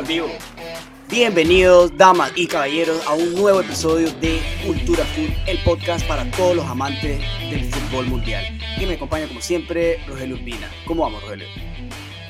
en 0.00 0.06
vivo. 0.06 0.28
Bienvenidos, 1.10 1.94
damas 1.96 2.32
y 2.34 2.46
caballeros, 2.46 3.06
a 3.06 3.12
un 3.12 3.34
nuevo 3.34 3.60
episodio 3.60 4.10
de 4.20 4.40
Cultura 4.64 5.04
Food, 5.04 5.30
el 5.46 5.58
podcast 5.58 6.06
para 6.06 6.24
todos 6.30 6.56
los 6.56 6.64
amantes 6.64 7.20
del 7.50 7.64
fútbol 7.66 8.06
mundial. 8.06 8.44
Y 8.80 8.86
me 8.86 8.94
acompaña, 8.94 9.28
como 9.28 9.42
siempre, 9.42 10.00
Rogelio 10.06 10.36
Urbina. 10.36 10.70
¿Cómo 10.86 11.02
vamos, 11.02 11.22
Rogelio? 11.22 11.46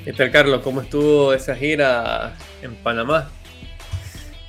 ¿Qué 0.05 0.13
tal, 0.13 0.33
Carlos? 0.33 0.63
¿Cómo 0.65 0.81
estuvo 0.81 1.33
esa 1.33 1.55
gira 1.55 2.35
en 2.61 2.75
Panamá? 2.77 3.31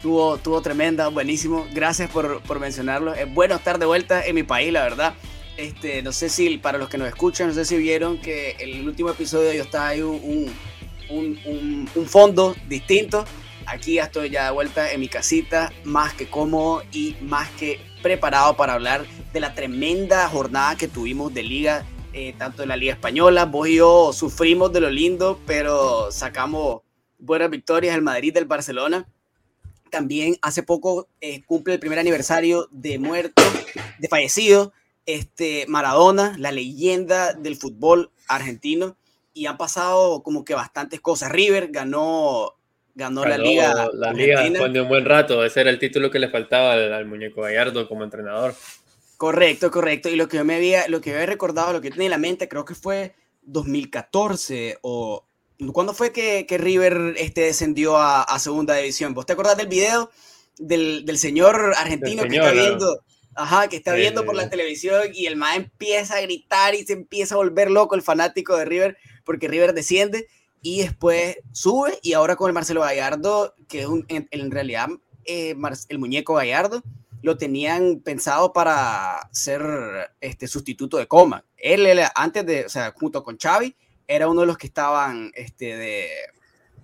Tuvo, 0.02 0.38
tuvo 0.38 0.62
tremenda, 0.62 1.10
buenísimo. 1.10 1.68
Gracias 1.74 2.10
por, 2.10 2.42
por 2.42 2.60
mencionarlo. 2.60 3.14
Es 3.14 3.32
bueno 3.32 3.54
estar 3.54 3.78
de 3.78 3.86
vuelta 3.86 4.26
en 4.26 4.34
mi 4.34 4.44
país, 4.44 4.74
la 4.74 4.82
verdad. 4.82 5.14
Este, 5.58 6.02
no 6.02 6.12
sé 6.12 6.30
si 6.30 6.58
para 6.58 6.80
los 6.80 6.90
que 6.90 6.98
nos 6.98 7.08
escuchan, 7.08 7.50
no 7.50 7.54
sé 7.54 7.66
si 7.66 7.78
vieron 7.78 8.18
que 8.18 8.56
el 8.60 8.88
último 8.88 9.12
episodio 9.12 9.54
yo 9.54 9.62
estaba 9.62 9.90
ahí 9.90 10.02
un, 10.02 10.20
un, 10.24 10.52
un, 11.12 12.08
fondo 12.08 12.56
distinto. 12.68 13.26
Aquí 13.66 13.96
ya 13.96 14.04
estoy 14.04 14.30
ya 14.30 14.46
de 14.46 14.52
vuelta 14.52 14.92
en 14.92 15.00
mi 15.00 15.08
casita, 15.08 15.72
más 15.84 16.14
que 16.14 16.28
cómodo 16.28 16.84
y 16.92 17.16
más 17.22 17.50
que 17.52 17.80
preparado 18.02 18.56
para 18.56 18.74
hablar 18.74 19.06
de 19.32 19.40
la 19.40 19.54
tremenda 19.54 20.28
jornada 20.28 20.76
que 20.76 20.88
tuvimos 20.88 21.34
de 21.34 21.44
liga, 21.44 21.86
eh, 22.14 22.34
tanto 22.38 22.64
en 22.64 22.70
la 22.70 22.76
liga 22.76 22.94
española. 22.94 23.46
Vos 23.46 23.68
y 23.68 23.76
yo 23.76 24.12
sufrimos 24.14 24.74
de 24.74 24.82
lo 24.82 24.90
lindo, 24.90 25.40
pero 25.46 26.12
sacamos 26.12 26.82
buenas 27.20 27.50
victorias 27.50 27.96
el 27.96 28.02
Madrid 28.02 28.34
del 28.34 28.46
Barcelona. 28.46 29.08
También 29.90 30.38
hace 30.42 30.64
poco 30.64 31.08
eh, 31.20 31.44
cumple 31.46 31.74
el 31.74 31.80
primer 31.80 32.00
aniversario 32.00 32.68
de 32.72 32.98
muerto, 32.98 33.44
de 34.00 34.08
fallecido, 34.08 34.74
este 35.06 35.66
Maradona, 35.68 36.36
la 36.38 36.52
leyenda 36.52 37.34
del 37.34 37.58
fútbol 37.58 38.12
argentino 38.28 38.98
y 39.34 39.46
han 39.46 39.58
pasado 39.58 40.24
como 40.24 40.44
que 40.44 40.54
bastantes 40.54 41.00
cosas. 41.00 41.32
River 41.32 41.70
ganó, 41.72 42.56
ganó, 42.96 43.26
la 43.26 43.38
liga. 43.38 43.90
La 43.94 44.14
liga 44.14 44.42
de 44.42 44.82
un 44.82 44.88
buen 44.88 45.06
rato. 45.06 45.44
Ese 45.46 45.62
era 45.62 45.70
el 45.70 45.80
título 45.80 46.12
que 46.12 46.20
le 46.20 46.30
faltaba 46.30 46.74
al, 46.74 47.06
muñeco 47.06 47.42
Gallardo 47.42 47.88
como 47.88 48.04
entrenador. 48.04 48.56
Correcto, 49.18 49.70
correcto. 49.72 50.10
Y 50.10 50.16
lo 50.16 50.28
que 50.28 50.38
yo 50.38 50.46
me 50.46 50.56
había, 50.56 50.88
lo 50.88 51.02
que 51.02 51.14
había 51.14 51.26
recordado, 51.26 51.74
lo 51.74 51.82
que 51.82 51.92
tenía 51.92 52.08
en 52.08 52.12
la 52.12 52.18
mente, 52.18 52.50
creo 52.50 52.66
que 52.66 52.76
fue 52.76 53.16
2014 53.44 54.80
o 54.82 55.24
¿cuándo 55.74 55.94
fue 55.94 56.12
que, 56.12 56.46
que 56.48 56.58
River 56.58 57.14
este, 57.18 57.42
descendió 57.42 57.98
a, 57.98 58.24
a, 58.24 58.40
segunda 58.40 58.76
división? 58.76 59.14
¿Vos 59.14 59.26
te 59.26 59.34
acordás 59.34 59.58
del 59.58 59.68
video 59.68 60.10
del, 60.58 61.06
del 61.06 61.18
señor 61.18 61.74
argentino 61.78 62.24
que 62.24 62.36
está 62.36 62.52
viendo? 62.52 63.04
Ajá, 63.34 63.70
que 63.70 63.78
está 63.78 63.94
viendo 63.94 64.26
por 64.26 64.36
la 64.36 64.50
televisión 64.50 65.10
y 65.14 65.26
el 65.26 65.38
más 65.38 65.56
empieza 65.56 66.18
a 66.18 66.22
gritar 66.22 66.76
y 66.76 66.86
se 66.86 66.94
empieza 66.94 67.36
a 67.36 67.38
volver 67.38 67.72
loco 67.72 67.96
el 67.96 68.02
fanático 68.02 68.58
de 68.58 68.66
River 68.66 68.98
porque 69.24 69.48
River 69.48 69.74
desciende 69.74 70.28
y 70.62 70.82
después 70.82 71.38
sube 71.52 71.98
y 72.02 72.14
ahora 72.14 72.36
con 72.36 72.50
el 72.50 72.54
Marcelo 72.54 72.82
Gallardo, 72.82 73.56
que 73.68 73.82
es 73.82 73.86
un, 73.88 74.06
en, 74.10 74.52
realidad 74.52 74.90
eh, 75.26 75.56
el 75.90 76.00
muñeco 76.00 76.36
Gallardo, 76.36 76.84
lo 77.22 77.38
tenían 77.38 78.00
pensado 78.00 78.52
para 78.52 79.30
ser 79.32 79.62
este 80.20 80.48
sustituto 80.48 80.98
de 80.98 81.08
Coma. 81.08 81.46
Él, 81.58 81.88
antes 82.16 82.46
de, 82.46 82.66
o 82.66 82.70
sea, 82.70 82.94
junto 82.98 83.24
con 83.24 83.38
Xavi, 83.38 83.76
era 84.08 84.28
uno 84.28 84.42
de 84.42 84.48
los 84.48 84.58
que 84.58 84.68
estaban 84.68 85.32
este, 85.36 85.78
de, 85.78 86.10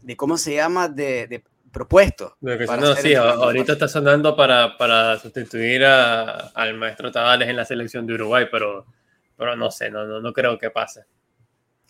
de 0.01 0.15
¿cómo 0.15 0.37
se 0.37 0.55
llama? 0.55 0.87
De, 0.87 1.27
de 1.27 1.43
propuesto. 1.71 2.37
No, 2.41 2.95
sí, 2.95 3.13
ahorita 3.13 3.73
está 3.73 3.87
sonando 3.87 4.35
para, 4.35 4.77
para 4.77 5.19
sustituir 5.19 5.85
a, 5.85 6.49
al 6.53 6.75
maestro 6.75 7.11
Tavares 7.11 7.47
en 7.47 7.55
la 7.55 7.65
selección 7.65 8.05
de 8.05 8.13
Uruguay, 8.13 8.45
pero, 8.51 8.85
pero 9.35 9.55
no 9.55 9.71
sé, 9.71 9.89
no, 9.89 10.05
no, 10.05 10.21
no 10.21 10.33
creo 10.33 10.57
que 10.57 10.69
pase. 10.69 11.05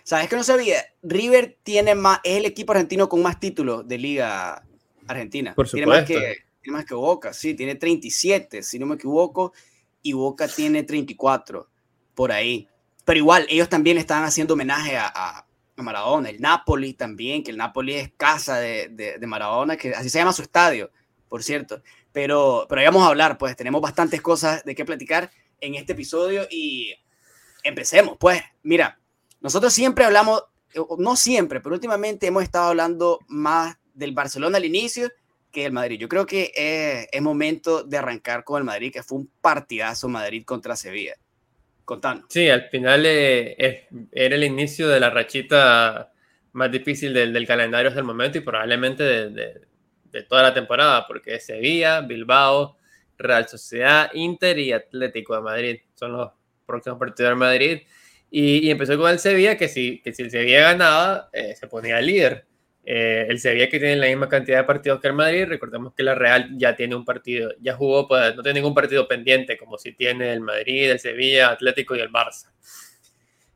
¿Sabes 0.03 0.29
que 0.29 0.35
no 0.37 0.43
sabía? 0.43 0.77
River 1.01 1.57
tiene 1.63 1.93
más, 1.93 2.19
es 2.23 2.37
el 2.37 2.45
equipo 2.45 2.71
argentino 2.71 3.09
con 3.09 3.21
más 3.21 3.39
títulos 3.39 3.87
de 3.87 3.97
Liga 3.97 4.63
Argentina. 5.07 5.53
Por 5.53 5.67
supuesto. 5.67 6.05
Tiene 6.05 6.21
más 6.21 6.35
que, 6.35 6.37
tiene 6.61 6.77
más 6.77 6.85
que 6.85 6.95
Boca, 6.95 7.33
sí, 7.33 7.53
tiene 7.53 7.75
37, 7.75 8.63
si 8.63 8.79
no 8.79 8.85
me 8.85 8.95
equivoco, 8.95 9.53
y 10.01 10.13
Boca 10.13 10.47
tiene 10.47 10.83
34, 10.83 11.69
por 12.15 12.31
ahí. 12.31 12.67
Pero 13.03 13.19
igual, 13.19 13.45
ellos 13.49 13.69
también 13.69 13.97
están 13.97 14.23
haciendo 14.23 14.53
homenaje 14.53 14.97
a, 14.97 15.11
a, 15.13 15.46
Maradona. 15.83 16.29
El 16.29 16.41
Napoli 16.41 16.93
también, 16.93 17.43
que 17.43 17.51
el 17.51 17.57
Napoli 17.57 17.95
es 17.95 18.11
casa 18.15 18.57
de, 18.57 18.89
de, 18.89 19.27
Maradona, 19.27 19.77
que 19.77 19.93
así 19.93 20.09
se 20.09 20.19
llama 20.19 20.33
su 20.33 20.41
estadio, 20.41 20.91
por 21.29 21.43
cierto. 21.43 21.81
Pero, 22.11 22.65
pero 22.69 22.81
vamos 22.83 23.03
a 23.03 23.07
hablar, 23.07 23.37
pues 23.37 23.55
tenemos 23.55 23.81
bastantes 23.81 24.21
cosas 24.21 24.63
de 24.63 24.75
qué 24.75 24.85
platicar 24.85 25.29
en 25.61 25.75
este 25.75 25.93
episodio 25.93 26.47
y 26.49 26.93
empecemos, 27.63 28.17
pues. 28.19 28.41
Mira, 28.63 28.99
nosotros 29.39 29.73
siempre 29.73 30.05
hablamos, 30.05 30.43
no 30.97 31.15
siempre, 31.15 31.61
pero 31.61 31.75
últimamente 31.75 32.27
hemos 32.27 32.43
estado 32.43 32.69
hablando 32.69 33.19
más 33.27 33.77
del 33.93 34.13
Barcelona 34.13 34.57
al 34.57 34.65
inicio 34.65 35.11
que 35.51 35.63
del 35.63 35.73
Madrid. 35.73 35.99
Yo 35.99 36.07
creo 36.07 36.25
que 36.25 36.51
es, 37.11 37.21
momento 37.21 37.83
de 37.83 37.97
arrancar 37.97 38.43
con 38.43 38.59
el 38.59 38.63
Madrid, 38.63 38.91
que 38.91 39.03
fue 39.03 39.19
un 39.19 39.31
partidazo 39.41 40.07
Madrid 40.07 40.43
contra 40.45 40.75
Sevilla. 40.75 41.15
Contanos. 41.87 42.25
Sí, 42.27 42.49
al 42.49 42.63
final 42.63 43.05
eh, 43.05 43.87
era 44.11 44.35
el 44.35 44.43
inicio 44.43 44.89
de 44.89 44.99
la 44.99 45.09
rachita 45.09 46.11
más 46.51 46.69
difícil 46.69 47.13
del, 47.13 47.47
calendario 47.47 47.87
hasta 47.87 48.01
el 48.01 48.05
momento 48.05 48.37
y 48.37 48.41
probablemente 48.41 49.03
de, 49.03 49.29
de, 49.29 49.61
de, 50.11 50.23
toda 50.23 50.43
la 50.43 50.53
temporada, 50.53 51.07
porque 51.07 51.39
Sevilla, 51.39 52.01
Bilbao, 52.01 52.75
Real 53.17 53.47
Sociedad, 53.47 54.09
Inter 54.13 54.59
y 54.59 54.73
Atlético 54.73 55.35
de 55.35 55.41
Madrid. 55.41 55.79
Son 55.95 56.11
los 56.11 56.31
próximos 56.65 56.99
partidos 56.99 57.29
del 57.29 57.37
Madrid. 57.37 57.83
Y, 58.29 58.69
empezó 58.69 58.97
con 58.97 59.09
el 59.09 59.19
Sevilla, 59.19 59.55
que 59.55 59.69
si, 59.69 60.01
que 60.01 60.13
si 60.13 60.23
el 60.23 60.29
Sevilla 60.29 60.73
ganaba, 60.73 61.29
eh, 61.31 61.55
se 61.55 61.67
ponía 61.67 62.01
líder. 62.01 62.46
Eh, 62.89 63.25
el 63.27 63.37
Sevilla 63.37 63.67
que 63.67 63.79
tiene 63.79 63.97
la 63.97 64.07
misma 64.07 64.29
cantidad 64.29 64.59
de 64.59 64.63
partidos 64.63 65.01
que 65.01 65.09
el 65.09 65.13
Madrid, 65.13 65.43
recordemos 65.45 65.93
que 65.93 66.03
la 66.03 66.15
Real 66.15 66.51
ya 66.57 66.73
tiene 66.73 66.95
un 66.95 67.03
partido, 67.03 67.51
ya 67.59 67.75
jugó, 67.75 68.07
pues, 68.07 68.33
no 68.33 68.41
tiene 68.41 68.61
ningún 68.61 68.73
partido 68.73 69.05
pendiente, 69.09 69.57
como 69.57 69.77
si 69.77 69.91
tiene 69.91 70.31
el 70.31 70.39
Madrid, 70.39 70.91
el 70.91 70.99
Sevilla, 70.99 71.49
Atlético 71.49 71.97
y 71.97 71.99
el 71.99 72.09
Barça. 72.09 72.49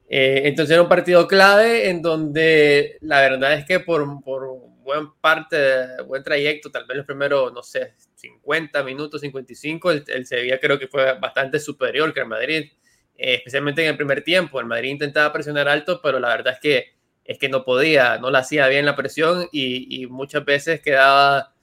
Eh, 0.09 0.41
entonces 0.43 0.73
era 0.73 0.81
un 0.81 0.89
partido 0.89 1.25
clave 1.29 1.89
en 1.89 2.01
donde 2.01 2.97
la 2.99 3.21
verdad 3.21 3.53
es 3.53 3.63
que 3.65 3.79
por, 3.79 4.21
por 4.21 4.49
buen 4.83 5.13
parte, 5.21 5.57
buen 6.05 6.23
trayecto, 6.23 6.69
tal 6.69 6.85
vez 6.85 6.97
los 6.97 7.05
primeros, 7.05 7.53
no 7.53 7.63
sé, 7.63 7.93
50 8.15 8.83
minutos, 8.83 9.21
55, 9.21 9.91
el, 9.91 10.03
el 10.07 10.25
Sevilla 10.25 10.59
creo 10.59 10.77
que 10.77 10.89
fue 10.89 11.17
bastante 11.19 11.57
superior 11.57 12.13
que 12.13 12.19
el 12.19 12.27
Madrid. 12.27 12.69
Eh, 13.17 13.35
especialmente 13.35 13.83
en 13.83 13.89
el 13.89 13.97
primer 13.97 14.23
tiempo. 14.23 14.59
El 14.59 14.65
Madrid 14.65 14.89
intentaba 14.89 15.31
presionar 15.31 15.67
alto, 15.67 16.01
pero 16.01 16.19
la 16.19 16.29
verdad 16.29 16.53
es 16.53 16.59
que, 16.59 16.95
es 17.25 17.37
que 17.37 17.49
no 17.49 17.63
podía, 17.63 18.17
no 18.17 18.29
la 18.29 18.39
hacía 18.39 18.67
bien 18.67 18.85
la 18.85 18.95
presión 18.95 19.47
y, 19.51 20.07
muchas 20.07 20.43
veces 20.45 20.81
quedaba 20.81 21.53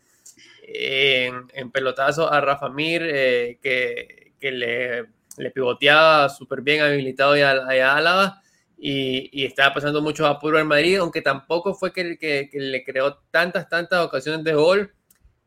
en, 0.63 1.71
pelotazo 1.73 2.33
a 2.33 2.41
Rafa 2.41 2.69
Mir, 2.69 3.03
eh, 3.05 3.59
que, 3.63 4.33
que 4.41 4.53
le, 4.53 5.07
le, 5.37 5.51
pivoteaba 5.51 6.29
súper 6.29 6.63
bien 6.63 6.83
habilitado 6.83 7.37
y 7.37 7.41
a, 7.41 7.51
a 7.51 7.97
Álava. 7.97 8.43
Y, 8.81 9.29
y, 9.33 9.45
estaba 9.45 9.75
pasando 9.75 10.01
mucho 10.01 10.27
apuro 10.27 10.59
al 10.59 10.65
Madrid, 10.65 10.99
aunque 10.99 11.21
tampoco 11.21 11.75
fue 11.75 11.93
que, 11.93 12.17
que, 12.19 12.49
le 12.53 12.85
creó 12.85 13.19
tantas, 13.31 13.69
tantas 13.69 14.05
ocasiones 14.05 14.45
de 14.45 14.55
gol, 14.55 14.95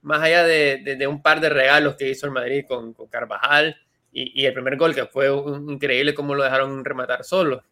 más 0.02 0.22
allá 0.22 0.44
de, 0.44 0.80
de, 0.98 1.08
un 1.08 1.22
par 1.22 1.40
de 1.40 1.50
regalos 1.50 1.96
que 1.96 2.10
hizo 2.10 2.26
el 2.26 2.34
Madrid 2.34 2.66
con, 2.68 2.94
con 2.94 3.08
Carvajal 3.08 3.78
y, 4.12 4.42
y, 4.42 4.46
el 4.46 4.54
primer 4.54 4.76
gol, 4.76 4.94
que 4.94 5.06
fue 5.06 5.32
un, 5.32 5.70
increíble 5.72 6.14
cómo 6.14 6.36
lo 6.36 6.44
dejaron 6.44 6.84
rematar 6.84 7.24
solo. 7.24 7.64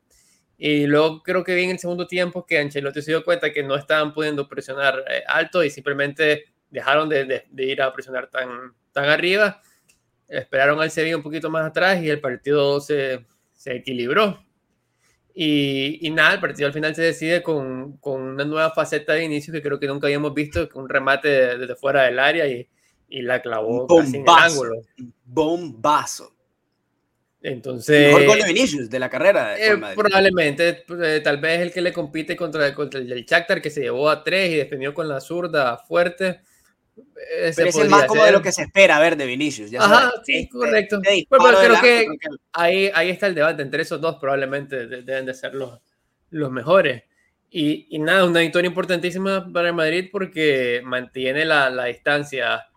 Y 0.62 0.88
luego 0.88 1.24
creo 1.24 1.42
que 1.42 1.56
vi 1.56 1.64
en 1.64 1.70
el 1.70 1.80
segundo 1.80 2.06
tiempo 2.06 2.46
que 2.46 2.60
Ancelotti 2.60 3.02
se 3.02 3.12
dio 3.12 3.24
cuenta 3.24 3.54
que 3.54 3.64
no 3.64 3.78
estaban 3.78 4.14
pudiendo 4.14 4.50
presionar 4.50 5.06
eh, 5.10 5.24
alto 5.26 5.64
y 5.64 5.70
simplemente 5.70 6.54
dejaron 6.70 7.08
de, 7.08 7.24
de, 7.24 7.46
de, 7.50 7.66
ir 7.66 7.82
a 7.82 7.94
presionar 7.94 8.30
tan, 8.30 8.74
tan 8.92 9.06
arriba. 9.06 9.62
Esperaron 10.28 10.82
al 10.82 10.92
Sevilla 10.92 11.16
un 11.16 11.24
poquito 11.24 11.50
más 11.50 11.66
atrás 11.66 12.04
y 12.04 12.10
el 12.10 12.20
partido 12.20 12.82
se, 12.82 13.26
se 13.54 13.78
equilibró. 13.78 14.44
Y, 15.34 16.06
y, 16.06 16.10
nada, 16.10 16.34
el 16.34 16.42
partido 16.42 16.68
al 16.68 16.74
final 16.74 16.94
se 16.94 17.04
decide 17.04 17.42
con, 17.42 17.94
con, 18.00 18.22
una 18.22 18.44
nueva 18.44 18.72
faceta 18.72 19.14
de 19.14 19.24
inicio 19.24 19.54
que 19.54 19.62
creo 19.62 19.80
que 19.80 19.88
nunca 19.88 20.08
habíamos 20.08 20.34
visto, 20.34 20.68
un 20.74 20.90
remate 20.90 21.58
desde 21.58 21.76
fuera 21.78 22.04
del 22.04 22.20
área 22.20 22.46
y, 22.46 22.68
y 23.08 23.22
la 23.22 23.42
clavó 23.42 23.88
bombazo, 23.88 24.04
casi 24.04 24.18
en 24.18 24.24
el 24.24 24.30
ángulo. 24.30 24.82
Bombazo. 25.24 26.36
Entonces. 27.42 28.08
Mejor 28.08 28.26
gol 28.26 28.40
de 28.40 28.54
Vinicius 28.54 28.90
de 28.90 29.00
la 29.00 29.10
carrera. 29.10 29.50
De 29.50 29.68
eh, 29.68 29.78
probablemente, 29.96 30.84
eh, 31.04 31.22
tal 31.24 31.38
vez 31.38 31.62
el 31.62 31.72
que 31.72 31.82
le 31.82 31.94
compite 31.94 32.36
contra, 32.36 32.74
contra 32.74 33.00
el, 33.00 33.26
Shakhtar 33.26 33.62
que 33.62 33.70
se 33.70 33.82
llevó 33.82 34.10
a 34.10 34.24
tres 34.24 34.52
y 34.52 34.56
defendió 34.56 34.94
con 34.94 35.08
la 35.08 35.22
zurda 35.22 35.78
fuerte. 35.78 36.42
Pero 36.96 37.70
es 37.70 37.78
el 37.78 37.90
más 37.90 38.06
como 38.06 38.26
de 38.26 38.34
lo 38.34 38.42
que 38.42 38.52
se 38.52 38.64
espera 38.64 39.00
ver 39.00 39.16
de 39.16 39.26
Vinicius. 39.26 39.72
Ya 39.72 39.82
Ajá, 39.82 40.12
sí, 40.26 40.34
este, 40.34 40.50
correcto. 40.50 41.00
Este 41.02 41.28
pero, 41.30 41.44
pero 41.44 41.58
creo 41.58 41.82
que 41.82 42.08
ahí, 42.52 42.92
ahí 42.94 43.10
está 43.10 43.28
el 43.28 43.36
debate 43.36 43.62
entre 43.62 43.84
esos 43.84 44.02
dos, 44.02 44.18
probablemente 44.20 44.88
deben 44.88 45.26
de 45.26 45.34
ser 45.34 45.56
los, 45.56 45.80
los 46.32 46.52
mejores. 46.52 47.04
Y, 47.52 47.88
y 47.90 48.00
nada, 48.00 48.26
una 48.26 48.42
victoria 48.42 48.68
importantísima 48.68 49.52
para 49.52 49.70
el 49.70 49.74
Madrid 49.74 50.10
porque 50.12 50.82
mantiene 50.84 51.46
la, 51.46 51.70
la 51.70 51.86
distancia 51.86 52.68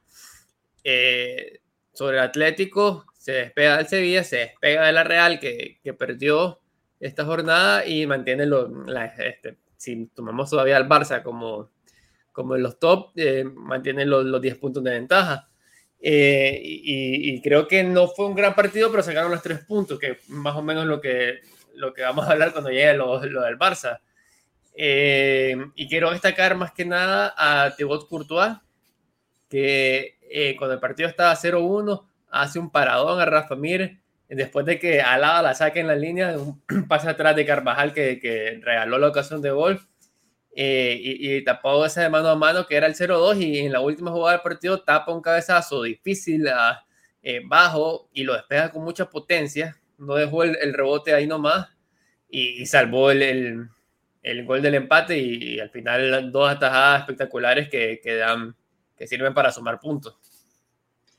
eh, 0.82 1.60
sobre 1.92 2.16
el 2.16 2.22
Atlético, 2.22 3.04
se 3.22 3.30
despega 3.30 3.76
del 3.76 3.86
Sevilla, 3.86 4.24
se 4.24 4.38
despega 4.38 4.84
de 4.84 4.92
la 4.92 5.04
Real 5.04 5.38
que, 5.38 5.78
que 5.80 5.94
perdió 5.94 6.58
esta 6.98 7.24
jornada 7.24 7.86
y 7.86 8.04
mantiene 8.04 8.46
lo, 8.46 8.66
la, 8.84 9.04
este, 9.04 9.58
si 9.76 10.06
tomamos 10.06 10.50
todavía 10.50 10.76
al 10.76 10.88
Barça 10.88 11.22
como, 11.22 11.70
como 12.32 12.56
en 12.56 12.64
los 12.64 12.80
top, 12.80 13.12
eh, 13.14 13.44
mantienen 13.44 14.10
los, 14.10 14.24
los 14.24 14.42
10 14.42 14.58
puntos 14.58 14.82
de 14.82 14.90
ventaja. 14.90 15.48
Eh, 16.00 16.60
y, 16.64 17.40
creo 17.42 17.68
que 17.68 17.84
no 17.84 18.08
fue 18.08 18.26
un 18.26 18.34
gran 18.34 18.56
partido, 18.56 18.90
pero 18.90 19.04
sacaron 19.04 19.30
los 19.30 19.40
tres 19.40 19.64
puntos, 19.66 20.00
que 20.00 20.18
más 20.26 20.56
o 20.56 20.62
menos 20.62 20.84
lo 20.86 21.00
que, 21.00 21.42
lo 21.76 21.94
que 21.94 22.02
vamos 22.02 22.26
a 22.26 22.32
hablar 22.32 22.50
cuando 22.50 22.70
llegue 22.70 22.94
lo, 22.94 23.24
lo 23.24 23.42
del 23.42 23.56
Barça. 23.56 24.00
Eh, 24.74 25.56
y 25.76 25.86
quiero 25.86 26.10
destacar 26.10 26.56
más 26.56 26.72
que 26.72 26.84
nada 26.84 27.32
a 27.36 27.72
Thibaut 27.76 28.08
Courtois, 28.08 28.56
que 29.48 30.16
cuando 30.58 30.74
el 30.74 30.80
partido 30.80 31.08
estaba 31.08 31.36
0-1, 31.36 32.08
hace 32.32 32.58
un 32.58 32.70
paradón 32.70 33.20
a 33.20 33.26
Rafa 33.26 33.54
Mir, 33.54 34.00
después 34.28 34.66
de 34.66 34.78
que 34.78 35.00
Alaba 35.00 35.42
la 35.42 35.54
saque 35.54 35.80
en 35.80 35.86
la 35.86 35.94
línea, 35.94 36.36
un 36.38 36.62
pase 36.88 37.08
atrás 37.08 37.36
de 37.36 37.46
Carvajal 37.46 37.92
que, 37.92 38.18
que 38.18 38.58
regaló 38.62 38.98
la 38.98 39.08
ocasión 39.08 39.42
de 39.42 39.50
gol 39.50 39.80
eh, 40.54 40.98
y, 41.02 41.42
tapó 41.44 41.84
ese 41.86 42.02
de 42.02 42.10
mano 42.10 42.28
a 42.28 42.36
mano 42.36 42.66
que 42.66 42.76
era 42.76 42.86
el 42.86 42.94
0-2 42.94 43.40
y 43.40 43.58
en 43.60 43.72
la 43.72 43.80
última 43.80 44.10
jugada 44.10 44.32
del 44.32 44.42
partido 44.42 44.82
tapa 44.82 45.10
un 45.10 45.22
cabezazo 45.22 45.82
difícil 45.82 46.46
ah, 46.48 46.84
eh, 47.22 47.40
bajo 47.42 48.10
y 48.12 48.24
lo 48.24 48.34
despega 48.34 48.70
con 48.70 48.84
mucha 48.84 49.08
potencia, 49.08 49.80
no 49.96 50.14
dejó 50.14 50.42
el, 50.44 50.74
rebote 50.74 51.14
ahí 51.14 51.26
nomás 51.26 51.68
y, 52.28 52.66
salvó 52.66 53.10
el, 53.10 53.66
el, 54.22 54.44
gol 54.44 54.60
del 54.60 54.74
empate 54.74 55.16
y, 55.16 55.58
al 55.58 55.70
final 55.70 56.30
dos 56.30 56.50
atajadas 56.50 57.00
espectaculares 57.00 57.70
que, 57.70 58.00
que, 58.02 58.16
dan, 58.16 58.54
que 58.94 59.06
sirven 59.06 59.32
para 59.32 59.52
sumar 59.52 59.80
puntos. 59.80 60.18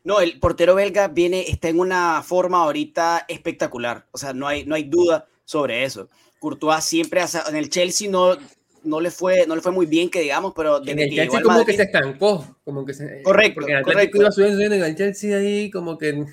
No, 0.03 0.19
el 0.19 0.39
portero 0.39 0.75
belga 0.75 1.07
viene, 1.07 1.50
está 1.50 1.69
en 1.69 1.79
una 1.79 2.21
forma 2.23 2.63
ahorita 2.63 3.25
espectacular, 3.27 4.05
o 4.11 4.17
sea, 4.17 4.33
no 4.33 4.47
hay, 4.47 4.65
no 4.65 4.75
hay 4.75 4.83
duda 4.83 5.27
sobre 5.45 5.83
eso. 5.83 6.09
Courtois 6.39 6.83
siempre, 6.83 7.21
en 7.47 7.55
el 7.55 7.69
Chelsea 7.69 8.09
no, 8.09 8.38
no 8.83 9.00
le 9.00 9.11
fue, 9.11 9.47
no 9.47 9.55
le 9.55 9.61
fue 9.61 9.71
muy 9.71 9.85
bien, 9.85 10.09
que 10.09 10.19
digamos, 10.19 10.53
pero 10.53 10.85
en 10.85 11.00
el 11.00 11.09
Chelsea 11.09 11.41
como 11.41 11.65
que 11.65 11.73
se 11.73 11.83
estancó, 11.83 12.57
como 12.65 12.85
que 12.85 12.94
se, 12.94 13.23
correcto, 13.23 13.61
porque 13.61 13.73
en 13.73 13.83
correcto. 13.83 14.17
iba 14.17 14.31
subiendo, 14.31 14.57
subiendo, 14.57 14.75
en 14.75 14.83
el 14.83 14.95
Chelsea 14.97 15.38
ahí 15.38 15.71
como 15.71 15.97
que 15.97 16.25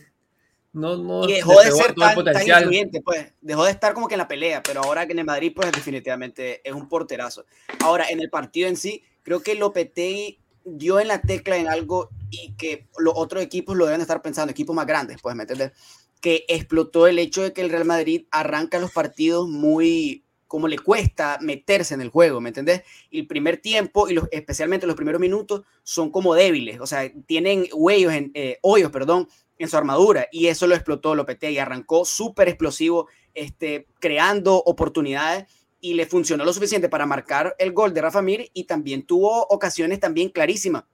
no, 0.72 0.96
no 0.96 1.28
y 1.28 1.34
dejó 1.34 1.60
de 1.60 1.70
ser 1.70 1.94
tan, 1.94 2.24
tan, 2.24 2.48
influyente, 2.48 3.00
pues, 3.02 3.32
dejó 3.40 3.64
de 3.64 3.70
estar 3.70 3.92
como 3.94 4.08
que 4.08 4.14
en 4.14 4.18
la 4.18 4.28
pelea, 4.28 4.62
pero 4.62 4.82
ahora 4.82 5.06
que 5.06 5.12
en 5.12 5.20
el 5.20 5.24
Madrid, 5.24 5.52
pues 5.54 5.70
definitivamente 5.72 6.60
es 6.68 6.72
un 6.72 6.88
porterazo. 6.88 7.44
Ahora, 7.80 8.08
en 8.08 8.20
el 8.20 8.30
partido 8.30 8.68
en 8.68 8.76
sí, 8.76 9.02
creo 9.22 9.42
que 9.42 9.54
Lopetegui 9.54 10.38
dio 10.64 11.00
en 11.00 11.08
la 11.08 11.20
tecla 11.20 11.56
en 11.56 11.68
algo 11.68 12.10
y 12.30 12.54
que 12.54 12.86
los 12.98 13.14
otros 13.16 13.42
equipos 13.42 13.76
lo 13.76 13.86
deben 13.86 14.00
estar 14.00 14.22
pensando, 14.22 14.50
equipos 14.50 14.74
más 14.74 14.86
grandes, 14.86 15.18
pues, 15.20 15.34
¿me 15.36 15.42
entiendes? 15.42 15.72
Que 16.20 16.44
explotó 16.48 17.06
el 17.06 17.18
hecho 17.18 17.42
de 17.42 17.52
que 17.52 17.60
el 17.60 17.70
Real 17.70 17.84
Madrid 17.84 18.26
arranca 18.30 18.78
los 18.78 18.92
partidos 18.92 19.48
muy, 19.48 20.24
como 20.46 20.68
le 20.68 20.78
cuesta 20.78 21.38
meterse 21.40 21.94
en 21.94 22.00
el 22.00 22.10
juego, 22.10 22.40
¿me 22.40 22.48
entendés? 22.50 22.82
Y 23.10 23.20
el 23.20 23.26
primer 23.26 23.58
tiempo 23.58 24.08
y 24.08 24.14
los, 24.14 24.28
especialmente 24.30 24.86
los 24.86 24.96
primeros 24.96 25.20
minutos 25.20 25.62
son 25.82 26.10
como 26.10 26.34
débiles, 26.34 26.80
o 26.80 26.86
sea, 26.86 27.10
tienen 27.26 27.66
huellos 27.72 28.12
en, 28.12 28.30
eh, 28.34 28.58
hoyos, 28.62 28.90
perdón, 28.90 29.28
en 29.58 29.68
su 29.68 29.76
armadura 29.76 30.26
y 30.32 30.46
eso 30.46 30.66
lo 30.66 30.74
explotó 30.74 31.14
Lopetegui, 31.14 31.58
arrancó 31.58 32.04
súper 32.04 32.48
explosivo, 32.48 33.08
este, 33.34 33.86
creando 34.00 34.56
oportunidades 34.56 35.44
y 35.80 35.94
le 35.94 36.06
funcionó 36.06 36.44
lo 36.44 36.52
suficiente 36.52 36.88
para 36.88 37.06
marcar 37.06 37.54
el 37.58 37.72
gol 37.72 37.94
de 37.94 38.02
Rafa 38.02 38.22
Mir 38.22 38.50
y 38.52 38.64
también 38.64 39.06
tuvo 39.06 39.46
ocasiones 39.48 40.00
también 40.00 40.30
clarísimas. 40.30 40.84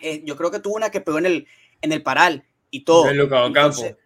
Eh, 0.00 0.22
yo 0.24 0.36
creo 0.36 0.50
que 0.50 0.60
tuvo 0.60 0.74
una 0.74 0.90
que 0.90 1.00
pegó 1.00 1.18
en 1.18 1.26
el, 1.26 1.46
en 1.80 1.92
el 1.92 2.02
paral 2.02 2.44
y 2.70 2.84
todo. 2.84 3.08
Entonces, 3.08 3.96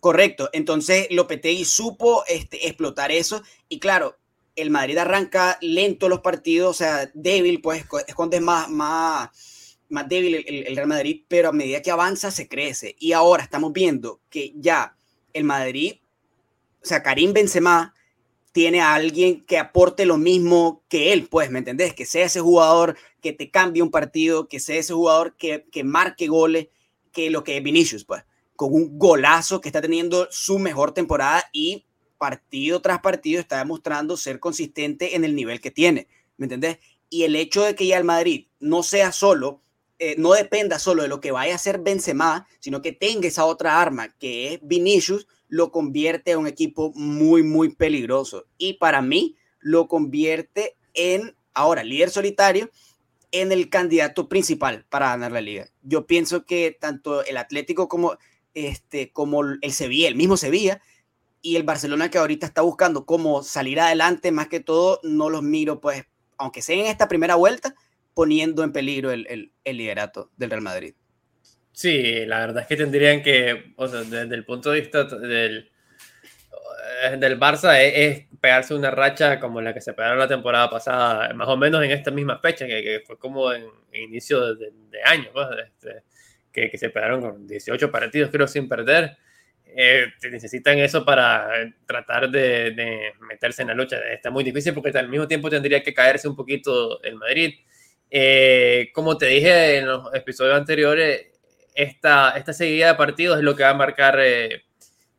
correcto, 0.00 0.50
entonces 0.52 1.08
Lopetegui 1.10 1.64
supo 1.64 2.24
este, 2.26 2.66
explotar 2.66 3.10
eso 3.10 3.42
y 3.68 3.78
claro, 3.78 4.16
el 4.56 4.70
Madrid 4.70 4.96
arranca 4.98 5.58
lento 5.60 6.08
los 6.08 6.20
partidos, 6.20 6.70
o 6.70 6.74
sea, 6.74 7.10
débil, 7.12 7.60
pues 7.60 7.84
es 8.06 8.14
cuando 8.14 8.36
es 8.36 8.42
más, 8.42 8.70
más, 8.70 9.28
más 9.90 10.08
débil 10.08 10.44
el, 10.46 10.74
Real 10.74 10.88
Madrid, 10.88 11.24
pero 11.28 11.50
a 11.50 11.52
medida 11.52 11.82
que 11.82 11.90
avanza 11.90 12.30
se 12.30 12.48
crece. 12.48 12.96
Y 12.98 13.12
ahora 13.12 13.42
estamos 13.42 13.72
viendo 13.72 14.20
que 14.30 14.52
ya 14.56 14.96
el 15.34 15.44
Madrid, 15.44 15.96
o 16.82 16.86
sea, 16.86 17.02
Karim 17.02 17.34
Benzema 17.34 17.94
tiene 18.56 18.80
a 18.80 18.94
alguien 18.94 19.44
que 19.44 19.58
aporte 19.58 20.06
lo 20.06 20.16
mismo 20.16 20.82
que 20.88 21.12
él, 21.12 21.28
pues, 21.28 21.50
¿me 21.50 21.58
entendés? 21.58 21.92
Que 21.92 22.06
sea 22.06 22.24
ese 22.24 22.40
jugador 22.40 22.96
que 23.20 23.34
te 23.34 23.50
cambie 23.50 23.82
un 23.82 23.90
partido, 23.90 24.48
que 24.48 24.60
sea 24.60 24.78
ese 24.78 24.94
jugador 24.94 25.36
que, 25.36 25.66
que 25.70 25.84
marque 25.84 26.26
goles, 26.26 26.68
que 27.12 27.28
lo 27.28 27.44
que 27.44 27.58
es 27.58 27.62
Vinicius, 27.62 28.06
pues, 28.06 28.24
con 28.56 28.72
un 28.72 28.98
golazo 28.98 29.60
que 29.60 29.68
está 29.68 29.82
teniendo 29.82 30.26
su 30.30 30.58
mejor 30.58 30.92
temporada 30.92 31.44
y 31.52 31.84
partido 32.16 32.80
tras 32.80 33.00
partido 33.00 33.40
está 33.40 33.58
demostrando 33.58 34.16
ser 34.16 34.40
consistente 34.40 35.16
en 35.16 35.24
el 35.26 35.34
nivel 35.34 35.60
que 35.60 35.70
tiene, 35.70 36.08
¿me 36.38 36.46
entendés? 36.46 36.78
Y 37.10 37.24
el 37.24 37.36
hecho 37.36 37.62
de 37.62 37.74
que 37.74 37.86
ya 37.86 37.98
el 37.98 38.04
Madrid 38.04 38.46
no 38.58 38.82
sea 38.82 39.12
solo, 39.12 39.60
eh, 39.98 40.14
no 40.16 40.32
dependa 40.32 40.78
solo 40.78 41.02
de 41.02 41.08
lo 41.08 41.20
que 41.20 41.30
vaya 41.30 41.52
a 41.52 41.56
hacer 41.56 41.80
Benzema, 41.80 42.48
sino 42.58 42.80
que 42.80 42.92
tenga 42.92 43.28
esa 43.28 43.44
otra 43.44 43.82
arma 43.82 44.16
que 44.16 44.54
es 44.54 44.60
Vinicius, 44.62 45.28
lo 45.48 45.70
convierte 45.70 46.32
en 46.32 46.38
un 46.38 46.46
equipo 46.46 46.92
muy, 46.94 47.42
muy 47.42 47.74
peligroso. 47.74 48.46
Y 48.58 48.74
para 48.74 49.02
mí 49.02 49.36
lo 49.60 49.88
convierte 49.88 50.76
en, 50.94 51.36
ahora, 51.54 51.84
líder 51.84 52.10
solitario, 52.10 52.70
en 53.32 53.52
el 53.52 53.68
candidato 53.68 54.28
principal 54.28 54.84
para 54.88 55.08
ganar 55.08 55.32
la 55.32 55.40
liga. 55.40 55.68
Yo 55.82 56.06
pienso 56.06 56.44
que 56.44 56.76
tanto 56.78 57.24
el 57.24 57.36
Atlético 57.36 57.88
como, 57.88 58.16
este, 58.54 59.12
como 59.12 59.42
el 59.42 59.72
Sevilla, 59.72 60.08
el 60.08 60.16
mismo 60.16 60.36
Sevilla, 60.36 60.80
y 61.42 61.56
el 61.56 61.62
Barcelona 61.62 62.10
que 62.10 62.18
ahorita 62.18 62.44
está 62.44 62.62
buscando 62.62 63.06
cómo 63.06 63.42
salir 63.42 63.78
adelante, 63.78 64.32
más 64.32 64.48
que 64.48 64.58
todo, 64.58 65.00
no 65.04 65.30
los 65.30 65.42
miro, 65.42 65.80
pues, 65.80 66.04
aunque 66.38 66.60
sea 66.60 66.76
en 66.76 66.86
esta 66.86 67.06
primera 67.06 67.36
vuelta, 67.36 67.74
poniendo 68.14 68.64
en 68.64 68.72
peligro 68.72 69.12
el, 69.12 69.52
el, 69.62 69.76
liderato 69.76 70.30
del 70.36 70.50
Real 70.50 70.62
Madrid. 70.62 70.94
Sí, 71.76 72.24
la 72.24 72.40
verdad 72.40 72.62
es 72.62 72.68
que 72.68 72.76
tendrían 72.76 73.22
que, 73.22 73.74
o 73.76 73.86
sea, 73.86 74.00
desde 74.00 74.34
el 74.34 74.46
punto 74.46 74.70
de 74.70 74.80
vista 74.80 75.04
del, 75.04 75.70
eh, 77.04 77.16
del 77.18 77.38
Barça, 77.38 77.78
es, 77.78 78.24
pegarse 78.40 78.74
una 78.74 78.90
racha 78.90 79.38
como 79.38 79.60
la 79.60 79.74
que 79.74 79.82
se 79.82 79.92
pegaron 79.92 80.18
la 80.18 80.28
temporada 80.28 80.70
pasada, 80.70 81.34
más 81.34 81.48
o 81.48 81.56
menos 81.58 81.84
en 81.84 81.90
esta 81.90 82.10
misma 82.10 82.38
fecha, 82.38 82.66
que, 82.66 83.02
fue 83.06 83.18
como 83.18 83.52
en, 83.52 83.66
inicio 83.92 84.54
de, 84.54 84.72
año, 85.04 85.28
pues, 85.34 85.48
este, 85.66 86.02
que, 86.50 86.70
que, 86.70 86.78
se 86.78 86.88
pegaron 86.88 87.20
con 87.20 87.46
18 87.46 87.90
partidos, 87.90 88.30
creo, 88.30 88.48
sin 88.48 88.68
perder 88.68 89.18
eh, 89.78 90.06
necesitan 90.30 90.78
eso 90.78 91.04
para 91.04 91.50
tratar 91.84 92.30
de, 92.30 93.12
meterse 93.28 93.60
en 93.60 93.68
la 93.68 93.74
lucha. 93.74 93.98
Está 94.10 94.30
muy 94.30 94.42
difícil 94.42 94.72
porque 94.72 94.96
al 94.96 95.10
mismo 95.10 95.28
tiempo 95.28 95.50
tendría 95.50 95.82
que 95.82 95.92
caerse 95.92 96.26
un 96.26 96.34
poquito 96.34 97.02
el 97.02 97.16
Madrid. 97.16 97.54
Eh, 98.10 98.90
como 98.94 99.18
te 99.18 99.26
dije 99.26 99.76
en 99.76 99.86
los 99.86 100.14
episodios 100.14 100.56
anteriores, 100.56 101.26
esta, 101.76 102.30
esta 102.30 102.52
seguida 102.52 102.88
de 102.88 102.94
partidos 102.94 103.38
es 103.38 103.44
lo 103.44 103.54
que 103.54 103.62
va 103.62 103.70
a 103.70 103.74
marcar 103.74 104.18
eh, 104.20 104.64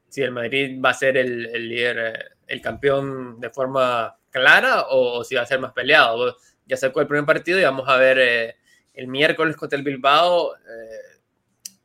si 0.10 0.22
el 0.22 0.32
Madrid 0.32 0.80
va 0.84 0.90
a 0.90 0.94
ser 0.94 1.16
el, 1.18 1.70
líder, 1.70 1.98
eh, 1.98 2.26
el 2.48 2.62
campeón 2.62 3.40
de 3.40 3.50
forma 3.50 4.18
clara 4.30 4.88
o, 4.90 5.24
si 5.24 5.36
va 5.36 5.44
a 5.44 5.46
ser 5.46 5.60
más 5.60 5.74
peleado. 5.74 6.38
Ya 6.66 6.76
sacó 6.76 7.00
el 7.00 7.08
primer 7.08 7.26
partido 7.26 7.60
y 7.60 7.64
vamos 7.64 7.88
a 7.88 7.98
ver 7.98 8.58
el 8.94 9.08
miércoles 9.08 9.56
contra 9.56 9.78
el 9.78 9.86
Bilbao 9.86 10.56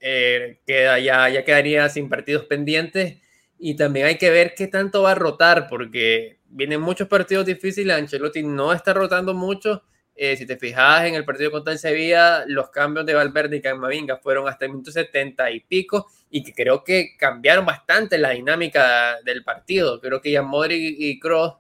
eh, 0.05 0.59
queda, 0.67 0.99
ya, 0.99 1.29
ya 1.29 1.45
quedaría 1.45 1.89
sin 1.89 2.09
partidos 2.09 2.45
pendientes. 2.47 3.23
Y 3.59 3.77
también 3.77 4.07
hay 4.07 4.19
que 4.19 4.31
ver 4.31 4.55
qué 4.57 4.67
tanto 4.67 5.03
va 5.03 5.13
a 5.13 5.15
rotar, 5.15 5.69
porque 5.69 6.41
vienen 6.49 6.81
muchos 6.81 7.07
partidos 7.07 7.47
difíciles. 7.47 7.97
Ancelotti 7.97 8.43
no 8.43 8.73
está 8.73 8.93
rotando 8.93 9.33
mucho. 9.33 9.85
Eh, 10.15 10.37
si 10.37 10.47
te 10.47 10.57
fijas 10.57 11.05
en 11.07 11.15
el 11.15 11.25
partido 11.25 11.51
contra 11.51 11.73
el 11.73 11.79
Sevilla, 11.79 12.45
los 12.47 12.71
cambios 12.71 13.07
de 13.07 13.15
Valverde 13.15 13.57
y 13.57 13.63
Camavinga 13.63 14.19
fueron 14.19 14.47
hasta 14.47 14.67
el 14.67 14.73
minuto 14.73 14.91
70 14.91 15.51
y 15.51 15.61
pico, 15.61 16.07
y 16.31 16.43
que 16.43 16.53
creo 16.53 16.85
que 16.85 17.17
cambiaron 17.19 17.65
bastante 17.65 18.19
la 18.19 18.31
dinámica 18.31 19.17
del 19.25 19.43
partido. 19.43 20.01
Creo 20.01 20.21
que 20.21 20.31
ya 20.31 20.43
Modric 20.43 20.97
y 20.99 21.19
Kroos 21.19 21.55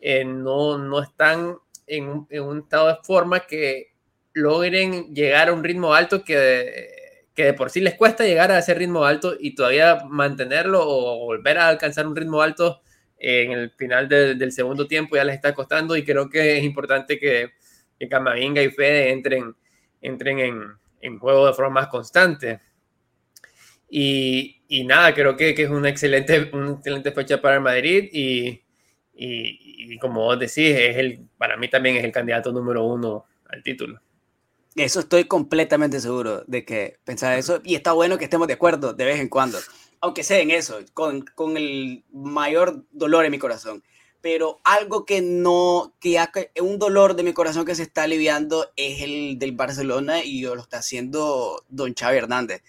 eh, 0.00 0.24
no, 0.24 0.78
no 0.78 1.02
están 1.02 1.56
en, 1.86 2.26
un 2.30 2.58
estado 2.58 2.88
de 2.88 2.98
forma 3.02 3.40
que 3.40 3.94
logren 4.34 5.14
llegar 5.14 5.48
a 5.48 5.52
un 5.52 5.64
ritmo 5.64 5.94
alto 5.94 6.22
que 6.22 7.06
que 7.36 7.44
de 7.44 7.52
por 7.52 7.70
sí 7.70 7.80
les 7.82 7.94
cuesta 7.94 8.24
llegar 8.24 8.50
a 8.50 8.58
ese 8.58 8.72
ritmo 8.72 9.04
alto 9.04 9.36
y 9.38 9.54
todavía 9.54 10.02
mantenerlo 10.08 10.80
o 10.82 11.26
volver 11.26 11.58
a 11.58 11.68
alcanzar 11.68 12.06
un 12.06 12.16
ritmo 12.16 12.40
alto 12.40 12.80
en 13.18 13.52
el 13.52 13.70
final 13.72 14.08
del 14.08 14.52
segundo 14.52 14.86
tiempo 14.86 15.16
ya 15.16 15.24
les 15.24 15.36
está 15.36 15.54
costando 15.54 15.96
y 15.96 16.04
creo 16.04 16.30
que 16.30 16.56
es 16.56 16.64
importante 16.64 17.18
que, 17.18 17.50
que 17.98 18.08
Camavinga 18.08 18.62
y 18.62 18.70
Fede 18.70 19.12
entren, 19.12 19.54
entren 20.00 20.38
en, 20.38 20.62
en, 21.00 21.18
juego 21.18 21.46
de 21.46 21.54
forma 21.54 21.80
más 21.80 21.88
constante. 21.88 22.60
Y, 23.88 24.62
y 24.68 24.84
nada, 24.84 25.14
creo 25.14 25.36
que, 25.36 25.54
que, 25.54 25.62
es 25.62 25.70
una 25.70 25.88
excelente, 25.88 26.50
una 26.52 26.72
excelente 26.72 27.12
fecha 27.12 27.40
para 27.40 27.60
Madrid 27.60 28.08
y, 28.12 28.62
y, 29.14 29.98
como 29.98 30.22
vos 30.22 30.38
decís, 30.38 30.76
es 30.76 30.96
el, 30.96 31.20
para 31.38 31.56
mí 31.56 31.68
también 31.68 31.96
es 31.96 32.04
el 32.04 32.12
candidato 32.12 32.52
número 32.52 32.84
uno 32.84 33.24
al 33.48 33.62
título. 33.62 34.00
Eso 34.74 35.00
estoy 35.00 35.24
completamente 35.24 36.00
seguro 36.00 36.44
de 36.46 36.64
que 36.64 36.98
pensaba 37.04 37.36
eso 37.36 37.60
y 37.64 37.76
está 37.76 37.92
bueno 37.92 38.18
que 38.18 38.24
estemos 38.24 38.46
de 38.46 38.54
acuerdo 38.54 38.92
de 38.92 39.06
vez 39.06 39.20
en 39.20 39.28
cuando, 39.28 39.58
aunque 40.00 40.22
sea 40.22 40.38
en 40.38 40.50
eso, 40.50 40.80
con, 40.92 41.22
con 41.22 41.56
el 41.56 42.04
mayor 42.12 42.84
dolor 42.90 43.24
en 43.24 43.30
mi 43.30 43.38
corazón. 43.38 43.82
Pero 44.26 44.58
algo 44.64 45.04
que 45.06 45.22
no, 45.22 45.94
que 46.00 46.10
ya 46.10 46.32
un 46.60 46.80
dolor 46.80 47.14
de 47.14 47.22
mi 47.22 47.32
corazón 47.32 47.64
que 47.64 47.76
se 47.76 47.84
está 47.84 48.02
aliviando 48.02 48.72
es 48.74 49.00
el 49.00 49.38
del 49.38 49.52
Barcelona 49.52 50.24
y 50.24 50.40
lo 50.40 50.58
está 50.58 50.78
haciendo 50.78 51.64
Don 51.68 51.94
Xavi 51.94 52.16
Hernández. 52.16 52.64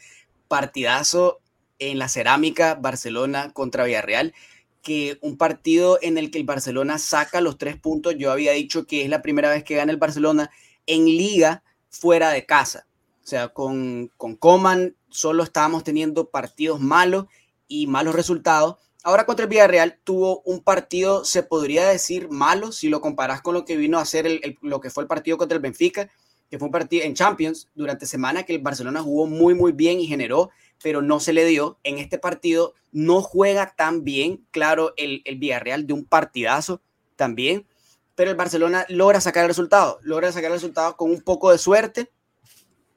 Partidazo 0.47 1.39
en 1.79 1.97
la 1.97 2.09
cerámica 2.09 2.75
Barcelona 2.75 3.53
contra 3.53 3.85
Villarreal, 3.85 4.35
que 4.83 5.17
un 5.21 5.35
partido 5.35 5.97
en 6.03 6.19
el 6.19 6.29
que 6.29 6.37
el 6.37 6.43
Barcelona 6.43 6.99
saca 6.99 7.41
los 7.41 7.57
tres 7.57 7.75
puntos, 7.75 8.13
yo 8.19 8.31
había 8.31 8.51
dicho 8.51 8.85
que 8.85 9.01
es 9.01 9.09
la 9.09 9.23
primera 9.23 9.49
vez 9.49 9.63
que 9.63 9.77
gana 9.77 9.91
el 9.91 9.97
Barcelona 9.97 10.51
en 10.85 11.05
liga 11.05 11.63
fuera 11.89 12.29
de 12.29 12.45
casa. 12.45 12.85
O 13.23 13.27
sea, 13.27 13.47
con, 13.47 14.11
con 14.15 14.35
Coman 14.35 14.95
solo 15.09 15.41
estábamos 15.41 15.83
teniendo 15.83 16.29
partidos 16.29 16.79
malos 16.79 17.25
y 17.67 17.87
malos 17.87 18.13
resultados. 18.13 18.75
Ahora 19.07 19.25
contra 19.25 19.45
el 19.45 19.49
Villarreal 19.49 20.01
tuvo 20.03 20.41
un 20.41 20.61
partido, 20.61 21.23
se 21.23 21.41
podría 21.41 21.87
decir 21.87 22.27
malo, 22.29 22.73
si 22.73 22.89
lo 22.89 22.99
comparas 22.99 23.41
con 23.41 23.53
lo 23.53 23.63
que 23.63 23.77
vino 23.77 23.99
a 23.99 24.01
hacer 24.01 24.27
el, 24.27 24.57
lo 24.61 24.81
que 24.81 24.89
fue 24.89 25.01
el 25.01 25.07
partido 25.07 25.37
contra 25.37 25.55
el 25.55 25.61
Benfica, 25.61 26.09
que 26.51 26.59
fue 26.59 26.65
un 26.65 26.73
partido 26.73 27.05
en 27.05 27.13
Champions 27.13 27.69
durante 27.73 28.05
semana 28.05 28.43
que 28.43 28.55
el 28.55 28.61
Barcelona 28.61 29.01
jugó 29.01 29.25
muy, 29.25 29.53
muy 29.53 29.71
bien 29.71 30.01
y 30.01 30.07
generó, 30.07 30.49
pero 30.83 31.01
no 31.01 31.21
se 31.21 31.31
le 31.31 31.45
dio. 31.45 31.79
En 31.85 31.99
este 31.99 32.17
partido 32.17 32.73
no 32.91 33.21
juega 33.21 33.73
tan 33.77 34.03
bien, 34.03 34.45
claro, 34.51 34.93
el, 34.97 35.21
el 35.23 35.37
Villarreal 35.37 35.87
de 35.87 35.93
un 35.93 36.03
partidazo 36.03 36.81
también, 37.15 37.65
pero 38.13 38.29
el 38.29 38.35
Barcelona 38.35 38.85
logra 38.89 39.21
sacar 39.21 39.45
el 39.45 39.49
resultado, 39.51 39.99
logra 40.01 40.33
sacar 40.33 40.51
el 40.51 40.57
resultado 40.57 40.97
con 40.97 41.11
un 41.11 41.21
poco 41.21 41.49
de 41.49 41.59
suerte, 41.59 42.11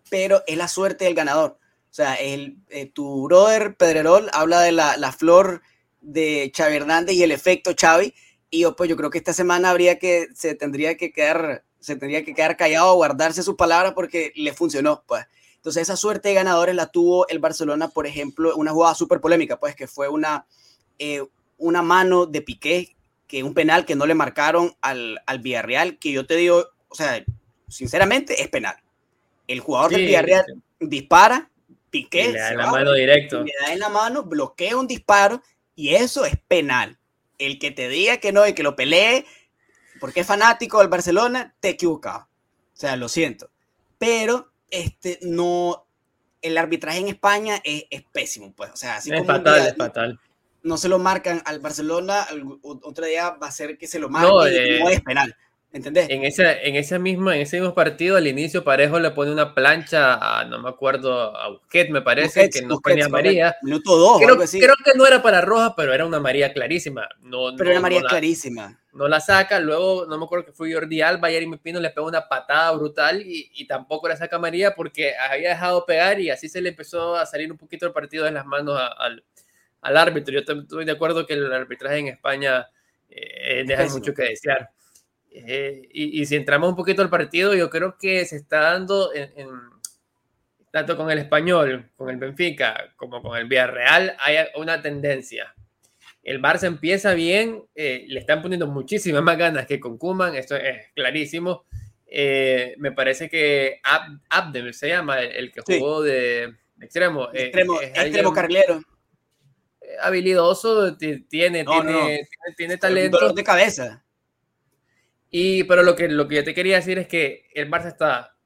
pero 0.08 0.42
es 0.48 0.56
la 0.56 0.66
suerte 0.66 1.04
del 1.04 1.14
ganador. 1.14 1.60
O 1.90 1.92
sea, 1.92 2.14
el, 2.14 2.56
eh, 2.68 2.86
tu 2.86 3.24
brother 3.24 3.76
Pedrerol 3.76 4.28
habla 4.32 4.60
de 4.60 4.72
la, 4.72 4.96
la, 4.96 5.10
flor 5.10 5.62
de 6.00 6.52
Xavi 6.56 6.76
Hernández 6.76 7.14
y 7.14 7.22
el 7.22 7.32
efecto 7.32 7.72
Xavi. 7.78 8.14
Y 8.50 8.60
yo, 8.60 8.74
pues 8.74 8.90
yo 8.90 8.96
creo 8.96 9.10
que 9.10 9.18
esta 9.18 9.32
semana 9.32 9.70
habría 9.70 9.98
que, 9.98 10.28
se 10.34 10.54
tendría 10.54 10.96
que 10.96 11.12
quedar, 11.12 11.64
se 11.78 11.96
tendría 11.96 12.24
que 12.24 12.34
quedar 12.34 12.56
callado, 12.56 12.94
guardarse 12.94 13.42
sus 13.42 13.54
palabras 13.54 13.92
porque 13.94 14.32
le 14.34 14.52
funcionó, 14.52 15.04
pues. 15.06 15.26
Entonces 15.56 15.82
esa 15.82 15.96
suerte 15.96 16.30
de 16.30 16.34
ganadores 16.34 16.74
la 16.74 16.86
tuvo 16.86 17.28
el 17.28 17.38
Barcelona, 17.38 17.88
por 17.88 18.06
ejemplo, 18.06 18.56
una 18.56 18.72
jugada 18.72 18.94
súper 18.94 19.20
polémica, 19.20 19.60
pues 19.60 19.76
que 19.76 19.86
fue 19.86 20.08
una, 20.08 20.46
eh, 20.98 21.22
una 21.58 21.82
mano 21.82 22.24
de 22.24 22.40
Piqué, 22.40 22.96
que 23.28 23.44
un 23.44 23.52
penal 23.52 23.84
que 23.84 23.94
no 23.94 24.06
le 24.06 24.14
marcaron 24.14 24.74
al, 24.80 25.20
al 25.26 25.38
Villarreal, 25.38 25.98
que 25.98 26.12
yo 26.12 26.26
te 26.26 26.34
digo, 26.36 26.66
o 26.88 26.94
sea, 26.94 27.22
sinceramente 27.68 28.42
es 28.42 28.48
penal. 28.48 28.76
El 29.46 29.60
jugador 29.60 29.90
del 29.92 30.06
Villarreal 30.06 30.44
dispara, 30.80 31.50
Piqué. 31.90 32.32
le 32.32 32.38
da 32.38 32.50
en 32.50 32.56
la 32.56 32.70
mano 32.70 32.92
directo. 32.94 33.42
Le 33.42 33.52
da 33.60 33.72
en 33.72 33.78
la 33.78 33.88
mano, 33.88 34.22
bloquea 34.22 34.76
un 34.76 34.86
disparo 34.86 35.42
y 35.80 35.94
eso 35.94 36.26
es 36.26 36.36
penal. 36.46 36.98
El 37.38 37.58
que 37.58 37.70
te 37.70 37.88
diga 37.88 38.18
que 38.18 38.32
no 38.32 38.46
y 38.46 38.52
que 38.52 38.62
lo 38.62 38.76
pelee 38.76 39.24
porque 39.98 40.20
es 40.20 40.26
fanático 40.26 40.78
del 40.78 40.88
Barcelona, 40.88 41.54
te 41.60 41.70
equivocado. 41.70 42.28
O 42.74 42.76
sea, 42.76 42.96
lo 42.96 43.08
siento. 43.08 43.50
Pero 43.98 44.52
este 44.70 45.18
no 45.22 45.86
el 46.42 46.58
arbitraje 46.58 46.98
en 46.98 47.08
España 47.08 47.60
es, 47.64 47.84
es 47.90 48.02
pésimo, 48.12 48.52
pues. 48.54 48.70
O 48.72 48.76
sea, 48.76 48.96
así 48.96 49.10
es 49.10 49.16
como 49.16 49.26
fatal, 49.26 49.66
es 49.66 49.76
fatal. 49.76 50.20
No 50.62 50.76
se 50.76 50.90
lo 50.90 50.98
marcan 50.98 51.42
al 51.46 51.60
Barcelona, 51.60 52.26
otro 52.62 53.06
día 53.06 53.30
va 53.30 53.46
a 53.46 53.52
ser 53.52 53.78
que 53.78 53.86
se 53.86 53.98
lo 53.98 54.10
marque 54.10 54.28
no, 54.28 54.46
eh, 54.46 54.76
y 54.76 54.82
no 54.82 54.90
es 54.90 55.00
penal. 55.00 55.34
¿Entendés? 55.72 56.10
En 56.10 56.24
ese, 56.24 56.66
en, 56.66 56.74
ese 56.74 56.98
mismo, 56.98 57.30
en 57.30 57.42
ese 57.42 57.60
mismo 57.60 57.74
partido, 57.74 58.16
al 58.16 58.26
inicio, 58.26 58.64
Parejo 58.64 58.98
le 58.98 59.12
pone 59.12 59.30
una 59.30 59.54
plancha 59.54 60.14
a, 60.14 60.44
no 60.44 60.58
me 60.60 60.68
acuerdo, 60.68 61.36
a 61.36 61.48
Busquets, 61.50 61.90
me 61.90 62.02
parece, 62.02 62.40
Busquets, 62.40 62.56
que 62.56 62.62
no 62.66 62.74
Busquets, 62.74 62.94
ponía 62.94 63.08
María. 63.08 63.56
Minuto 63.62 63.96
dos, 63.96 64.18
creo, 64.20 64.36
creo, 64.36 64.74
que 64.84 64.98
no 64.98 65.06
era 65.06 65.22
para 65.22 65.40
Roja, 65.40 65.76
pero 65.76 65.94
era 65.94 66.04
una 66.04 66.18
María 66.18 66.52
clarísima. 66.52 67.08
No, 67.20 67.54
pero 67.56 67.66
no, 67.66 67.70
era 67.70 67.80
María 67.80 68.00
no 68.00 68.08
clarísima. 68.08 68.62
La, 68.62 68.80
no 68.94 69.06
la 69.06 69.20
saca, 69.20 69.60
luego, 69.60 70.06
no 70.06 70.18
me 70.18 70.24
acuerdo 70.24 70.46
que 70.46 70.52
fue 70.52 70.72
Jordi 70.72 71.02
Alba, 71.02 71.30
y 71.30 71.56
Pino 71.58 71.78
le 71.78 71.90
pegó 71.90 72.08
una 72.08 72.26
patada 72.26 72.72
brutal 72.72 73.22
y, 73.22 73.52
y, 73.54 73.68
tampoco 73.68 74.08
la 74.08 74.16
saca 74.16 74.40
María 74.40 74.74
porque 74.74 75.14
había 75.16 75.50
dejado 75.50 75.86
pegar 75.86 76.18
y 76.18 76.30
así 76.30 76.48
se 76.48 76.60
le 76.60 76.70
empezó 76.70 77.14
a 77.14 77.26
salir 77.26 77.52
un 77.52 77.58
poquito 77.58 77.86
el 77.86 77.92
partido 77.92 78.24
de 78.24 78.32
las 78.32 78.44
manos 78.44 78.76
a, 78.76 78.88
al, 78.88 79.22
al 79.82 79.96
árbitro. 79.96 80.34
Yo 80.34 80.40
estoy 80.40 80.84
de 80.84 80.92
acuerdo 80.92 81.28
que 81.28 81.34
el 81.34 81.52
arbitraje 81.52 81.98
en 81.98 82.08
España 82.08 82.68
eh, 83.08 83.62
deja 83.64 83.84
mucho 83.86 84.12
que 84.12 84.22
desear. 84.22 84.70
Eh, 85.30 85.88
y, 85.92 86.20
y, 86.20 86.26
si 86.26 86.36
entramos 86.36 86.70
un 86.70 86.76
poquito 86.76 87.02
al 87.02 87.10
partido, 87.10 87.54
yo 87.54 87.70
creo 87.70 87.96
que 87.98 88.24
se 88.24 88.36
está 88.36 88.60
dando 88.60 89.14
en, 89.14 89.30
en, 89.36 89.48
tanto 90.70 90.96
con 90.96 91.10
el 91.10 91.18
español, 91.18 91.90
con 91.96 92.10
el 92.10 92.16
Benfica, 92.16 92.92
como 92.96 93.22
con 93.22 93.36
el 93.36 93.46
Villarreal, 93.46 94.16
hay 94.18 94.36
una 94.56 94.80
tendencia. 94.82 95.54
El 96.22 96.40
Barça 96.40 96.64
empieza 96.64 97.14
bien, 97.14 97.64
eh, 97.74 98.04
le 98.08 98.20
están 98.20 98.42
poniendo 98.42 98.66
muchísimas 98.66 99.22
más 99.22 99.38
ganas 99.38 99.66
que 99.66 99.80
con 99.80 99.98
Kuman, 99.98 100.34
esto 100.34 100.54
es 100.56 100.88
clarísimo. 100.94 101.64
Eh, 102.06 102.74
me 102.78 102.92
parece 102.92 103.28
que 103.28 103.80
Ab 103.82 104.20
Abdel 104.28 104.74
se 104.74 104.88
llama, 104.88 105.20
el 105.20 105.50
que 105.52 105.60
jugó 105.60 106.02
sí. 106.02 106.10
de, 106.10 106.54
de, 106.76 106.84
extremo. 106.84 107.30
Extremo, 107.32 107.80
eh, 107.80 107.92
extremo 107.94 108.32
carrilero. 108.32 108.82
Habilidoso, 110.02 110.96
tiene, 110.96 111.64
no, 111.64 111.72
tiene, 111.72 111.92
no. 111.92 112.06
tiene, 112.06 112.28
tiene, 112.56 112.76
talento. 112.76 113.18
Dolor 113.18 113.34
de 113.34 113.44
cabeza. 113.44 114.04
Y, 115.30 115.64
pero 115.64 115.82
lo 115.82 115.94
que, 115.94 116.08
lo 116.08 116.26
que 116.26 116.36
yo 116.36 116.44
te 116.44 116.54
quería 116.54 116.76
decir 116.76 116.98
es 116.98 117.06
que 117.06 117.46
el 117.54 117.70
Barça 117.70 117.86
está, 117.88 118.36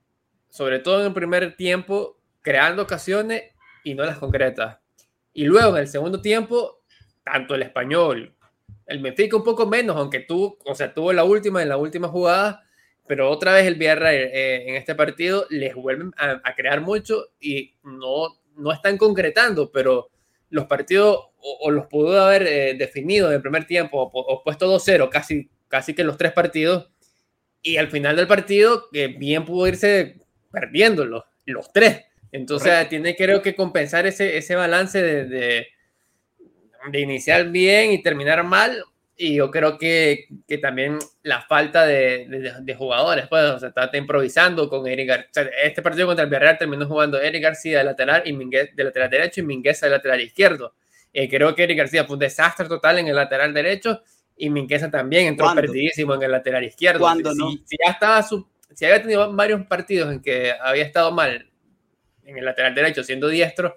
sobre 0.51 0.79
todo 0.79 1.01
en 1.01 1.07
el 1.07 1.15
primer 1.15 1.57
tiempo, 1.57 2.21
creando 2.43 2.83
ocasiones 2.83 3.43
y 3.83 3.95
no 3.95 4.05
las 4.05 4.19
concretas. 4.19 4.79
Y 5.33 5.45
luego 5.45 5.77
en 5.77 5.83
el 5.83 5.89
segundo 5.89 6.21
tiempo, 6.21 6.83
tanto 7.25 7.55
el 7.55 7.63
español, 7.63 8.37
el 8.87 9.01
Benfica 9.01 9.37
un 9.37 9.45
poco 9.45 9.67
menos, 9.67 9.97
aunque 9.97 10.21
tuvo, 10.21 10.59
o 10.65 10.75
sea, 10.75 10.93
tuvo 10.93 11.13
la 11.13 11.25
última 11.25 11.63
en 11.63 11.71
la 11.71 11.79
última 11.79 12.09
jugada, 12.09 12.63
pero 13.07 13.31
otra 13.31 13.55
vez 13.55 13.67
el 13.67 13.77
Villarreal 13.77 14.15
eh, 14.15 14.69
en 14.69 14.75
este 14.77 14.95
partido 14.95 15.47
les 15.49 15.75
vuelven 15.75 16.13
a, 16.17 16.55
crear 16.55 16.83
mucho 16.83 17.29
y 17.41 17.75
no, 17.83 18.39
no 18.57 18.73
están 18.73 18.99
concretando, 18.99 19.71
pero 19.73 20.11
los 20.51 20.67
partidos 20.67 21.19
o, 21.39 21.71
los 21.71 21.87
pudo 21.87 22.23
haber 22.23 22.47
eh, 22.47 22.75
definido 22.75 23.29
en 23.29 23.35
el 23.35 23.43
primer 23.43 23.67
tiempo 23.67 23.99
o, 24.01 24.11
o 24.13 24.43
puesto 24.43 24.73
2-0 24.73 25.09
casi 25.11 25.51
casi 25.69 25.95
que 25.95 26.05
los 26.05 26.17
tres 26.17 26.33
partidos, 26.33 26.89
y 27.63 27.79
al 27.79 27.89
final 27.89 28.15
del 28.15 28.27
partido, 28.27 28.89
que 28.93 29.09
bien 29.09 29.45
pudo 29.45 29.67
irse 29.67 30.17
perdiendo 30.53 31.05
los, 31.05 31.25
los 31.47 31.73
tres. 31.73 32.05
Entonces 32.31 32.71
Correcto. 32.71 32.91
tiene 32.91 33.17
creo 33.17 33.43
que 33.43 33.55
compensar 33.55 34.07
ese, 34.07 34.37
ese 34.37 34.55
balance 34.55 35.01
de, 35.01 35.25
de, 35.25 35.67
de, 36.91 37.01
iniciar 37.01 37.49
bien 37.51 37.93
y 37.93 38.03
terminar 38.03 38.45
mal. 38.45 38.85
Y 39.17 39.37
yo 39.37 39.51
creo 39.51 39.79
que, 39.79 40.27
que 40.47 40.59
también 40.59 40.99
la 41.23 41.43
falta 41.43 41.87
de, 41.87 42.53
de 42.61 42.75
jugadores, 42.75 43.29
pues, 43.29 43.45
o 43.45 43.59
sea, 43.61 43.69
está, 43.69 43.85
está, 43.85 43.97
improvisando 43.97 44.69
con 44.69 44.87
Eric 44.87 45.09
García. 45.09 45.29
O 45.31 45.35
sea, 45.35 45.43
este 45.63 45.81
partido 45.81 46.07
contra 46.09 46.25
el 46.25 46.31
Villarreal 46.31 46.59
terminó 46.59 46.87
jugando 46.87 47.21
Eric 47.21 47.43
García 47.43 47.79
de 47.79 47.85
lateral 47.85 48.23
y 48.27 48.33
Minguez 48.33 48.75
de 48.75 48.85
lateral 48.85 49.09
derecho 49.09 49.41
y 49.41 49.45
Mingueza 49.45 49.87
de 49.87 49.93
lateral 49.93 50.21
izquierdo. 50.21 50.75
Eh, 51.13 51.29
creo 51.29 51.55
que 51.55 51.63
Eric 51.63 51.79
García 51.79 52.05
fue 52.05 52.15
un 52.15 52.21
desastre 52.21 52.67
total 52.67 52.99
en 52.99 53.07
el 53.07 53.15
lateral 53.15 53.55
derecho 53.55 54.03
y 54.37 54.51
Minquesa 54.51 54.91
también 54.91 55.27
entró 55.27 55.47
¿Cuándo? 55.47 55.63
perdidísimo 55.63 56.15
en 56.15 56.23
el 56.23 56.33
lateral 56.33 56.65
izquierdo. 56.65 57.01
¿Cuándo 57.01 57.33
si, 57.33 57.39
no? 57.39 57.51
si, 57.65 57.77
ya 57.85 57.93
estaba 57.93 58.23
su, 58.23 58.47
si 58.75 58.85
había 58.85 59.03
tenido 59.03 59.33
varios 59.33 59.65
partidos 59.67 60.13
en 60.13 60.21
que 60.21 60.53
había 60.61 60.85
estado 60.85 61.13
mal 61.13 61.51
en 62.25 62.39
el 62.39 62.45
lateral 62.45 62.75
derecho 62.75 63.05
siendo 63.05 63.29
diestro, 63.29 63.77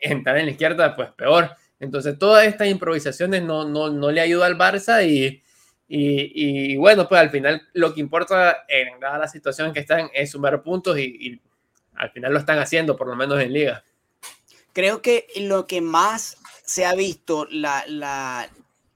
entrar 0.00 0.38
en 0.38 0.46
la 0.46 0.52
izquierda, 0.52 0.94
pues 0.94 1.10
peor. 1.12 1.50
Entonces, 1.80 2.18
todas 2.18 2.46
estas 2.46 2.68
improvisaciones 2.68 3.42
no, 3.42 3.68
no, 3.68 3.90
no 3.90 4.10
le 4.10 4.20
ayuda 4.20 4.46
al 4.46 4.56
Barça 4.56 5.06
y, 5.06 5.42
y, 5.88 6.72
y, 6.72 6.76
bueno, 6.76 7.08
pues 7.08 7.20
al 7.20 7.30
final 7.30 7.62
lo 7.74 7.92
que 7.92 8.00
importa 8.00 8.64
en 8.68 8.98
dada 9.00 9.18
la 9.18 9.28
situación 9.28 9.72
que 9.72 9.80
están 9.80 10.10
es 10.14 10.30
sumar 10.30 10.62
puntos 10.62 10.98
y, 10.98 11.02
y 11.02 11.40
al 11.94 12.10
final 12.10 12.32
lo 12.32 12.38
están 12.38 12.58
haciendo, 12.58 12.96
por 12.96 13.08
lo 13.08 13.16
menos 13.16 13.40
en 13.40 13.52
liga. 13.52 13.84
Creo 14.72 15.00
que 15.00 15.26
lo 15.36 15.66
que 15.66 15.80
más 15.80 16.38
se 16.64 16.84
ha 16.84 16.94
visto, 16.94 17.46
la, 17.50 17.84
la, 17.88 18.48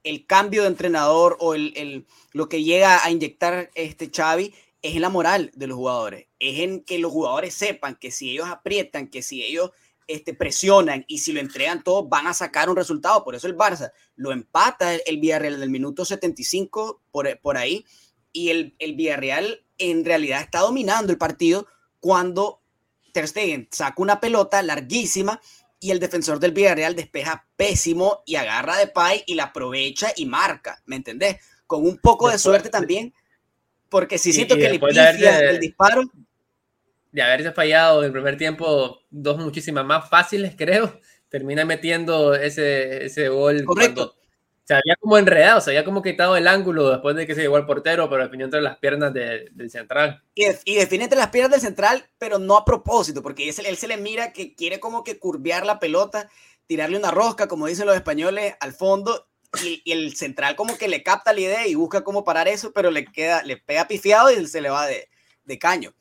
el 0.03 0.25
cambio 0.25 0.63
de 0.63 0.69
entrenador 0.69 1.37
o 1.39 1.53
el, 1.53 1.73
el, 1.75 2.05
lo 2.31 2.49
que 2.49 2.63
llega 2.63 3.03
a 3.03 3.11
inyectar 3.11 3.69
este 3.75 4.09
Xavi 4.13 4.53
es 4.81 4.95
en 4.95 5.01
la 5.01 5.09
moral 5.09 5.51
de 5.53 5.67
los 5.67 5.77
jugadores, 5.77 6.27
es 6.39 6.59
en 6.59 6.83
que 6.83 6.97
los 6.99 7.11
jugadores 7.11 7.53
sepan 7.53 7.95
que 7.95 8.11
si 8.11 8.31
ellos 8.31 8.47
aprietan, 8.47 9.07
que 9.07 9.21
si 9.21 9.43
ellos 9.43 9.71
este, 10.07 10.33
presionan 10.33 11.05
y 11.07 11.19
si 11.19 11.31
lo 11.31 11.39
entregan 11.39 11.83
todo, 11.83 12.07
van 12.07 12.27
a 12.27 12.33
sacar 12.33 12.69
un 12.69 12.75
resultado. 12.75 13.23
Por 13.23 13.35
eso 13.35 13.47
el 13.47 13.55
Barça 13.55 13.91
lo 14.15 14.31
empata 14.31 14.93
el, 14.93 15.01
el 15.05 15.19
Villarreal 15.19 15.59
del 15.59 15.69
minuto 15.69 16.03
75 16.03 17.01
por, 17.11 17.39
por 17.39 17.57
ahí 17.57 17.85
y 18.33 18.49
el, 18.49 18.75
el 18.79 18.95
Villarreal 18.95 19.63
en 19.77 20.05
realidad 20.05 20.41
está 20.41 20.59
dominando 20.59 21.11
el 21.11 21.17
partido 21.17 21.67
cuando 21.99 22.61
Ter 23.13 23.27
Stegen 23.27 23.67
saca 23.71 24.01
una 24.01 24.19
pelota 24.19 24.61
larguísima 24.63 25.41
y 25.81 25.89
el 25.89 25.99
defensor 25.99 26.39
del 26.39 26.53
Villarreal 26.53 26.95
despeja 26.95 27.47
pésimo 27.57 28.21
y 28.25 28.35
agarra 28.35 28.77
de 28.77 28.87
pay 28.87 29.23
y 29.25 29.33
la 29.33 29.45
aprovecha 29.45 30.13
y 30.15 30.27
marca, 30.27 30.81
¿me 30.85 30.95
entendés? 30.95 31.37
Con 31.65 31.83
un 31.83 31.97
poco 31.97 32.29
de 32.29 32.37
suerte 32.37 32.69
también, 32.69 33.13
porque 33.89 34.19
si 34.19 34.31
siento 34.31 34.55
que 34.55 34.69
le 34.69 34.79
pifia 34.79 35.39
el 35.39 35.59
disparo. 35.59 36.03
De 37.11 37.21
haberse 37.21 37.51
fallado 37.51 38.05
el 38.05 38.11
primer 38.11 38.37
tiempo 38.37 39.01
dos 39.09 39.37
muchísimas 39.39 39.83
más 39.83 40.07
fáciles, 40.07 40.53
creo, 40.57 41.01
termina 41.29 41.65
metiendo 41.65 42.35
ese, 42.35 43.05
ese 43.05 43.27
gol. 43.29 43.65
Correcto. 43.65 44.13
Cuando, 44.13 44.20
se 44.71 44.75
había 44.75 44.95
como 44.95 45.17
enredado, 45.17 45.59
se 45.59 45.71
había 45.71 45.83
como 45.83 46.01
quitado 46.01 46.37
el 46.37 46.47
ángulo 46.47 46.89
después 46.89 47.13
de 47.13 47.27
que 47.27 47.35
se 47.35 47.41
llegó 47.41 47.57
al 47.57 47.65
portero, 47.65 48.09
pero 48.09 48.23
definió 48.23 48.45
entre 48.45 48.61
las 48.61 48.77
piernas 48.77 49.13
del 49.13 49.69
central. 49.69 50.23
Y, 50.33 50.45
y 50.63 50.75
define 50.75 51.03
entre 51.03 51.19
las 51.19 51.27
piernas 51.27 51.51
del 51.51 51.59
central, 51.59 52.05
pero 52.17 52.39
no 52.39 52.55
a 52.55 52.63
propósito, 52.63 53.21
porque 53.21 53.49
él, 53.49 53.55
él 53.65 53.75
se 53.75 53.89
le 53.89 53.97
mira 53.97 54.31
que 54.31 54.55
quiere 54.55 54.79
como 54.79 55.03
que 55.03 55.19
curvear 55.19 55.65
la 55.65 55.77
pelota, 55.77 56.29
tirarle 56.67 56.97
una 56.97 57.11
rosca, 57.11 57.49
como 57.49 57.67
dicen 57.67 57.85
los 57.85 57.95
españoles, 57.95 58.55
al 58.61 58.71
fondo, 58.71 59.27
y, 59.61 59.83
el 59.91 60.15
central 60.15 60.55
como 60.55 60.77
que 60.77 60.87
le 60.87 61.03
capta 61.03 61.33
la 61.33 61.41
idea 61.41 61.67
y 61.67 61.75
busca 61.75 62.05
cómo 62.05 62.23
parar 62.23 62.47
eso, 62.47 62.71
pero 62.71 62.91
le 62.91 63.03
queda, 63.03 63.43
le 63.43 63.57
pega 63.57 63.89
pifiado 63.89 64.31
y 64.31 64.47
se 64.47 64.61
le 64.61 64.69
va 64.69 64.87
de, 64.87 65.09
de 65.43 65.59
caño. 65.59 65.93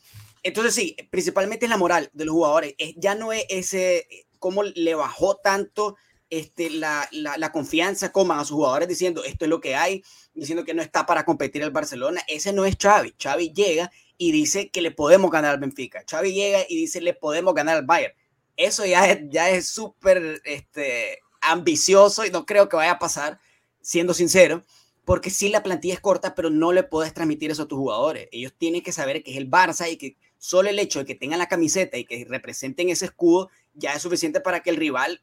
Entonces 0.45 0.77
sí, 0.77 0.97
principalmente 1.11 1.67
es 1.67 1.71
la 1.71 1.77
moral 1.77 2.09
de 2.13 2.25
los 2.25 2.35
jugadores. 2.35 2.75
ya 2.97 3.17
no 3.17 3.33
es 3.33 3.45
ese, 3.49 4.07
cómo 4.39 4.63
le 4.63 4.95
bajó 4.95 5.39
tanto 5.39 5.97
este, 6.31 6.71
la, 6.71 7.09
la, 7.11 7.53
confianza 7.53 8.13
coman 8.13 8.39
a 8.39 8.45
sus 8.45 8.57
jugadores 8.57 8.89
diciendo 8.89 9.25
esto 9.25 9.45
es 9.45 9.49
lo 9.49 9.61
que 9.61 9.75
hay, 9.75 10.05
diciendo 10.33 10.65
que 10.65 10.75
no 10.75 10.81
está 10.81 11.05
para 11.05 11.25
competir 11.25 11.63
el 11.63 11.71
Barcelona. 11.71 12.23
Ese 12.29 12.53
no 12.53 12.65
es 12.65 12.77
Xavi. 12.81 13.15
Xavi 13.21 13.53
llega 13.53 13.91
y 14.17 14.33
dice 14.33 14.71
que 14.71 14.81
le 14.81 14.93
podemos 14.93 15.31
ganar 15.31 15.55
al 15.55 15.61
Benfica. 15.61 16.05
Xavi 16.09 16.33
llega 16.33 16.61
y 16.69 16.77
dice 16.77 17.01
le 17.01 17.15
podemos 17.15 17.55
ganar 17.55 17.77
al 17.77 17.85
Bayern. 17.85 18.15
Eso 18.57 18.87
ya 18.87 19.11
es 19.11 19.21
ya 19.29 19.51
es 19.51 19.69
súper 19.69 20.41
este, 20.45 21.19
ambicioso 21.41 22.25
y 22.25 22.31
no 22.31 22.47
creo 22.47 22.69
que 22.69 22.77
vaya 22.77 22.93
a 22.93 22.99
pasar, 22.99 23.41
siendo 23.81 24.15
sincero, 24.15 24.63
porque 25.05 25.31
sí 25.31 25.49
la 25.49 25.63
plantilla 25.63 25.95
es 25.95 26.01
corta, 26.01 26.35
pero 26.35 26.51
no 26.51 26.73
le 26.73 26.83
puedes 26.83 27.13
transmitir 27.15 27.51
eso 27.51 27.63
a 27.63 27.69
tus 27.69 27.79
jugadores. 27.79 28.29
Ellos 28.31 28.53
tienen 28.57 28.83
que 28.83 28.93
saber 28.93 29.23
que 29.23 29.33
es 29.33 29.37
el 29.37 29.51
Barça 29.51 29.91
y 29.91 29.97
que 29.97 30.17
solo 30.39 30.69
el 30.69 30.79
hecho 30.79 31.01
de 31.01 31.07
que 31.07 31.15
tengan 31.15 31.39
la 31.39 31.49
camiseta 31.49 31.99
y 31.99 32.05
que 32.05 32.25
representen 32.29 32.91
ese 32.91 33.07
escudo 33.07 33.51
ya 33.75 33.95
es 33.95 34.03
suficiente 34.03 34.41
para 34.41 34.61
que 34.61 34.71
el 34.71 34.77
rival 34.77 35.23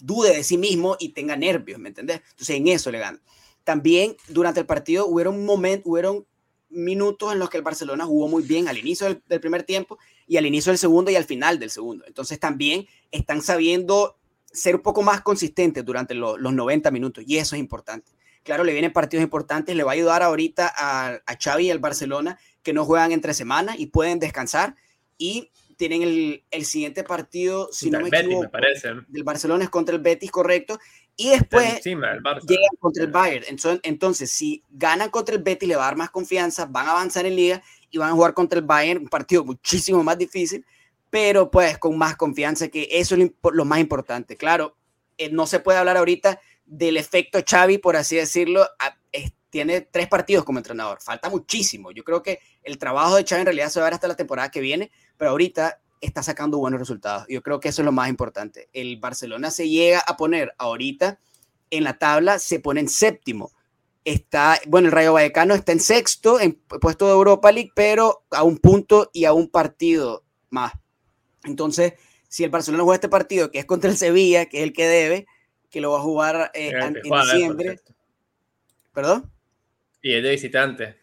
dude 0.00 0.34
de 0.34 0.44
sí 0.44 0.58
mismo 0.58 0.96
y 0.98 1.10
tenga 1.10 1.36
nervios, 1.36 1.78
¿me 1.78 1.88
entendés? 1.88 2.22
Entonces 2.30 2.56
en 2.56 2.68
eso 2.68 2.90
le 2.90 2.98
gana. 2.98 3.20
También 3.64 4.16
durante 4.28 4.60
el 4.60 4.66
partido 4.66 5.06
hubieron 5.06 5.44
momentos, 5.44 5.90
hubieron 5.90 6.26
minutos 6.68 7.32
en 7.32 7.38
los 7.38 7.50
que 7.50 7.56
el 7.56 7.62
Barcelona 7.62 8.04
jugó 8.04 8.28
muy 8.28 8.42
bien 8.42 8.68
al 8.68 8.78
inicio 8.78 9.06
del, 9.06 9.40
primer 9.40 9.62
tiempo 9.62 9.98
y 10.26 10.36
al 10.36 10.46
inicio 10.46 10.70
del 10.70 10.78
segundo 10.78 11.10
y 11.10 11.16
al 11.16 11.24
final 11.24 11.58
del 11.58 11.70
segundo. 11.70 12.04
Entonces 12.06 12.38
también 12.38 12.86
están 13.10 13.42
sabiendo 13.42 14.16
ser 14.52 14.76
un 14.76 14.82
poco 14.82 15.02
más 15.02 15.20
consistentes 15.20 15.84
durante 15.84 16.14
los 16.14 16.40
90 16.40 16.90
minutos 16.90 17.24
y 17.26 17.38
eso 17.38 17.56
es 17.56 17.60
importante. 17.60 18.12
Claro, 18.42 18.62
le 18.62 18.72
vienen 18.72 18.92
partidos 18.92 19.24
importantes, 19.24 19.74
le 19.74 19.82
va 19.82 19.92
a 19.92 19.94
ayudar 19.94 20.22
ahorita 20.22 20.72
a, 20.76 21.20
a 21.26 21.36
Xavi 21.36 21.66
y 21.66 21.70
al 21.70 21.80
Barcelona 21.80 22.38
que 22.62 22.72
no 22.72 22.84
juegan 22.84 23.12
entre 23.12 23.34
semana 23.34 23.74
y 23.76 23.86
pueden 23.86 24.20
descansar 24.20 24.76
y 25.18 25.50
tienen 25.76 26.02
el, 26.02 26.44
el 26.50 26.64
siguiente 26.64 27.04
partido, 27.04 27.68
si 27.72 27.90
no 27.90 28.00
me 28.00 28.08
equivoco, 28.08 28.50
del 29.08 29.24
Barcelona 29.24 29.64
es 29.64 29.70
contra 29.70 29.94
el 29.94 30.00
Betis, 30.00 30.30
correcto, 30.30 30.78
y 31.16 31.30
después 31.30 31.82
llegan 31.84 32.76
contra 32.78 33.04
el 33.04 33.10
Bayern. 33.10 33.44
Entonces, 33.48 33.80
entonces, 33.82 34.30
si 34.30 34.62
ganan 34.70 35.10
contra 35.10 35.34
el 35.34 35.42
Betis, 35.42 35.68
le 35.68 35.76
va 35.76 35.84
a 35.84 35.86
dar 35.86 35.96
más 35.96 36.10
confianza, 36.10 36.66
van 36.66 36.88
a 36.88 36.92
avanzar 36.92 37.26
en 37.26 37.36
liga 37.36 37.62
y 37.90 37.98
van 37.98 38.10
a 38.10 38.12
jugar 38.12 38.34
contra 38.34 38.58
el 38.58 38.64
Bayern, 38.64 39.02
un 39.02 39.08
partido 39.08 39.44
muchísimo 39.44 40.02
más 40.02 40.18
difícil, 40.18 40.64
pero 41.10 41.50
pues 41.50 41.78
con 41.78 41.96
más 41.96 42.16
confianza, 42.16 42.68
que 42.68 42.88
eso 42.90 43.14
es 43.14 43.30
lo, 43.52 43.64
más 43.64 43.78
importante. 43.78 44.36
Claro, 44.36 44.76
eh, 45.18 45.30
no 45.30 45.46
se 45.46 45.60
puede 45.60 45.78
hablar 45.78 45.96
ahorita 45.96 46.40
del 46.64 46.96
efecto 46.96 47.38
Xavi, 47.48 47.78
por 47.78 47.96
así 47.96 48.16
decirlo, 48.16 48.66
tiene 49.56 49.80
tres 49.80 50.08
partidos 50.08 50.44
como 50.44 50.58
entrenador, 50.58 51.00
falta 51.00 51.30
muchísimo. 51.30 51.90
Yo 51.90 52.04
creo 52.04 52.22
que 52.22 52.40
el 52.62 52.76
trabajo 52.76 53.16
de 53.16 53.24
Xavi 53.24 53.40
en 53.40 53.46
realidad 53.46 53.68
se 53.70 53.80
va 53.80 53.86
a 53.86 53.88
ver 53.88 53.94
hasta 53.94 54.08
la 54.08 54.16
temporada 54.16 54.50
que 54.50 54.60
viene, 54.60 54.90
pero 55.16 55.32
ahorita 55.32 55.80
está 56.00 56.22
sacando 56.22 56.58
buenos 56.58 56.80
resultados. 56.80 57.26
Yo 57.28 57.42
creo 57.42 57.60
que 57.60 57.68
eso 57.68 57.82
es 57.82 57.86
lo 57.86 57.92
más 57.92 58.08
importante. 58.08 58.68
El 58.72 58.96
Barcelona 58.98 59.50
se 59.50 59.68
llega 59.68 60.00
a 60.00 60.16
poner 60.16 60.54
ahorita 60.58 61.18
en 61.70 61.84
la 61.84 61.98
tabla, 61.98 62.38
se 62.38 62.60
pone 62.60 62.80
en 62.80 62.88
séptimo. 62.88 63.52
Está, 64.04 64.60
bueno, 64.68 64.86
el 64.86 64.92
Rayo 64.92 65.14
Vallecano 65.14 65.54
está 65.54 65.72
en 65.72 65.80
sexto, 65.80 66.38
en 66.38 66.54
puesto 66.54 67.06
de 67.06 67.12
Europa 67.12 67.50
League, 67.50 67.72
pero 67.74 68.24
a 68.30 68.44
un 68.44 68.58
punto 68.58 69.10
y 69.12 69.24
a 69.24 69.32
un 69.32 69.48
partido 69.48 70.24
más. 70.50 70.72
Entonces, 71.44 71.94
si 72.28 72.44
el 72.44 72.50
Barcelona 72.50 72.84
juega 72.84 72.96
este 72.96 73.08
partido, 73.08 73.50
que 73.50 73.58
es 73.58 73.64
contra 73.64 73.90
el 73.90 73.96
Sevilla, 73.96 74.46
que 74.46 74.58
es 74.58 74.62
el 74.64 74.72
que 74.72 74.86
debe, 74.86 75.26
que 75.70 75.80
lo 75.80 75.92
va 75.92 75.98
a 75.98 76.02
jugar 76.02 76.50
eh, 76.54 76.70
en, 76.70 76.94
diciembre. 77.02 77.80
¿Perdón? 78.92 79.30
Y 80.02 80.14
es 80.14 80.22
de 80.22 80.30
visitante. 80.30 80.96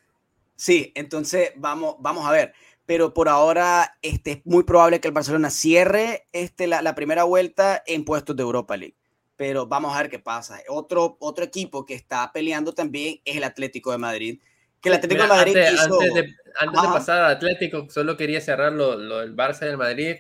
Sí, 0.56 0.94
entonces 0.96 1.52
vamos, 1.58 1.96
vamos 2.00 2.26
a 2.26 2.32
ver 2.32 2.54
pero 2.86 3.13
por 3.13 3.30
ahora 3.30 3.98
este, 4.02 4.32
es 4.32 4.46
muy 4.46 4.63
probable 4.63 5.00
que 5.00 5.08
el 5.08 5.13
Barcelona 5.13 5.50
cierre 5.50 6.28
este, 6.32 6.67
la, 6.67 6.96
primera 6.96 7.24
vuelta 7.24 7.82
en 7.88 8.06
puestos 8.06 8.36
de 8.36 8.43
Europa 8.43 8.78
League. 8.78 8.96
Pero 9.36 9.67
vamos 9.67 9.96
a 9.96 10.02
ver 10.02 10.12
qué 10.12 10.19
pasa. 10.19 10.60
Otro, 10.67 11.17
otro 11.19 11.43
equipo 11.43 11.86
que 11.86 11.96
está 11.96 12.32
peleando 12.34 12.74
también 12.74 13.19
es 13.26 13.38
el 13.38 13.43
Atlético 13.43 13.91
de 13.91 13.98
Madrid. 13.98 14.41
Que 14.80 14.89
el 14.89 14.96
Atlético 14.96 15.24
de 15.24 15.30
Madrid 15.30 15.58
antes, 15.58 15.80
antes, 15.80 16.13
de, 16.13 16.36
antes 16.60 16.82
de, 16.82 16.88
pasar 16.88 17.22
al 17.22 17.32
Atlético, 17.32 17.88
solo 17.89 18.17
quería 18.17 18.41
cerrar 18.41 18.74
lo, 18.74 18.96
lo 18.96 19.19
del 19.19 19.36
Barça 19.36 19.62
del 19.62 19.78
Madrid 19.78 20.17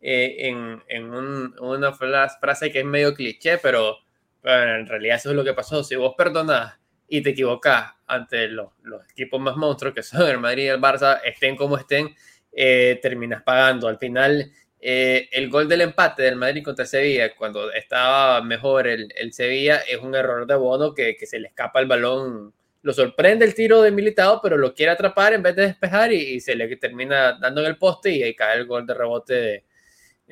eh, 0.00 0.48
en, 0.48 0.82
en 0.88 1.14
un, 1.14 1.54
una 1.60 1.92
frase 1.92 2.70
que 2.70 2.80
es 2.80 2.84
medio 2.84 3.14
cliché, 3.14 3.58
pero 3.58 3.96
en 4.44 4.86
realidad 4.86 5.16
eso 5.16 5.30
es 5.30 5.36
lo 5.36 5.44
que 5.44 5.54
pasó. 5.54 5.82
Si 5.82 5.96
vos 5.96 6.14
perdonás 6.16 6.74
y 7.12 7.20
te 7.20 7.30
equivocas 7.30 7.92
ante 8.06 8.48
los, 8.48 8.68
los, 8.84 9.04
equipos 9.10 9.38
más 9.38 9.54
monstruos 9.54 9.94
que 9.94 10.02
son 10.02 10.26
el 10.30 10.38
Madrid 10.38 10.64
y 10.64 10.68
el 10.68 10.80
Barça, 10.80 11.20
estén 11.22 11.56
como 11.56 11.76
estén, 11.76 12.08
eh, 12.50 12.98
terminas 13.02 13.42
pagando. 13.42 13.86
Al 13.86 13.98
final, 13.98 14.50
eh, 14.80 15.28
el 15.30 15.50
gol 15.50 15.68
del 15.68 15.82
empate 15.82 16.22
del 16.22 16.36
Madrid 16.36 16.64
contra 16.64 16.86
Sevilla, 16.86 17.36
cuando 17.36 17.70
estaba 17.70 18.40
mejor 18.40 18.86
el, 18.86 19.12
el 19.14 19.34
Sevilla, 19.34 19.80
es 19.86 19.98
un 19.98 20.14
error 20.14 20.46
de 20.46 20.54
Bono 20.54 20.94
que, 20.94 21.14
que, 21.14 21.26
se 21.26 21.38
le 21.38 21.48
escapa 21.48 21.80
el 21.80 21.86
balón. 21.86 22.54
Lo 22.80 22.94
sorprende 22.94 23.44
el 23.44 23.54
tiro 23.54 23.82
de 23.82 23.90
Militado, 23.90 24.40
pero 24.42 24.56
lo 24.56 24.74
quiere 24.74 24.92
atrapar 24.92 25.34
en 25.34 25.42
vez 25.42 25.54
de 25.54 25.66
despejar 25.66 26.14
y, 26.14 26.40
se 26.40 26.54
le 26.54 26.74
termina 26.76 27.34
dando 27.38 27.60
en 27.60 27.66
el 27.66 27.76
poste 27.76 28.10
y 28.10 28.22
ahí 28.22 28.34
cae 28.34 28.56
el 28.56 28.64
gol 28.64 28.86
de 28.86 28.94
rebote 28.94 29.64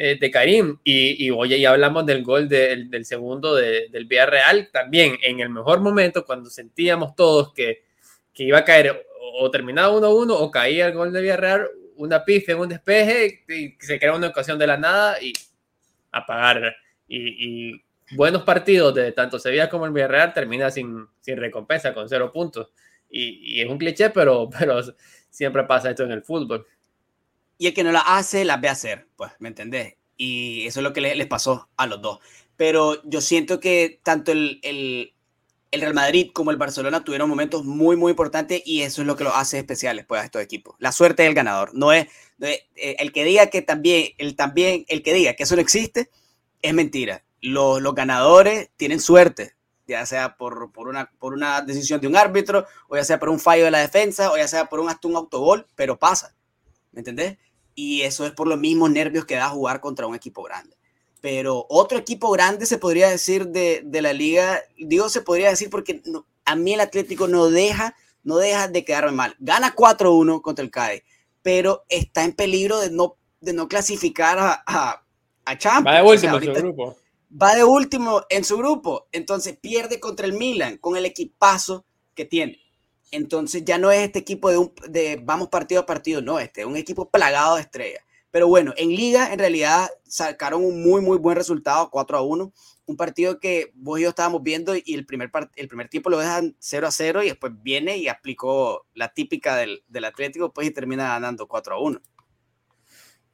eh, 0.02 0.16
de 0.18 0.30
Karim. 0.30 0.78
Y, 0.82 1.26
y, 1.26 1.30
oye, 1.30 1.60
ya 1.60 1.72
hablamos 1.72 2.06
del 2.06 2.24
gol 2.24 2.48
del 2.48 3.04
segundo 3.04 3.54
del 3.54 4.06
Villarreal, 4.06 4.70
también 4.72 5.18
en 5.22 5.40
el 5.40 5.50
mejor 5.50 5.80
momento, 5.80 6.24
cuando 6.24 6.48
sentíamos 6.48 7.14
todos 7.14 7.52
que, 7.52 7.84
que 8.32 8.44
iba 8.44 8.56
a 8.56 8.64
caer 8.64 9.06
o, 9.38 9.50
terminaba 9.50 9.92
1-1 9.92 10.30
o 10.30 10.50
caía 10.50 10.86
el 10.86 10.94
gol 10.94 11.12
de 11.12 11.20
Villarreal, 11.20 11.68
una 11.96 12.24
pifia 12.24 12.54
en 12.54 12.60
un 12.60 12.70
despeje 12.70 13.44
y 13.46 13.76
se 13.78 13.98
crea 13.98 14.14
una 14.14 14.28
ocasión 14.28 14.58
de 14.58 14.66
la 14.66 14.78
nada 14.78 15.20
y 15.20 15.34
apagar. 16.10 16.76
Y, 17.06 17.74
y 17.74 17.84
buenos 18.12 18.42
partidos 18.44 18.94
de 18.94 19.12
tanto 19.12 19.38
Sevilla 19.38 19.68
como 19.68 19.84
el 19.84 19.92
Villarreal 19.92 20.32
termina 20.32 20.70
sin, 20.70 21.06
sin 21.20 21.36
recompensa, 21.36 21.92
con 21.92 22.08
cero 22.08 22.32
puntos. 22.32 22.72
Y, 23.10 23.58
y, 23.58 23.60
es 23.60 23.68
un 23.68 23.76
cliché, 23.76 24.08
pero, 24.08 24.48
pero 24.58 24.80
siempre 25.28 25.64
pasa 25.64 25.90
esto 25.90 26.04
en 26.04 26.12
el 26.12 26.22
fútbol 26.22 26.66
y 27.60 27.66
el 27.66 27.74
que 27.74 27.84
no 27.84 27.92
la 27.92 28.00
hace, 28.00 28.46
la 28.46 28.56
ve 28.56 28.70
hacer, 28.70 29.06
pues, 29.16 29.32
¿me 29.38 29.48
entendés? 29.48 29.96
Y 30.16 30.66
eso 30.66 30.80
es 30.80 30.82
lo 30.82 30.94
que 30.94 31.02
les, 31.02 31.26
pasó 31.26 31.68
a 31.76 31.86
los 31.86 32.00
dos. 32.00 32.18
Pero 32.56 33.02
yo 33.04 33.20
siento 33.20 33.60
que 33.60 34.00
tanto 34.02 34.32
el, 34.32 34.60
el, 34.62 35.12
el, 35.70 35.80
Real 35.82 35.92
Madrid 35.92 36.30
como 36.32 36.52
el 36.52 36.56
Barcelona 36.56 37.04
tuvieron 37.04 37.28
momentos 37.28 37.66
muy, 37.66 37.96
muy 37.96 38.12
importantes 38.12 38.62
y 38.64 38.80
eso 38.80 39.02
es 39.02 39.06
lo 39.06 39.14
que 39.14 39.24
los 39.24 39.34
hace 39.36 39.58
especiales, 39.58 40.06
pues, 40.06 40.22
a 40.22 40.24
estos 40.24 40.40
equipos. 40.40 40.74
La 40.78 40.90
suerte 40.90 41.24
del 41.24 41.34
ganador. 41.34 41.74
No 41.74 41.92
es, 41.92 42.06
eh, 42.40 42.96
el 42.98 43.12
que 43.12 43.24
diga 43.24 43.48
que 43.48 43.60
también, 43.60 44.14
el 44.16 44.36
también, 44.36 44.86
el 44.88 45.02
que 45.02 45.12
diga 45.12 45.34
que 45.34 45.42
eso 45.42 45.54
no 45.54 45.60
existe, 45.60 46.08
es 46.62 46.72
mentira. 46.72 47.24
Los, 47.42 47.82
los 47.82 47.94
ganadores 47.94 48.70
tienen 48.78 49.00
suerte, 49.00 49.54
ya 49.86 50.06
sea 50.06 50.38
por, 50.38 50.72
por, 50.72 50.88
una, 50.88 51.10
por 51.18 51.34
una 51.34 51.60
decisión 51.60 52.00
de 52.00 52.06
un 52.06 52.16
árbitro, 52.16 52.64
o 52.88 52.96
ya 52.96 53.04
sea 53.04 53.18
por 53.18 53.28
un 53.28 53.38
fallo 53.38 53.66
de 53.66 53.70
la 53.70 53.80
defensa, 53.80 54.32
o 54.32 54.38
ya 54.38 54.48
sea 54.48 54.64
por 54.64 54.80
un, 54.80 54.88
hasta 54.88 55.08
un 55.08 55.16
autogol, 55.16 55.66
pero 55.76 55.98
pasa. 55.98 56.34
¿Me 56.92 57.00
entendés? 57.00 57.36
Y 57.80 58.02
eso 58.02 58.26
es 58.26 58.32
por 58.32 58.46
los 58.46 58.58
mismos 58.58 58.90
nervios 58.90 59.24
que 59.24 59.36
da 59.36 59.48
jugar 59.48 59.80
contra 59.80 60.06
un 60.06 60.14
equipo 60.14 60.42
grande. 60.42 60.76
Pero 61.22 61.66
otro 61.70 61.96
equipo 61.96 62.30
grande 62.30 62.66
se 62.66 62.76
podría 62.76 63.08
decir 63.08 63.48
de, 63.48 63.82
de 63.84 64.02
la 64.02 64.12
liga, 64.12 64.60
digo 64.76 65.08
se 65.08 65.22
podría 65.22 65.48
decir 65.48 65.70
porque 65.70 66.02
a 66.44 66.56
mí 66.56 66.74
el 66.74 66.80
Atlético 66.80 67.26
no 67.26 67.48
deja, 67.48 67.96
no 68.22 68.36
deja 68.36 68.68
de 68.68 68.84
quedarme 68.84 69.12
mal. 69.12 69.36
Gana 69.38 69.74
4-1 69.74 70.42
contra 70.42 70.62
el 70.62 70.70
CAE, 70.70 71.04
pero 71.40 71.84
está 71.88 72.24
en 72.24 72.32
peligro 72.32 72.80
de 72.80 72.90
no, 72.90 73.16
de 73.40 73.54
no 73.54 73.66
clasificar 73.66 74.38
a, 74.38 74.62
a, 74.66 75.02
a 75.46 75.58
Champions. 75.58 75.86
Va 75.86 76.02
de 76.02 76.02
último 76.02 76.36
en 76.36 76.44
su 76.44 76.52
grupo. 76.52 76.96
Va 77.42 77.54
de 77.54 77.64
último 77.64 78.22
en 78.28 78.44
su 78.44 78.58
grupo, 78.58 79.06
entonces 79.12 79.56
pierde 79.58 80.00
contra 80.00 80.26
el 80.26 80.34
Milan 80.34 80.76
con 80.76 80.96
el 80.96 81.06
equipazo 81.06 81.86
que 82.14 82.26
tiene. 82.26 82.58
Entonces 83.10 83.64
ya 83.64 83.78
no 83.78 83.90
es 83.90 84.00
este 84.00 84.20
equipo 84.20 84.50
de, 84.50 84.58
un, 84.58 84.72
de 84.88 85.20
vamos 85.22 85.48
partido 85.48 85.80
a 85.80 85.86
partido, 85.86 86.22
no, 86.22 86.38
este 86.38 86.62
es 86.62 86.66
un 86.66 86.76
equipo 86.76 87.10
plagado 87.10 87.56
de 87.56 87.62
estrellas. 87.62 88.02
Pero 88.30 88.46
bueno, 88.46 88.72
en 88.76 88.90
liga 88.90 89.32
en 89.32 89.38
realidad 89.38 89.88
sacaron 90.04 90.64
un 90.64 90.82
muy, 90.82 91.00
muy 91.00 91.18
buen 91.18 91.36
resultado, 91.36 91.90
4 91.90 92.18
a 92.18 92.22
1. 92.22 92.52
Un 92.86 92.96
partido 92.96 93.40
que 93.40 93.72
vos 93.74 93.98
y 93.98 94.04
yo 94.04 94.10
estábamos 94.10 94.42
viendo 94.42 94.74
y 94.76 94.94
el 94.94 95.04
primer, 95.04 95.30
el 95.56 95.68
primer 95.68 95.88
tiempo 95.88 96.10
lo 96.10 96.18
dejan 96.18 96.56
0 96.60 96.86
a 96.86 96.90
0 96.92 97.22
y 97.24 97.28
después 97.28 97.52
viene 97.62 97.96
y 97.96 98.08
aplicó 98.08 98.86
la 98.94 99.12
típica 99.12 99.56
del, 99.56 99.82
del 99.88 100.04
Atlético 100.04 100.52
pues 100.52 100.68
y 100.68 100.70
termina 100.70 101.08
ganando 101.08 101.48
4 101.48 101.74
a 101.74 101.80
1. 101.80 102.00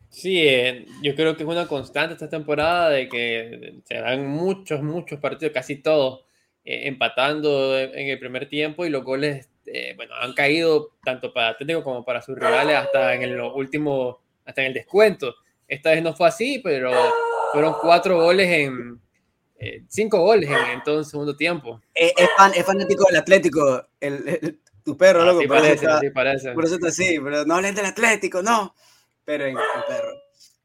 Sí, 0.09 0.39
eh, 0.49 0.87
yo 1.03 1.15
creo 1.15 1.37
que 1.37 1.43
es 1.43 1.49
una 1.49 1.69
constante 1.69 2.15
esta 2.15 2.31
temporada 2.31 2.89
de 2.89 3.07
que 3.09 3.83
se 3.85 3.97
dan 3.97 4.27
muchos, 4.27 4.83
muchos 4.83 5.21
partidos, 5.21 5.53
casi 5.53 5.77
todos 5.77 6.25
empatando 6.65 7.79
en, 7.79 8.09
el 8.09 8.19
primer 8.19 8.49
tiempo 8.49 8.85
y 8.85 8.91
los 8.91 9.05
goles, 9.05 9.51
bueno, 9.97 10.15
han 10.15 10.33
caído 10.35 10.93
tanto 11.05 11.33
para 11.33 11.51
Atlético 11.51 11.83
como 11.83 12.05
para 12.05 12.23
sus 12.23 12.37
rivales 12.37 12.77
hasta 12.77 13.15
en 13.15 13.23
el 13.23 13.41
último, 13.41 14.21
hasta 14.45 14.63
en 14.63 14.69
el 14.69 14.75
descuento. 14.75 15.35
Esta 15.67 15.91
vez 15.91 16.03
no 16.03 16.15
fue 16.15 16.29
así, 16.29 16.61
pero 16.63 16.93
fueron 17.53 17.75
cuatro 17.81 18.21
goles 18.21 18.49
en, 18.49 19.01
cinco 19.89 20.21
goles 20.21 20.51
en, 20.51 20.83
todo 20.83 21.01
el 21.01 21.05
segundo 21.05 21.37
tiempo. 21.37 21.81
Es, 21.95 22.13
fanático 22.65 23.05
del 23.09 23.17
Atlético, 23.17 23.87
el, 24.01 24.61
tu 24.85 24.97
perro, 24.97 25.25
loco. 25.25 25.41
Sí 25.41 25.49
parece, 25.49 25.87
sí 26.01 26.11
parece. 26.11 26.53
Por 26.53 26.65
eso 26.65 26.77
está 26.77 26.89
así, 26.89 27.19
pero 27.23 27.45
no 27.45 27.57
hables 27.57 27.75
del 27.75 27.87
Atlético, 27.87 28.43
no. 28.43 28.75
Pero 29.25 29.47
en 29.47 29.57
el 29.57 29.65
perro. 29.89 30.13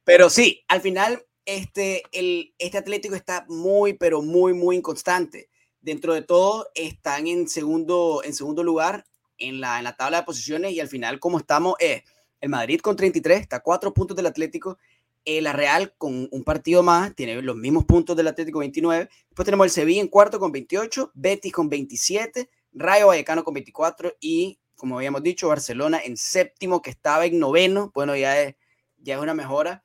Pero 0.04 0.30
sí, 0.30 0.64
al 0.68 0.82
final, 0.82 1.24
este, 1.46 2.04
el, 2.12 2.54
este 2.58 2.78
Atlético 2.78 3.16
está 3.16 3.46
muy, 3.48 3.94
pero 3.94 4.22
muy, 4.22 4.54
muy 4.54 4.76
inconstante. 4.76 5.50
Dentro 5.82 6.13
de 6.13 6.22
todo, 6.22 6.67
están 6.76 7.28
en 7.28 7.48
segundo, 7.48 8.22
en 8.24 8.34
segundo 8.34 8.63
lugar 8.63 9.06
en 9.38 9.60
la, 9.60 9.80
en 9.80 9.84
la 9.84 9.96
tabla 9.96 10.17
de 10.17 10.24
posiciones 10.24 10.72
y 10.74 10.80
al 10.80 10.88
final, 10.88 11.20
como 11.20 11.38
estamos, 11.39 11.76
es 11.80 12.04
el 12.39 12.50
Madrid 12.50 12.80
con 12.80 12.96
33, 12.96 13.41
está 13.41 13.58
a 13.58 13.60
cuatro 13.62 13.94
puntos 13.94 14.17
del 14.17 14.26
Atlético. 14.26 14.78
El 15.24 15.44
la 15.44 15.54
Real 15.54 15.94
con 15.98 16.28
un 16.32 16.44
partido 16.44 16.82
más, 16.82 17.15
tiene 17.15 17.41
los 17.44 17.56
mismos 17.56 17.86
puntos 17.86 18.17
del 18.17 18.28
Atlético 18.28 18.60
29. 18.60 19.08
Después 19.30 19.46
tenemos 19.46 19.65
el 19.65 19.72
Sevilla 19.72 20.02
en 20.02 20.08
cuarto 20.08 20.39
con 20.39 20.52
28, 20.52 21.12
Betis 21.13 21.54
con 21.54 21.70
27, 21.70 22.50
Rayo 22.74 23.08
Vallecano 23.08 23.44
con 23.44 23.54
24 23.54 24.13
y, 24.20 24.60
como 24.76 24.98
habíamos 24.98 25.22
dicho, 25.22 25.48
Barcelona 25.48 26.02
en 26.04 26.17
séptimo, 26.17 26.82
que 26.82 26.89
estaba 26.89 27.26
en 27.26 27.38
noveno. 27.38 27.91
Bueno, 27.94 28.15
ya 28.15 28.41
es, 28.41 28.56
ya 28.98 29.15
es 29.15 29.22
una 29.22 29.36
mejora. 29.36 29.84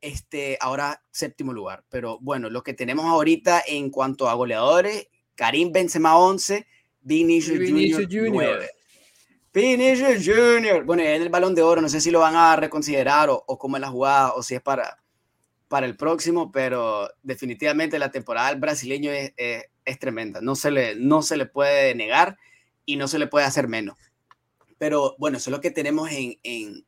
Este, 0.00 0.56
ahora 0.60 1.02
séptimo 1.10 1.52
lugar. 1.52 1.84
Pero 1.88 2.20
bueno, 2.20 2.48
lo 2.48 2.62
que 2.62 2.74
tenemos 2.74 3.06
ahorita 3.06 3.64
en 3.66 3.90
cuanto 3.90 4.28
a 4.28 4.34
goleadores, 4.34 5.08
Karim 5.36 5.70
Benzema 5.70 6.18
11, 6.18 6.66
Vinicius, 7.02 7.58
Vinicius 7.58 8.08
Junior, 8.10 8.64
Vinicius 9.52 10.26
Junior. 10.26 10.84
Bueno, 10.84 11.02
en 11.02 11.22
el 11.22 11.28
balón 11.28 11.54
de 11.54 11.62
oro, 11.62 11.80
no 11.80 11.88
sé 11.88 12.00
si 12.00 12.10
lo 12.10 12.20
van 12.20 12.34
a 12.34 12.56
reconsiderar 12.56 13.30
o, 13.30 13.44
o 13.46 13.58
cómo 13.58 13.76
es 13.76 13.80
la 13.80 13.88
jugada 13.88 14.32
o 14.32 14.42
si 14.42 14.54
es 14.56 14.60
para, 14.60 14.98
para 15.68 15.86
el 15.86 15.96
próximo, 15.96 16.52
pero 16.52 17.08
definitivamente 17.22 17.98
la 17.98 18.10
temporada 18.10 18.50
del 18.50 18.60
brasileño 18.60 19.10
es, 19.12 19.32
es, 19.36 19.98
tremenda. 19.98 20.40
No 20.40 20.54
se, 20.56 20.70
le, 20.70 20.96
no 20.96 21.22
se 21.22 21.36
le 21.36 21.46
puede 21.46 21.94
negar 21.94 22.36
y 22.84 22.96
no 22.96 23.08
se 23.08 23.18
le 23.18 23.26
puede 23.26 23.46
hacer 23.46 23.68
menos. 23.68 23.96
Pero 24.78 25.16
bueno, 25.18 25.38
eso 25.38 25.50
es 25.50 25.52
lo 25.52 25.60
que 25.60 25.70
tenemos 25.70 26.10
en, 26.10 26.38
en, 26.42 26.84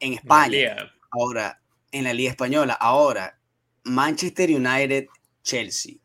en 0.00 0.12
España. 0.14 0.92
Ahora, 1.10 1.60
en 1.90 2.04
la 2.04 2.14
Liga 2.14 2.30
Española. 2.30 2.72
Ahora, 2.74 3.38
Manchester 3.84 4.50
United, 4.50 5.06
Chelsea. 5.42 5.96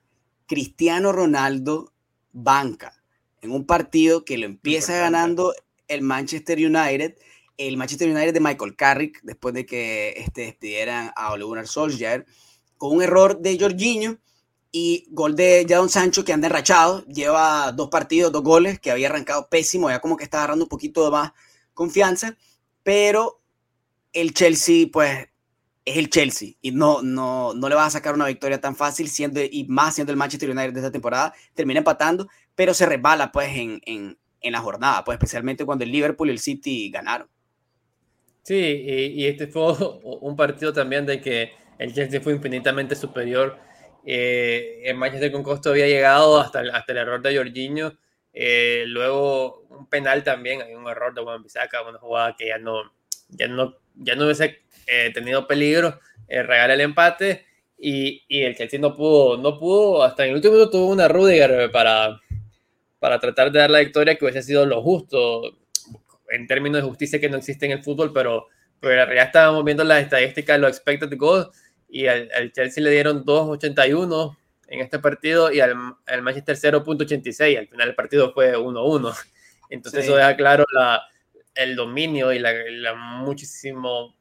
Cristiano 0.47 1.11
Ronaldo, 1.11 1.93
banca. 2.31 2.93
En 3.41 3.51
un 3.51 3.65
partido 3.65 4.25
que 4.25 4.37
lo 4.37 4.45
empieza 4.45 4.97
ganando 4.97 5.53
el 5.87 6.01
Manchester 6.01 6.57
United 6.57 7.15
el 7.57 7.75
Manchester 7.75 8.09
United 8.09 8.33
de 8.33 8.39
Michael 8.39 8.75
Carrick, 8.75 9.19
después 9.23 9.53
de 9.53 9.65
que 9.65 10.13
este, 10.17 10.41
despidieran 10.41 11.11
a 11.15 11.31
Ole 11.31 11.43
Gunnar 11.43 11.67
Solskjaer, 11.67 12.25
con 12.77 12.95
un 12.95 13.01
error 13.01 13.39
de 13.39 13.57
Jorginho 13.59 14.19
y 14.71 15.07
gol 15.09 15.35
de 15.35 15.65
Jadon 15.67 15.89
Sancho 15.89 16.23
que 16.23 16.33
anda 16.33 16.47
enrachado, 16.47 17.03
lleva 17.05 17.71
dos 17.71 17.89
partidos, 17.89 18.31
dos 18.31 18.43
goles, 18.43 18.79
que 18.79 18.91
había 18.91 19.07
arrancado 19.07 19.49
pésimo, 19.49 19.89
ya 19.89 19.99
como 19.99 20.17
que 20.17 20.23
está 20.23 20.37
agarrando 20.37 20.65
un 20.65 20.69
poquito 20.69 21.03
de 21.03 21.11
más 21.11 21.31
confianza, 21.73 22.37
pero 22.83 23.41
el 24.13 24.33
Chelsea, 24.33 24.87
pues, 24.91 25.27
es 25.87 25.95
el 25.95 26.09
Chelsea 26.09 26.49
y 26.61 26.71
no, 26.71 27.01
no, 27.01 27.53
no 27.53 27.69
le 27.69 27.75
va 27.75 27.85
a 27.85 27.89
sacar 27.89 28.13
una 28.13 28.25
victoria 28.25 28.59
tan 28.59 28.75
fácil, 28.75 29.07
siendo, 29.07 29.39
y 29.41 29.65
más 29.69 29.95
siendo 29.95 30.11
el 30.11 30.17
Manchester 30.17 30.49
United 30.49 30.73
de 30.73 30.79
esta 30.81 30.91
temporada, 30.91 31.33
termina 31.53 31.79
empatando, 31.79 32.27
pero 32.55 32.73
se 32.73 32.85
resbala, 32.85 33.31
pues, 33.31 33.55
en, 33.55 33.79
en, 33.85 34.17
en 34.41 34.51
la 34.51 34.59
jornada, 34.59 35.05
pues, 35.05 35.15
especialmente 35.15 35.65
cuando 35.65 35.85
el 35.85 35.91
Liverpool 35.91 36.27
y 36.27 36.31
el 36.31 36.39
City 36.39 36.89
ganaron. 36.89 37.29
Sí, 38.43 38.55
y, 38.55 39.27
este 39.27 39.47
fue 39.47 39.73
un 40.03 40.35
partido 40.35 40.73
también 40.73 41.05
de 41.05 41.21
que 41.21 41.53
el 41.79 41.93
Chelsea 41.93 42.19
fue 42.19 42.33
infinitamente 42.33 42.93
superior. 42.93 43.57
Eh, 44.05 44.81
el 44.83 44.97
Manchester 44.97 45.31
con 45.31 45.43
costo 45.43 45.69
había 45.69 45.87
llegado 45.87 46.37
hasta 46.37 46.59
el, 46.59 46.71
hasta 46.71 46.91
el 46.91 46.97
error 46.97 47.21
de 47.21 47.37
Jorginho. 47.37 47.93
Eh, 48.33 48.83
luego 48.87 49.61
un 49.69 49.87
penal 49.87 50.25
también, 50.25 50.61
hay 50.61 50.73
un 50.75 50.85
error 50.87 51.13
de 51.13 51.21
Juan 51.21 51.43
Bisaca, 51.43 51.81
una 51.87 51.97
jugada 51.97 52.35
que 52.37 52.47
ya 52.47 52.57
no, 52.57 52.91
ya 53.29 53.47
no, 53.47 53.77
ya 53.95 54.15
no 54.15 54.25
hubiese 54.25 54.66
eh, 54.87 55.11
tenido 55.13 55.45
peligro, 55.45 55.99
eh, 56.27 56.41
regala 56.43 56.73
el 56.73 56.81
empate 56.81 57.45
y, 57.77 58.23
y, 58.27 58.41
el 58.41 58.55
Chelsea 58.55 58.79
no 58.79 58.95
pudo, 58.95 59.37
no 59.37 59.59
pudo, 59.59 60.03
hasta 60.03 60.23
en 60.23 60.29
el 60.29 60.35
último 60.35 60.53
minuto 60.53 60.71
tuvo 60.71 60.87
una 60.87 61.07
Rudiger 61.07 61.69
para, 61.71 62.19
para 62.99 63.19
tratar 63.19 63.51
de 63.51 63.59
dar 63.59 63.69
la 63.69 63.79
victoria 63.79 64.15
que 64.15 64.25
hubiese 64.25 64.41
sido 64.41 64.65
lo 64.65 64.81
justo 64.81 65.41
en 66.29 66.47
términos 66.47 66.81
de 66.81 66.87
justicia 66.87 67.19
que 67.19 67.29
no 67.29 67.37
existe 67.37 67.65
en 67.65 67.73
el 67.73 67.83
fútbol, 67.83 68.11
pero, 68.13 68.47
pero 68.79 68.93
realidad 69.05 69.27
estábamos 69.27 69.63
viendo 69.63 69.83
las 69.83 70.01
estadísticas 70.01 70.55
de 70.55 70.61
los 70.61 70.69
expected 70.71 71.15
goals 71.17 71.49
y 71.89 72.07
al, 72.07 72.51
Chelsea 72.51 72.83
le 72.83 72.91
dieron 72.91 73.23
2.81 73.23 74.37
en 74.67 74.79
este 74.81 74.99
partido 74.99 75.51
y 75.51 75.61
al, 75.61 75.75
al 76.05 76.21
Manchester 76.21 76.57
0.86. 76.57 77.57
Al 77.57 77.67
final 77.67 77.89
el 77.89 77.95
partido 77.95 78.33
fue 78.33 78.57
1-1. 78.57 79.15
Entonces 79.69 80.05
eso 80.05 80.15
deja 80.15 80.35
claro 80.35 80.65
la, 80.73 81.03
el 81.55 81.75
dominio 81.75 82.33
y 82.33 82.39
la, 82.39 82.51
la 82.69 82.95
muchísimo 82.95 84.16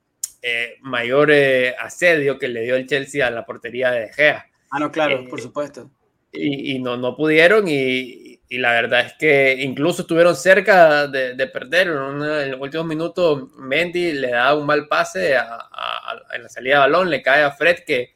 eh, 0.49 0.79
mayor 0.81 1.33
eh, 1.33 1.75
asedio 1.77 2.39
que 2.39 2.47
le 2.47 2.63
dio 2.63 2.77
el 2.77 2.87
Chelsea 2.87 3.27
a 3.27 3.33
la 3.33 3.45
portería 3.45 3.91
de 3.91 4.03
De 4.03 4.13
Gea. 4.13 4.47
Ah, 4.71 4.79
no, 4.79 4.93
claro, 4.93 5.17
eh, 5.19 5.27
por 5.29 5.41
supuesto. 5.41 5.91
Y, 6.31 6.77
y, 6.77 6.79
no, 6.79 6.97
no 6.97 7.17
pudieron 7.17 7.67
y, 7.67 8.39
y 8.49 8.59
la 8.59 8.71
verdad 8.71 9.07
es 9.07 9.15
que 9.15 9.57
incluso 9.61 10.03
estuvieron 10.03 10.37
cerca 10.37 11.09
de, 11.09 11.35
de 11.35 11.47
perder. 11.49 11.89
En, 11.89 12.53
los 12.53 12.61
últimos 12.61 12.87
minutos, 12.87 13.57
Mendy 13.57 14.13
le 14.13 14.31
da 14.31 14.55
un 14.55 14.67
mal 14.67 14.87
pase 14.87 15.37
a, 15.37 15.59
en 16.33 16.45
la 16.45 16.49
salida 16.49 16.75
de 16.75 16.81
balón, 16.81 17.11
le 17.11 17.23
cae 17.23 17.43
a 17.43 17.51
Fred 17.51 17.79
que, 17.85 18.15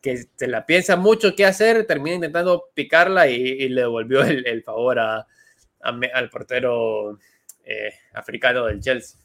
que 0.00 0.18
se 0.36 0.46
la 0.46 0.64
piensa 0.64 0.94
mucho 0.94 1.34
qué 1.34 1.46
hacer, 1.46 1.84
termina 1.84 2.14
intentando 2.14 2.70
picarla 2.74 3.26
y, 3.26 3.68
le 3.68 3.80
devolvió 3.80 4.22
el, 4.22 4.46
el 4.46 4.62
favor 4.62 5.00
al 5.00 6.30
portero 6.30 7.18
eh, 7.64 7.92
africano 8.14 8.66
del 8.66 8.80
Chelsea. 8.80 9.20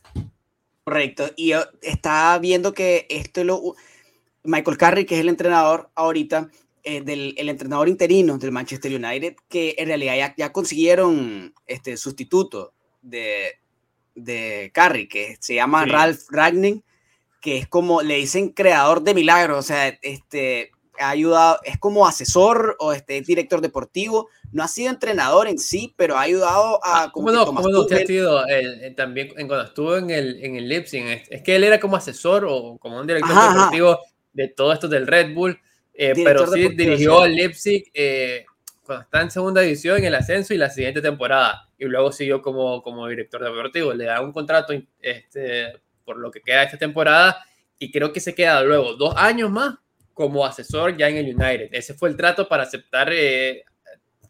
Correcto. 0.88 1.30
Y 1.36 1.52
está 1.82 2.40
viendo 2.40 2.74
que 2.74 3.08
esto 3.10 3.44
lo. 3.44 3.76
Michael 4.46 4.78
Carey, 4.78 5.06
que 5.06 5.16
es 5.16 5.20
el 5.20 5.28
entrenador 5.28 5.90
ahorita, 5.96 6.50
eh, 6.82 7.02
del 7.02 7.36
el 7.38 7.50
entrenador 7.50 7.90
interino 7.90 8.38
del 8.38 8.54
Manchester 8.54 8.96
United, 8.96 9.36
que 9.50 9.76
en 9.78 9.88
realidad 9.88 10.16
ya, 10.16 10.36
ya 10.38 10.54
consiguieron 10.54 11.54
este 11.66 11.98
sustituto 11.98 12.72
de, 13.02 13.60
de 14.16 14.72
Carry, 14.74 15.10
que 15.10 15.36
se 15.42 15.56
llama 15.56 15.86
Ralph 15.86 16.22
Ragning, 16.30 16.82
que 17.42 17.58
es 17.58 17.68
como, 17.68 18.02
le 18.02 18.16
dicen 18.16 18.52
creador 18.52 19.02
de 19.02 19.14
milagros, 19.14 19.60
o 19.60 19.64
sea, 19.64 19.90
este, 20.02 20.72
ha 21.00 21.10
ayudado, 21.10 21.60
es 21.64 21.78
como 21.78 22.08
asesor 22.08 22.76
o 22.80 22.94
este 22.94 23.22
director 23.22 23.62
deportivo, 23.62 24.30
no 24.52 24.64
ha 24.64 24.68
sido 24.68 24.90
entrenador 24.90 25.48
en 25.48 25.58
sí, 25.60 25.94
pero 25.98 26.18
ha 26.18 26.22
ayudado 26.22 26.80
a... 26.84 27.04
Ah, 27.04 27.12
¿Cómo 27.14 27.32
no? 27.32 27.46
¿Cómo 27.46 27.68
no? 27.70 27.82
Usted 27.82 28.04
ha 28.04 28.06
sido 28.06 28.44
también 28.96 29.30
cuando 29.36 29.62
estuvo 29.62 29.98
en 29.98 30.10
el, 30.10 30.44
en 30.44 30.56
el 30.56 30.68
Leipzig, 30.68 31.26
es, 31.30 31.42
que 31.42 31.56
él 31.56 31.64
era 31.64 31.80
como 31.80 31.96
asesor 31.96 32.46
o 32.46 32.78
como 32.78 33.00
un 33.00 33.08
director 33.08 33.36
deportivo 33.36 34.00
de 34.34 34.48
todo 34.50 34.74
esto 34.74 34.88
del 34.88 35.08
Red 35.08 35.34
Bull, 35.34 35.60
eh, 35.94 36.14
pero 36.16 36.46
sí 36.48 36.70
dirigió 36.70 37.22
al 37.22 37.36
Leipzig 37.36 37.90
eh, 37.94 38.46
cuando 38.84 39.04
está 39.04 39.22
en 39.22 39.32
segunda 39.32 39.62
división 39.62 39.98
en 39.98 40.06
el 40.06 40.16
ascenso 40.16 40.54
y 40.54 40.58
la 40.58 40.70
siguiente 40.70 41.02
temporada. 41.02 41.70
Y 41.78 41.86
luego 41.86 42.12
siguió 42.12 42.42
como, 42.42 42.82
como 42.82 43.08
director 43.08 43.44
deportivo. 43.44 43.94
Le 43.94 44.06
da 44.06 44.22
un 44.22 44.32
contrato 44.32 44.74
este, 45.00 45.74
por 46.06 46.18
lo 46.18 46.32
que 46.32 46.42
queda 46.42 46.64
esta 46.64 46.78
temporada 46.78 47.44
y 47.80 47.92
creo 47.92 48.14
que 48.14 48.20
se 48.20 48.34
queda 48.34 48.62
luego 48.64 48.94
dos 48.94 49.14
años 49.18 49.52
más 49.52 49.76
como 50.18 50.44
asesor 50.44 50.98
ya 50.98 51.08
en 51.08 51.18
el 51.18 51.36
United. 51.36 51.70
Ese 51.72 51.94
fue 51.94 52.10
el 52.10 52.18
trato 52.18 52.48
para 52.48 52.64
aceptar 52.64 53.14
eh, 53.14 53.64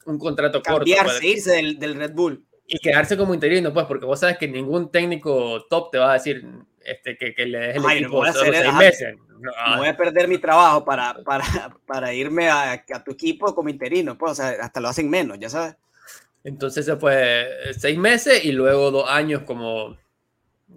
un 0.06 0.19
contrato 0.19 0.62
corto. 0.62 0.80
Cambiarse, 0.80 1.26
irse 1.26 1.52
del, 1.54 1.80
del, 1.80 1.95
Red 1.95 2.12
Bull. 2.12 2.45
Y 2.67 2.78
quedarse 2.80 3.15
como 3.15 3.34
interino, 3.34 3.73
pues, 3.73 3.86
porque 3.86 4.06
vos 4.06 4.19
sabes 4.19 4.38
que 4.38 4.50
ningún 4.50 4.91
técnico 4.91 5.65
top 5.69 5.91
te 5.91 5.97
va 5.97 6.12
a 6.12 6.13
decir 6.15 6.45
este, 6.84 7.15
que, 7.15 7.34
que 7.34 7.45
le 7.45 7.60
deje 7.60 7.80
el 7.80 7.86
Ay, 7.88 7.97
equipo 8.00 8.26
no 8.26 8.34
seis 8.34 8.73
meses. 8.73 9.15
No, 9.39 9.78
voy 9.78 9.88
a 9.88 9.95
perder 9.95 10.28
mi 10.28 10.39
trabajo 10.39 10.84
para, 10.84 11.23
para, 11.23 11.45
para 11.86 12.13
irme 12.13 12.50
a, 12.50 12.73
a, 12.73 13.04
tu 13.06 13.12
equipo 13.12 13.56
como 13.56 13.69
interino, 13.69 14.17
pues, 14.17 14.34
o 14.34 14.36
sea, 14.36 14.50
hasta 14.60 14.82
lo 14.82 14.89
hacen 14.89 15.10
menos, 15.10 15.39
ya 15.39 15.50
sabes. 15.50 15.78
Entonces 16.43 16.86
se 16.86 16.97
fue 16.97 17.47
seis 17.78 17.97
meses 17.97 18.43
y 18.43 18.52
luego 18.52 18.91
dos 18.91 19.10
años 19.10 19.43
como 19.43 19.97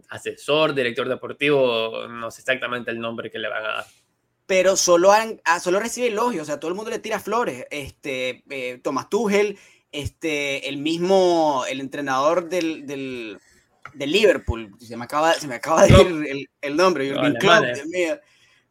asesor, 0.09 0.73
director 0.73 1.09
deportivo, 1.09 2.07
no 2.07 2.31
sé 2.31 2.42
exactamente 2.42 2.92
el 2.92 3.01
nombre 3.01 3.29
que 3.29 3.40
le 3.40 3.49
van 3.49 3.64
a 3.64 3.68
dar. 3.68 3.85
Pero 4.51 4.77
solo, 4.77 5.13
han, 5.13 5.41
ah, 5.45 5.61
solo 5.61 5.79
recibe 5.79 6.09
elogios, 6.09 6.43
o 6.43 6.45
sea, 6.45 6.59
todo 6.59 6.73
el 6.73 6.75
mundo 6.75 6.91
le 6.91 6.99
tira 6.99 7.21
flores. 7.21 7.67
Este, 7.71 8.43
eh, 8.51 8.81
Thomas 8.83 9.09
Tuchel, 9.09 9.57
este, 9.93 10.69
el 10.69 10.79
mismo, 10.79 11.63
el 11.71 11.79
entrenador 11.79 12.49
del, 12.49 12.85
del, 12.85 13.39
del, 13.95 14.11
Liverpool, 14.11 14.75
se 14.81 14.97
me 14.97 15.05
acaba, 15.05 15.35
se 15.35 15.47
me 15.47 15.55
acaba 15.55 15.87
de 15.87 15.93
ir 15.93 16.27
el, 16.29 16.51
el 16.63 16.77
nombre, 16.77 17.07
Jürgen 17.09 17.35
Klopp. 17.35 17.65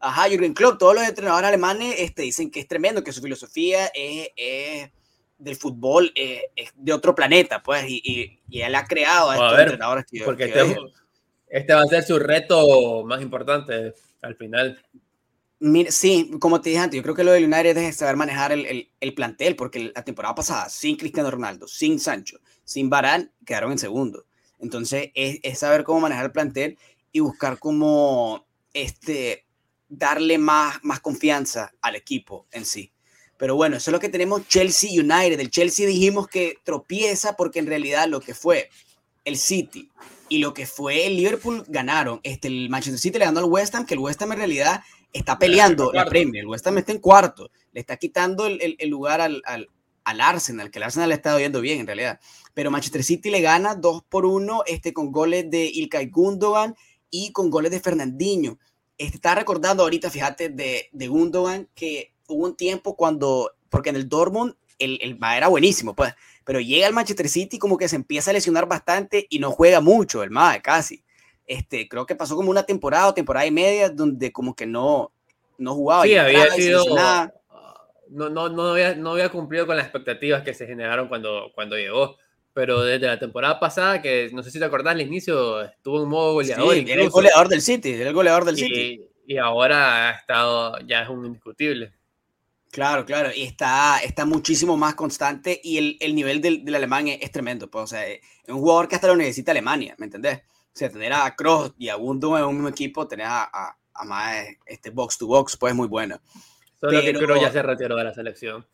Ajá, 0.01 0.27
Jürgen 0.27 0.53
Klopp, 0.53 0.79
todos 0.79 0.95
los 0.95 1.07
entrenadores 1.07 1.47
alemanes 1.47 1.95
este, 1.99 2.23
dicen 2.23 2.51
que 2.51 2.59
es 2.59 2.67
tremendo, 2.67 3.01
que 3.01 3.13
su 3.13 3.21
filosofía 3.21 3.85
es, 3.93 4.31
es, 4.35 4.89
del 5.37 5.55
fútbol 5.55 6.11
eh, 6.13 6.41
es 6.57 6.73
de 6.75 6.91
otro 6.91 7.15
planeta, 7.15 7.63
pues, 7.63 7.85
y, 7.87 8.41
y, 8.49 8.61
él 8.61 8.75
ha 8.75 8.83
creado 8.83 9.29
a 9.29 9.35
estos 9.35 9.51
ver, 9.53 9.61
entrenadores 9.61 10.05
que 10.11 10.25
Porque 10.25 10.43
este, 10.43 10.75
este, 11.47 11.73
va 11.73 11.83
a 11.83 11.87
ser 11.87 12.03
su 12.03 12.19
reto 12.19 13.05
más 13.05 13.21
importante 13.21 13.93
al 14.21 14.35
final. 14.35 14.77
Sí, 15.89 16.31
como 16.39 16.61
te 16.61 16.69
dije 16.69 16.81
antes, 16.81 16.97
yo 16.97 17.03
creo 17.03 17.15
que 17.15 17.23
lo 17.23 17.31
de 17.31 17.43
United 17.43 17.77
es 17.77 17.97
saber 17.97 18.15
manejar 18.15 18.51
el, 18.51 18.65
el, 18.65 18.91
el, 18.99 19.13
plantel, 19.13 19.55
porque 19.55 19.91
la 19.93 20.03
temporada 20.03 20.35
pasada, 20.35 20.69
sin 20.69 20.95
Cristiano 20.95 21.29
Ronaldo, 21.31 21.67
sin 21.67 21.99
Sancho, 21.99 22.39
sin 22.63 22.89
Barán, 22.89 23.31
quedaron 23.45 23.71
en 23.71 23.79
segundo. 23.79 24.25
Entonces, 24.59 25.11
es, 25.15 25.39
es 25.43 25.59
saber 25.59 25.83
cómo 25.83 26.01
manejar 26.01 26.25
el 26.25 26.31
plantel 26.31 26.77
y 27.11 27.19
buscar 27.19 27.59
cómo 27.59 28.45
este, 28.73 29.45
darle 29.87 30.37
más, 30.37 30.77
más 30.83 30.99
confianza 30.99 31.73
al 31.81 31.95
equipo 31.95 32.47
en 32.51 32.65
sí. 32.65 32.91
Pero 33.37 33.55
bueno, 33.55 33.77
eso 33.77 33.89
es 33.89 33.93
lo 33.93 33.99
que 33.99 34.09
tenemos 34.09 34.47
Chelsea 34.47 34.91
United. 34.91 35.39
El 35.39 35.49
Chelsea 35.49 35.87
dijimos 35.87 36.27
que 36.27 36.57
tropieza 36.63 37.37
porque 37.37 37.59
en 37.59 37.67
realidad 37.67 38.07
lo 38.07 38.19
que 38.19 38.33
fue 38.33 38.69
el 39.23 39.37
City 39.37 39.89
y 40.27 40.39
lo 40.39 40.53
que 40.53 40.65
fue 40.65 41.07
el 41.07 41.15
Liverpool 41.15 41.63
ganaron. 41.67 42.19
Este, 42.23 42.49
el 42.49 42.69
Manchester 42.69 42.99
City 42.99 43.17
le 43.17 43.25
ganó 43.25 43.39
al 43.39 43.45
West 43.45 43.73
Ham, 43.75 43.85
que 43.85 43.93
el 43.93 44.01
West 44.01 44.21
Ham 44.21 44.33
en 44.33 44.39
realidad 44.39 44.83
está 45.13 45.39
peleando 45.39 45.91
la 45.93 46.05
Premier. 46.05 46.43
El 46.43 46.49
West 46.49 46.65
Ham 46.67 46.77
está 46.77 46.91
en 46.91 46.99
cuarto. 46.99 47.49
Le 47.71 47.79
está 47.79 47.97
quitando 47.97 48.45
el, 48.47 48.75
el, 48.77 48.89
lugar 48.89 49.21
al, 49.21 49.41
al, 49.45 49.69
al, 50.03 50.21
Arsenal, 50.21 50.71
que 50.71 50.79
el 50.79 50.83
Arsenal 50.83 51.09
le 51.09 51.15
está 51.15 51.37
yendo 51.39 51.61
bien 51.61 51.79
en 51.79 51.87
realidad. 51.87 52.19
Pero 52.53 52.71
Manchester 52.71 53.03
City 53.03 53.29
le 53.29 53.41
gana 53.41 53.75
2 53.75 54.03
por 54.09 54.25
1 54.25 54.63
este, 54.67 54.93
con 54.93 55.11
goles 55.11 55.49
de 55.49 55.65
Ilkay 55.65 56.09
Gundogan 56.09 56.75
y 57.09 57.31
con 57.31 57.49
goles 57.49 57.71
de 57.71 57.79
Fernandinho. 57.79 58.59
Este, 58.97 59.17
está 59.17 59.35
recordando 59.35 59.83
ahorita, 59.83 60.09
fíjate, 60.09 60.49
de, 60.49 60.89
de 60.91 61.07
Gundogan 61.07 61.69
que 61.75 62.13
hubo 62.27 62.45
un 62.45 62.55
tiempo 62.55 62.95
cuando, 62.95 63.51
porque 63.69 63.89
en 63.89 63.95
el 63.95 64.09
Dortmund 64.09 64.55
el, 64.79 64.97
el 65.01 65.19
era 65.21 65.47
buenísimo, 65.47 65.93
pues, 65.93 66.13
pero 66.45 66.59
llega 66.59 66.87
al 66.87 66.93
Manchester 66.93 67.29
City 67.29 67.59
como 67.59 67.77
que 67.77 67.89
se 67.89 67.95
empieza 67.95 68.31
a 68.31 68.33
lesionar 68.33 68.67
bastante 68.67 69.27
y 69.29 69.39
no 69.39 69.51
juega 69.51 69.81
mucho, 69.81 70.23
el 70.23 70.31
MAE 70.31 70.61
casi. 70.61 71.03
Este, 71.49 71.89
creo 71.89 72.05
que 72.05 72.15
pasó 72.15 72.35
como 72.35 72.51
una 72.51 72.61
temporada 72.61 73.07
o 73.07 73.13
temporada 73.15 73.43
y 73.47 73.49
media 73.49 73.89
donde 73.89 74.31
como 74.31 74.55
que 74.55 74.67
no, 74.67 75.11
no 75.57 75.73
jugaba. 75.73 76.03
Sí, 76.03 76.15
había 76.15 76.47
sido, 76.51 76.85
no, 78.09 78.29
no, 78.29 78.49
no, 78.49 78.69
había, 78.69 78.93
no 78.93 79.13
había 79.13 79.29
cumplido 79.29 79.65
con 79.65 79.75
las 79.75 79.85
expectativas 79.85 80.43
que 80.43 80.53
se 80.53 80.67
generaron 80.67 81.07
cuando, 81.07 81.51
cuando 81.55 81.75
llegó. 81.75 82.17
Pero 82.53 82.81
desde 82.81 83.07
la 83.07 83.17
temporada 83.17 83.59
pasada, 83.59 83.99
que 83.99 84.29
no 84.31 84.43
sé 84.43 84.51
si 84.51 84.59
te 84.59 84.65
acordás, 84.65 84.93
al 84.93 85.01
inicio 85.01 85.61
estuvo 85.61 86.03
en 86.03 86.09
modo 86.09 86.33
goleador. 86.33 86.75
Sí, 86.75 86.85
era 86.87 87.01
el 87.01 87.09
goleador 87.09 87.47
del 87.47 87.61
City, 87.61 87.93
era 87.93 88.09
el 88.09 88.15
goleador 88.15 88.45
del 88.45 88.55
City. 88.55 89.01
Y 89.25 89.37
ahora 89.37 90.09
ha 90.09 90.11
estado, 90.11 90.77
ya 90.85 91.01
es 91.01 91.09
un 91.09 91.25
indiscutible. 91.25 91.93
Claro, 92.71 93.07
claro, 93.07 93.31
y 93.35 93.41
está, 93.41 93.99
está 94.03 94.25
muchísimo 94.25 94.77
más 94.77 94.93
constante 94.93 95.59
y 95.63 95.79
el, 95.79 95.97
el 95.99 96.13
nivel 96.13 96.41
del, 96.41 96.63
del, 96.63 96.75
alemán 96.75 97.07
es, 97.07 97.31
tremendo. 97.31 97.71
Pues, 97.71 97.83
o 97.85 97.87
sea, 97.87 98.07
es 98.07 98.21
un 98.47 98.59
jugador 98.59 98.87
que 98.87 98.93
hasta 98.93 99.07
lo 99.07 99.15
necesita 99.15 99.49
Alemania, 99.49 99.95
¿me 99.97 100.05
entendés? 100.05 100.41
O 100.73 100.77
sea, 100.79 100.89
tener 100.89 101.11
a 101.13 101.35
Kroos 101.35 101.73
y 101.77 101.89
a 101.89 101.95
Gundogan 101.95 102.43
en 102.43 102.47
un 102.47 102.55
mismo 102.55 102.69
equipo, 102.69 103.07
tener 103.07 103.25
a, 103.25 103.43
a, 103.43 103.77
a 103.93 104.05
más 104.05 104.45
este 104.65 104.89
box 104.89 105.17
to 105.17 105.27
box, 105.27 105.57
pues 105.57 105.75
muy 105.75 105.87
bueno. 105.87 106.19
Solo 106.79 106.99
Pero, 107.01 107.19
que 107.19 107.25
Kroos 107.25 107.41
ya 107.41 107.51
se 107.51 107.61
retiró 107.61 107.95
de 107.95 108.03
la 108.03 108.13
selección. 108.13 108.65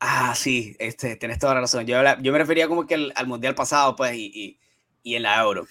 Ah, 0.00 0.34
sí, 0.36 0.76
este, 0.78 1.16
tienes 1.16 1.38
toda 1.38 1.54
la 1.54 1.62
razón. 1.62 1.84
Yo, 1.86 2.00
yo 2.20 2.32
me 2.32 2.38
refería 2.38 2.68
como 2.68 2.86
que 2.86 2.94
al, 2.94 3.12
al 3.16 3.26
Mundial 3.26 3.54
pasado, 3.54 3.96
pues, 3.96 4.14
y, 4.14 4.30
y, 4.32 4.58
y, 5.02 5.16
en 5.16 5.24
la 5.24 5.40
Euro. 5.42 5.66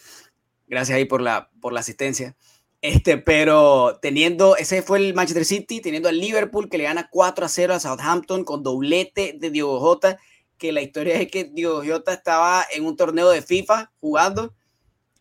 Gracias 0.67 0.97
ahí 0.97 1.05
por 1.05 1.21
la, 1.21 1.49
por 1.61 1.71
la 1.71 1.79
asistencia. 1.79 2.35
Este, 2.81 3.17
pero 3.17 3.99
teniendo, 4.01 4.55
ese 4.57 4.81
fue 4.81 4.99
el 4.99 5.13
Manchester 5.13 5.45
City, 5.45 5.81
teniendo 5.81 6.09
al 6.09 6.19
Liverpool 6.19 6.69
que 6.69 6.77
le 6.77 6.83
gana 6.83 7.09
4 7.09 7.45
a 7.45 7.49
0 7.49 7.73
a 7.73 7.79
Southampton 7.79 8.43
con 8.43 8.63
doblete 8.63 9.35
de 9.39 9.49
Diego 9.49 9.79
Jota, 9.79 10.17
que 10.57 10.71
la 10.71 10.81
historia 10.81 11.15
es 11.15 11.31
que 11.31 11.45
Diego 11.45 11.81
Jota 11.85 12.13
estaba 12.13 12.65
en 12.73 12.85
un 12.85 12.95
torneo 12.97 13.29
de 13.29 13.41
FIFA 13.41 13.91
jugando 13.99 14.53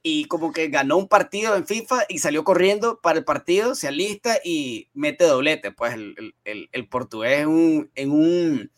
y 0.09 0.27
como 0.27 0.53
que 0.53 0.69
ganó 0.69 0.99
un 0.99 1.09
partido 1.09 1.57
en 1.57 1.67
FIFA 1.67 2.05
y 2.09 2.21
salió 2.21 2.45
corriendo 2.45 3.01
para 3.01 3.19
el 3.19 3.25
partido, 3.25 3.75
se 3.75 3.89
alista 3.89 4.39
y 4.45 4.89
mete 4.95 5.25
doblete. 5.25 5.73
Pues 5.73 5.95
el, 5.95 6.37
el, 6.45 6.69
el 6.71 6.89
portugués 6.89 7.41
en, 7.41 7.49
un, 7.49 7.91
en, 7.97 8.13
un, 8.13 8.71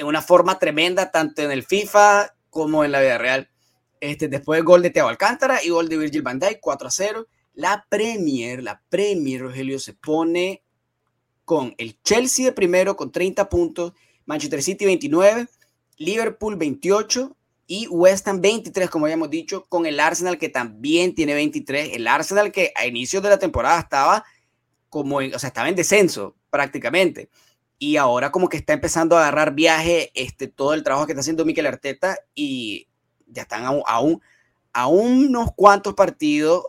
una 0.00 0.20
forma 0.20 0.58
tremenda, 0.58 1.12
tanto 1.12 1.42
en 1.42 1.52
el 1.52 1.62
FIFA 1.62 2.34
como 2.50 2.84
en 2.84 2.90
la 2.90 3.00
vida 3.00 3.18
real. 3.18 3.48
Este, 4.00 4.26
después 4.26 4.64
gol 4.64 4.82
de 4.82 4.90
Teo 4.90 5.06
Alcántara 5.06 5.62
y 5.62 5.68
gol 5.68 5.88
de 5.88 5.96
Virgil 5.96 6.22
van 6.22 6.40
Dijk, 6.40 6.58
4 6.60 6.88
a 6.88 6.90
0. 6.90 7.28
La 7.52 7.86
Premier, 7.88 8.60
la 8.60 8.82
Premier, 8.88 9.42
Rogelio, 9.42 9.78
se 9.78 9.92
pone 9.92 10.64
con 11.44 11.76
el 11.78 12.02
Chelsea 12.02 12.46
de 12.46 12.52
primero 12.52 12.96
con 12.96 13.12
30 13.12 13.48
puntos, 13.48 13.92
Manchester 14.26 14.60
City 14.60 14.86
29, 14.86 15.46
Liverpool 15.98 16.56
28 16.56 17.36
y 17.66 17.86
West 17.88 18.28
Ham 18.28 18.40
23, 18.40 18.90
como 18.90 19.06
habíamos 19.06 19.30
dicho, 19.30 19.64
con 19.68 19.86
el 19.86 19.98
Arsenal 20.00 20.38
que 20.38 20.48
también 20.48 21.14
tiene 21.14 21.34
23. 21.34 21.90
El 21.94 22.06
Arsenal 22.06 22.52
que 22.52 22.72
a 22.76 22.86
inicios 22.86 23.22
de 23.22 23.30
la 23.30 23.38
temporada 23.38 23.80
estaba 23.80 24.24
como, 24.90 25.20
en, 25.20 25.34
o 25.34 25.38
sea, 25.38 25.48
estaba 25.48 25.68
en 25.68 25.74
descenso 25.74 26.36
prácticamente. 26.50 27.30
Y 27.78 27.96
ahora 27.96 28.30
como 28.30 28.48
que 28.48 28.56
está 28.56 28.72
empezando 28.72 29.16
a 29.16 29.22
agarrar 29.22 29.54
viaje 29.54 30.10
este, 30.14 30.46
todo 30.46 30.74
el 30.74 30.82
trabajo 30.82 31.06
que 31.06 31.12
está 31.12 31.20
haciendo 31.20 31.44
Mikel 31.44 31.66
Arteta 31.66 32.16
y 32.34 32.88
ya 33.26 33.42
están 33.42 33.64
aún, 33.64 33.82
aún 33.86 34.22
a 34.72 34.86
unos 34.86 35.50
cuantos 35.56 35.94
partidos 35.94 36.64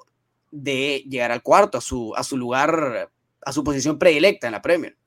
de 0.52 1.04
llegar 1.10 1.32
al 1.32 1.44
cuarto, 1.44 1.78
a 1.78 1.82
su, 1.82 2.16
a 2.16 2.24
su 2.24 2.38
lugar, 2.38 3.12
a 3.46 3.52
su 3.52 3.64
posición 3.64 4.00
predilecta 4.00 4.48
en 4.48 4.54
la 4.54 4.62
Premier. 4.62 4.98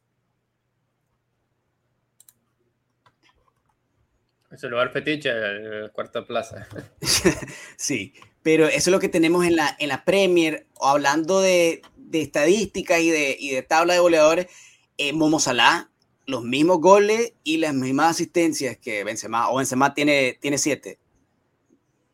Ese 4.58 4.68
lugar 4.68 4.90
fetiche, 4.90 5.32
la 5.32 5.88
cuarta 5.90 6.26
plaza. 6.26 6.66
sí, 7.76 8.12
pero 8.42 8.66
eso 8.66 8.76
es 8.76 8.88
lo 8.88 8.98
que 8.98 9.08
tenemos 9.08 9.46
en 9.46 9.54
la, 9.54 9.76
en 9.78 9.88
Premier. 10.04 10.66
Hablando 10.80 11.40
de, 11.40 11.80
de 11.96 12.22
estadísticas 12.22 12.98
y 12.98 13.08
de, 13.08 13.36
y 13.38 13.50
de 13.50 13.62
tabla 13.62 13.92
de 13.92 14.00
goleadores, 14.00 14.48
eh, 14.96 15.12
Momo 15.12 15.38
Salah, 15.38 15.92
los 16.26 16.42
mismos 16.42 16.80
goles 16.80 17.34
y 17.44 17.58
las 17.58 17.72
mismas 17.72 18.10
asistencias 18.10 18.76
que 18.76 19.04
Benzema, 19.04 19.48
o 19.48 19.58
Benzema 19.58 19.94
tiene, 19.94 20.36
tiene 20.40 20.58
siete. 20.58 20.98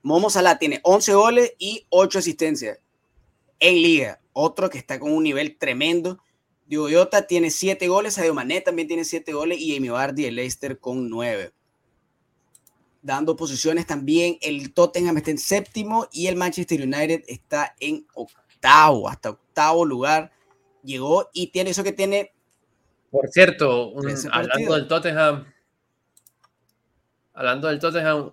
Momo 0.03 0.29
Salah 0.29 0.59
tiene 0.59 0.81
11 0.83 1.15
goles 1.15 1.55
y 1.59 1.87
8 1.89 2.19
asistencias 2.19 2.79
en 3.59 3.77
liga. 3.77 4.21
Otro 4.35 4.69
que 4.69 4.77
está 4.77 4.99
con 4.99 5.13
un 5.13 5.23
nivel 5.23 5.57
tremendo. 5.57 6.23
Diego 6.67 6.91
Jota 6.93 7.27
tiene 7.27 7.51
7 7.51 7.89
goles, 7.89 8.13
Sadio 8.13 8.35
Mané 8.35 8.61
también 8.61 8.87
tiene 8.87 9.07
7 9.07 9.33
goles 9.33 9.59
y 9.59 9.75
Amy 9.75 9.89
Vardy 9.89 10.27
el 10.27 10.37
Leicester 10.37 10.79
con 10.79 11.09
9. 11.09 11.55
Dando 13.05 13.37
posiciones 13.37 13.87
también, 13.87 14.39
el 14.41 14.73
Tottenham 14.73 15.19
está 15.19 15.31
en 15.31 15.37
séptimo 15.37 16.09
y 16.11 16.27
el 16.27 16.37
Manchester 16.37 16.81
United 16.81 17.23
está 17.29 17.75
en 17.79 18.07
octavo, 18.15 19.11
hasta 19.11 19.29
octavo 19.29 19.85
lugar. 19.85 20.33
Llegó 20.83 21.29
y 21.35 21.49
tiene 21.49 21.71
eso 21.71 21.85
que 21.85 21.93
tiene. 21.93 22.33
Por 23.11 23.29
cierto, 23.29 23.89
un, 23.89 24.11
hablando 24.33 24.75
del 24.75 24.89
Tottenham, 24.89 25.45
hablando 27.35 27.69
del 27.69 27.79
Tottenham, 27.79 28.33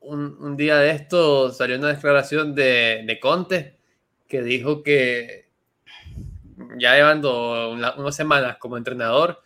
un, 0.00 0.36
un, 0.38 0.54
día 0.54 0.76
de 0.76 0.90
esto 0.90 1.50
salió 1.50 1.78
una 1.78 1.94
declaración 1.94 2.54
de, 2.54 3.04
de 3.06 3.20
Conte 3.20 3.78
que 4.28 4.42
dijo 4.42 4.82
que 4.82 5.48
ya 6.76 6.94
llevando 6.94 7.70
una, 7.70 7.94
unas 7.94 8.14
semanas 8.14 8.58
como 8.58 8.76
entrenador, 8.76 9.40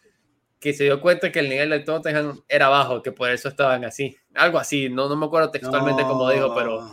que 0.60 0.72
se 0.72 0.84
dio 0.84 1.00
cuenta 1.00 1.30
que 1.30 1.40
el 1.40 1.48
nivel 1.48 1.70
del 1.70 1.84
Tottenham 1.84 2.40
era 2.48 2.68
bajo, 2.68 3.02
que 3.02 3.12
por 3.12 3.30
eso 3.30 3.48
estaban 3.48 3.84
así. 3.84 4.16
Algo 4.34 4.58
así, 4.58 4.88
no, 4.88 5.08
no 5.08 5.16
me 5.16 5.26
acuerdo 5.26 5.50
textualmente 5.50 6.02
no. 6.02 6.08
cómo 6.08 6.30
dijo, 6.30 6.54
pero, 6.54 6.90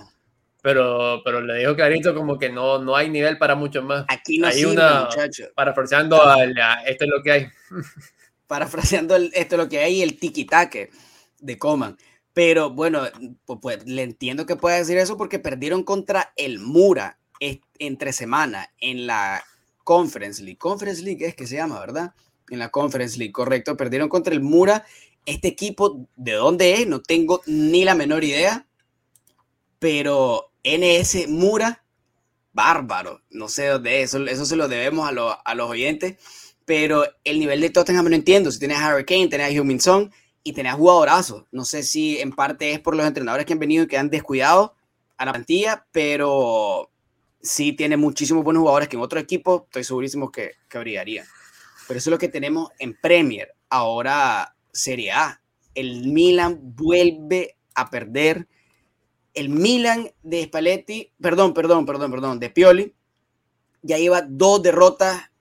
pero, 0.61 1.21
pero 1.23 1.41
le 1.41 1.59
dijo 1.59 1.75
clarito 1.75 2.13
como 2.13 2.37
que 2.37 2.49
no, 2.49 2.79
no 2.79 2.95
hay 2.95 3.09
nivel 3.09 3.37
para 3.37 3.55
mucho 3.55 3.81
más. 3.81 4.05
Aquí 4.09 4.37
no 4.37 4.47
hay 4.47 4.53
sirve, 4.53 4.73
una, 4.73 5.05
muchacho. 5.05 5.45
parafraseando 5.55 6.21
a, 6.21 6.35
a, 6.35 6.83
esto 6.85 7.05
es 7.05 7.09
lo 7.09 7.21
que 7.23 7.31
hay. 7.31 7.47
Parafraseando 8.47 9.15
el, 9.15 9.31
esto 9.33 9.55
es 9.55 9.61
lo 9.61 9.69
que 9.69 9.79
hay, 9.79 10.01
el 10.01 10.19
tiki-take 10.19 10.91
de 11.39 11.57
Coman. 11.57 11.97
Pero 12.33 12.71
bueno, 12.71 13.03
pues, 13.45 13.59
pues, 13.61 13.85
le 13.85 14.03
entiendo 14.03 14.45
que 14.45 14.55
pueda 14.55 14.77
decir 14.77 14.97
eso 14.97 15.17
porque 15.17 15.39
perdieron 15.39 15.83
contra 15.83 16.33
el 16.35 16.59
Mura 16.59 17.19
entre 17.79 18.13
semana 18.13 18.71
en 18.79 19.07
la 19.07 19.43
Conference 19.83 20.41
League. 20.41 20.57
Conference 20.57 21.01
League 21.01 21.25
es 21.25 21.35
que 21.35 21.47
se 21.47 21.55
llama, 21.55 21.79
¿verdad? 21.79 22.13
En 22.49 22.59
la 22.59 22.69
Conference 22.69 23.17
League, 23.17 23.31
correcto. 23.31 23.77
Perdieron 23.77 24.09
contra 24.09 24.33
el 24.33 24.41
Mura. 24.41 24.85
Este 25.25 25.47
equipo, 25.47 26.07
¿de 26.15 26.33
dónde 26.33 26.73
es? 26.73 26.87
No 26.87 27.01
tengo 27.01 27.41
ni 27.45 27.85
la 27.85 27.95
menor 27.95 28.23
idea. 28.23 28.67
Pero 29.79 30.51
NS 30.63 31.27
Mura, 31.27 31.83
bárbaro. 32.51 33.21
No 33.29 33.47
sé 33.47 33.67
dónde 33.67 34.01
es. 34.01 34.13
Eso, 34.13 34.25
eso 34.25 34.45
se 34.45 34.55
lo 34.55 34.67
debemos 34.67 35.07
a, 35.07 35.11
lo, 35.11 35.37
a, 35.45 35.55
los 35.55 35.69
oyentes. 35.69 36.17
Pero 36.65 37.05
el 37.23 37.39
nivel 37.39 37.61
de 37.61 37.69
Tottenham 37.69 38.09
no 38.09 38.15
entiendo. 38.15 38.51
Si 38.51 38.59
tienes 38.59 38.77
a 38.77 38.87
Harry 38.87 39.05
Kane, 39.05 39.27
tenés 39.27 39.47
a 39.47 39.51
Heung-Min 39.51 39.79
Son 39.79 40.11
y 40.43 40.53
tenés 40.53 40.73
jugadorazos. 40.75 41.45
No 41.51 41.65
sé 41.65 41.83
si 41.83 42.19
en 42.19 42.31
parte 42.31 42.71
es 42.71 42.79
por 42.79 42.95
los 42.95 43.05
entrenadores 43.05 43.45
que 43.45 43.53
han 43.53 43.59
venido 43.59 43.83
y 43.83 43.87
que 43.87 43.97
han 43.97 44.09
descuidado 44.09 44.75
a 45.17 45.25
la 45.25 45.31
plantilla, 45.31 45.85
pero 45.91 46.89
sí 47.41 47.73
tiene 47.73 47.97
muchísimos 47.97 48.43
buenos 48.43 48.61
jugadores 48.61 48.89
que 48.89 48.95
en 48.95 49.01
otro 49.01 49.19
equipo 49.19 49.63
estoy 49.65 49.83
segurísimo 49.83 50.31
que, 50.31 50.53
que 50.69 50.79
brillarían. 50.79 51.25
Pero 51.87 51.97
eso 51.97 52.09
es 52.09 52.11
lo 52.11 52.17
que 52.17 52.29
tenemos 52.29 52.69
en 52.79 52.97
Premier. 52.99 53.53
Ahora, 53.69 54.55
Serie 54.71 55.11
A. 55.11 55.41
el 55.75 56.07
Milan 56.07 56.59
vuelve 56.61 57.57
a 57.75 57.89
perder. 57.89 58.47
El 59.33 59.49
Milan 59.49 60.11
de 60.21 60.43
Spalletti, 60.43 61.11
perdón, 61.19 61.53
perdón, 61.53 61.85
perdón, 61.85 62.11
perdón, 62.11 62.39
de 62.39 62.49
Pioli, 62.49 62.93
ya 63.81 63.97
lleva 63.97 64.21
dos 64.21 64.61
derrotas 64.61 65.31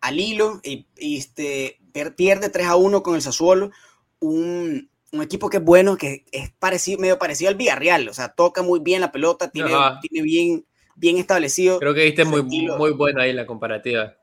al 0.00 0.20
hilo 0.20 0.60
y, 0.62 0.86
este, 0.96 1.80
pierde 2.16 2.48
3 2.48 2.66
a 2.66 2.76
1 2.76 3.02
con 3.02 3.14
el 3.14 3.22
Sassuolo, 3.22 3.70
un, 4.20 4.90
un, 5.12 5.22
equipo 5.22 5.48
que 5.48 5.56
es 5.56 5.64
bueno, 5.64 5.96
que 5.96 6.24
es 6.30 6.50
parecido, 6.58 7.00
medio 7.00 7.18
parecido 7.18 7.50
al 7.50 7.56
Villarreal, 7.56 8.08
o 8.08 8.14
sea, 8.14 8.28
toca 8.28 8.62
muy 8.62 8.80
bien 8.80 9.00
la 9.00 9.12
pelota, 9.12 9.50
tiene, 9.50 9.72
tiene 10.00 10.24
bien, 10.24 10.66
bien 10.94 11.16
establecido. 11.16 11.78
Creo 11.78 11.94
que 11.94 12.04
viste 12.04 12.24
muy, 12.24 12.42
muy 12.42 12.92
buena 12.92 13.22
ahí 13.22 13.32
la 13.32 13.46
comparativa. 13.46 14.14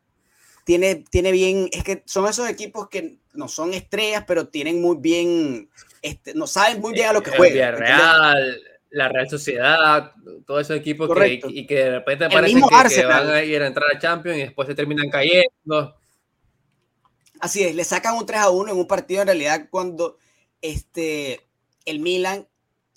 Tiene, 0.64 1.04
tiene 1.10 1.32
bien, 1.32 1.70
es 1.72 1.84
que 1.84 2.04
son 2.06 2.28
esos 2.28 2.48
equipos 2.48 2.88
que 2.90 3.18
no 3.34 3.48
son 3.48 3.74
estrellas, 3.74 4.24
pero 4.28 4.48
tienen 4.48 4.82
muy 4.82 4.98
bien, 4.98 5.70
este, 6.02 6.34
no 6.34 6.48
saben 6.48 6.80
muy 6.80 6.94
bien 6.94 7.10
a 7.10 7.14
lo 7.14 7.24
que 7.24 7.32
juegan. 7.32 7.78
Real, 7.78 8.62
la 8.92 9.10
Real 9.10 9.30
Sociedad, 9.30 10.12
todos 10.46 10.62
esos 10.62 10.78
equipos 10.78 11.10
que, 11.10 11.42
y 11.50 11.66
que 11.66 11.76
de 11.76 11.92
repente 11.92 12.30
parecen 12.30 12.62
que, 12.62 13.06
van 13.06 13.30
a 13.30 13.44
ir 13.44 13.62
a 13.62 13.68
entrar 13.68 13.90
a 13.94 14.00
Champions 14.00 14.38
y 14.38 14.42
después 14.42 14.68
se 14.68 14.76
terminan 14.76 15.10
cayendo. 15.10 15.96
Así 17.40 17.64
es, 17.64 17.74
le 17.74 17.84
sacan 17.84 18.16
un 18.16 18.26
3 18.26 18.40
a 18.40 18.50
1 18.52 18.72
en 18.72 18.78
un 18.78 18.88
partido 18.88 19.22
en 19.22 19.28
realidad 19.28 19.68
cuando 19.72 20.18
este, 20.62 21.48
el 21.86 22.00
Milan 22.00 22.48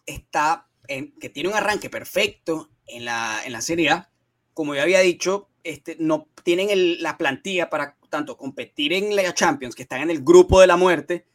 está, 0.05 0.69
en, 0.89 1.13
que 1.19 1.31
tiene 1.31 1.49
un 1.49 1.55
arranque 1.55 1.89
perfecto 1.89 2.69
en 2.87 3.05
la, 3.05 3.41
en 3.45 3.53
la 3.53 3.63
Serie 3.63 3.91
A, 3.91 4.11
como 4.53 4.75
ya 4.75 4.83
había 4.83 5.01
dicho, 5.01 5.49
este, 5.65 5.97
no 5.99 6.29
tienen 6.43 7.03
la 7.03 7.17
plantilla 7.19 7.71
para 7.71 7.97
tanto 8.11 8.37
competir 8.37 8.93
en 8.93 9.17
la 9.17 9.35
Champions, 9.35 9.75
que 9.75 9.83
están 9.83 10.03
en 10.03 10.11
el 10.11 10.23
grupo 10.23 10.61
de 10.61 10.67
la 10.67 10.77
muerte, 10.77 11.27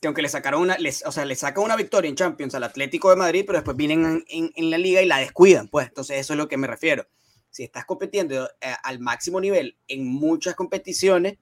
que 0.00 0.06
aunque 0.06 0.22
le 0.22 0.28
sacaron 0.28 0.62
una, 0.62 0.76
o 1.06 1.12
sea, 1.12 1.24
le 1.24 1.34
sacan 1.34 1.64
una 1.64 1.76
victoria 1.76 2.08
en 2.08 2.14
Champions 2.14 2.54
al 2.54 2.64
Atlético 2.64 3.10
de 3.10 3.16
Madrid, 3.16 3.44
pero 3.46 3.58
después 3.58 3.76
vienen 3.76 4.24
en, 4.28 4.52
en, 4.54 4.70
la 4.70 4.78
liga 4.78 5.02
y 5.02 5.06
la 5.06 5.18
descuidan, 5.18 5.68
pues, 5.68 5.88
entonces 5.88 6.18
eso 6.18 6.34
es 6.34 6.36
lo 6.36 6.48
que 6.48 6.56
me 6.56 6.66
refiero. 6.66 7.06
Si 7.50 7.64
estás 7.64 7.84
compitiendo 7.84 8.48
eh, 8.60 8.74
al 8.82 9.00
máximo 9.00 9.40
nivel 9.40 9.76
en 9.88 10.06
muchas 10.06 10.54
competiciones, 10.54 11.38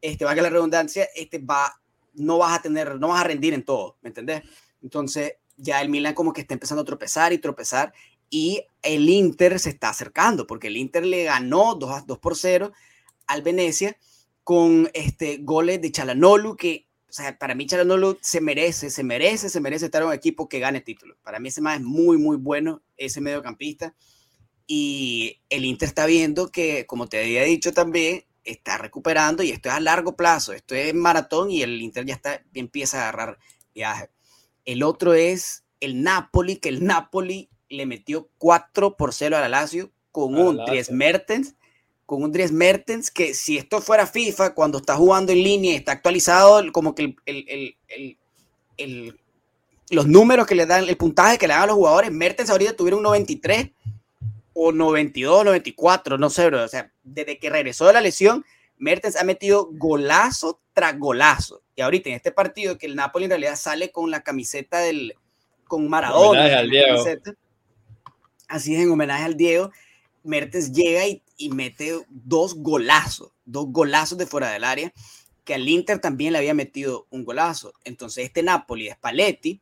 este, 0.00 0.24
va 0.24 0.32
a 0.32 0.34
que 0.34 0.42
la 0.42 0.50
redundancia, 0.50 1.08
este 1.14 1.38
va, 1.38 1.80
no 2.14 2.38
vas 2.38 2.58
a 2.58 2.62
tener, 2.62 2.98
no 2.98 3.08
vas 3.08 3.20
a 3.20 3.28
rendir 3.28 3.54
en 3.54 3.64
todo, 3.64 3.96
¿me 4.02 4.08
entendés? 4.08 4.42
Entonces 4.82 5.34
ya 5.56 5.80
el 5.80 5.88
Milan 5.88 6.14
como 6.14 6.32
que 6.32 6.42
está 6.42 6.54
empezando 6.54 6.82
a 6.82 6.86
tropezar 6.86 7.32
y 7.32 7.38
tropezar 7.38 7.92
y 8.30 8.62
el 8.82 9.08
Inter 9.08 9.58
se 9.58 9.70
está 9.70 9.90
acercando, 9.90 10.46
porque 10.46 10.68
el 10.68 10.76
Inter 10.76 11.06
le 11.06 11.24
ganó 11.24 11.74
2, 11.74 12.06
2 12.06 12.18
por 12.18 12.36
0 12.36 12.72
al 13.26 13.42
Venecia 13.42 13.96
con 14.44 14.88
este, 14.94 15.38
goles 15.38 15.80
de 15.80 15.90
Chalanolu, 15.90 16.56
que 16.56 16.86
o 17.08 17.12
sea, 17.12 17.38
para 17.38 17.54
mí 17.54 17.66
Chalanolu 17.66 18.18
se 18.20 18.40
merece, 18.40 18.90
se 18.90 19.04
merece, 19.04 19.48
se 19.48 19.60
merece 19.60 19.86
estar 19.86 20.04
un 20.04 20.12
equipo 20.12 20.48
que 20.48 20.58
gane 20.58 20.80
título. 20.80 21.16
Para 21.22 21.38
mí 21.38 21.48
ese 21.48 21.62
más 21.62 21.76
es 21.76 21.82
muy, 21.82 22.18
muy 22.18 22.36
bueno, 22.36 22.82
ese 22.96 23.20
mediocampista. 23.20 23.94
Y 24.66 25.40
el 25.48 25.64
Inter 25.64 25.88
está 25.88 26.06
viendo 26.06 26.50
que, 26.50 26.84
como 26.86 27.08
te 27.08 27.20
había 27.20 27.44
dicho 27.44 27.72
también, 27.72 28.24
está 28.44 28.78
recuperando 28.78 29.42
y 29.42 29.50
esto 29.50 29.68
es 29.68 29.74
a 29.74 29.80
largo 29.80 30.16
plazo, 30.16 30.52
esto 30.52 30.74
es 30.74 30.94
maratón 30.94 31.50
y 31.50 31.62
el 31.62 31.80
Inter 31.80 32.04
ya 32.04 32.14
está, 32.14 32.44
empieza 32.54 32.98
a 32.98 33.02
agarrar 33.08 33.38
viaje. 33.74 34.10
El 34.64 34.82
otro 34.82 35.14
es 35.14 35.64
el 35.80 36.02
Napoli, 36.02 36.56
que 36.56 36.68
el 36.68 36.84
Napoli 36.84 37.48
le 37.68 37.86
metió 37.86 38.28
4 38.38 38.96
por 38.96 39.12
0 39.12 39.36
al 39.36 39.50
Lazio 39.50 39.90
con 40.12 40.38
un 40.38 40.56
Dries 40.64 40.90
Mertens, 40.90 41.54
con 42.06 42.22
un 42.22 42.32
Dries 42.32 42.52
Mertens 42.52 43.10
que 43.10 43.34
si 43.34 43.58
esto 43.58 43.80
fuera 43.80 44.06
FIFA, 44.06 44.54
cuando 44.54 44.78
está 44.78 44.94
jugando 44.96 45.32
en 45.32 45.42
línea 45.42 45.72
y 45.72 45.76
está 45.76 45.92
actualizado, 45.92 46.62
como 46.72 46.94
que 46.94 47.16
el, 47.26 47.76
los 49.90 50.06
números 50.06 50.46
que 50.46 50.54
le 50.54 50.66
dan, 50.66 50.88
el 50.88 50.96
puntaje 50.96 51.38
que 51.38 51.46
le 51.46 51.54
dan 51.54 51.64
a 51.64 51.66
los 51.66 51.76
jugadores, 51.76 52.10
Mertens 52.10 52.50
ahorita 52.50 52.74
tuviera 52.74 52.96
un 52.96 53.02
93 53.02 53.70
o 54.54 54.72
92, 54.72 55.44
94, 55.44 56.18
no 56.18 56.30
sé, 56.30 56.46
bro. 56.46 56.64
O 56.64 56.68
sea, 56.68 56.90
desde 57.04 57.38
que 57.38 57.50
regresó 57.50 57.86
de 57.86 57.92
la 57.92 58.00
lesión, 58.00 58.44
Mertens 58.78 59.16
ha 59.16 59.24
metido 59.24 59.68
golazo 59.72 60.60
tras 60.72 60.98
golazo. 60.98 61.62
Y 61.74 61.82
ahorita 61.82 62.08
en 62.08 62.16
este 62.16 62.32
partido 62.32 62.78
que 62.78 62.86
el 62.86 62.96
Napoli 62.96 63.26
en 63.26 63.32
realidad 63.32 63.56
sale 63.56 63.90
con 63.90 64.10
la 64.10 64.22
camiseta 64.22 64.78
del 64.78 65.14
con 65.66 65.88
Maradona, 65.88 66.58
al 66.58 66.70
Diego. 66.70 67.04
Así 68.48 68.74
es, 68.74 68.82
en 68.82 68.90
homenaje 68.90 69.24
al 69.24 69.36
Diego, 69.36 69.72
Mertens 70.22 70.72
llega 70.72 71.06
y, 71.06 71.48
mete 71.50 72.00
dos 72.08 72.54
golazos, 72.56 73.30
dos 73.44 73.66
golazos 73.68 74.18
de 74.18 74.26
fuera 74.26 74.50
del 74.50 74.64
área, 74.64 74.92
que 75.44 75.54
al 75.54 75.68
Inter 75.68 76.00
también 76.00 76.32
le 76.32 76.38
había 76.38 76.54
metido 76.54 77.06
un 77.10 77.24
golazo. 77.24 77.72
Entonces, 77.84 78.24
este 78.24 78.42
Napoli 78.42 78.86
de 78.86 78.92
Spalletti, 78.92 79.60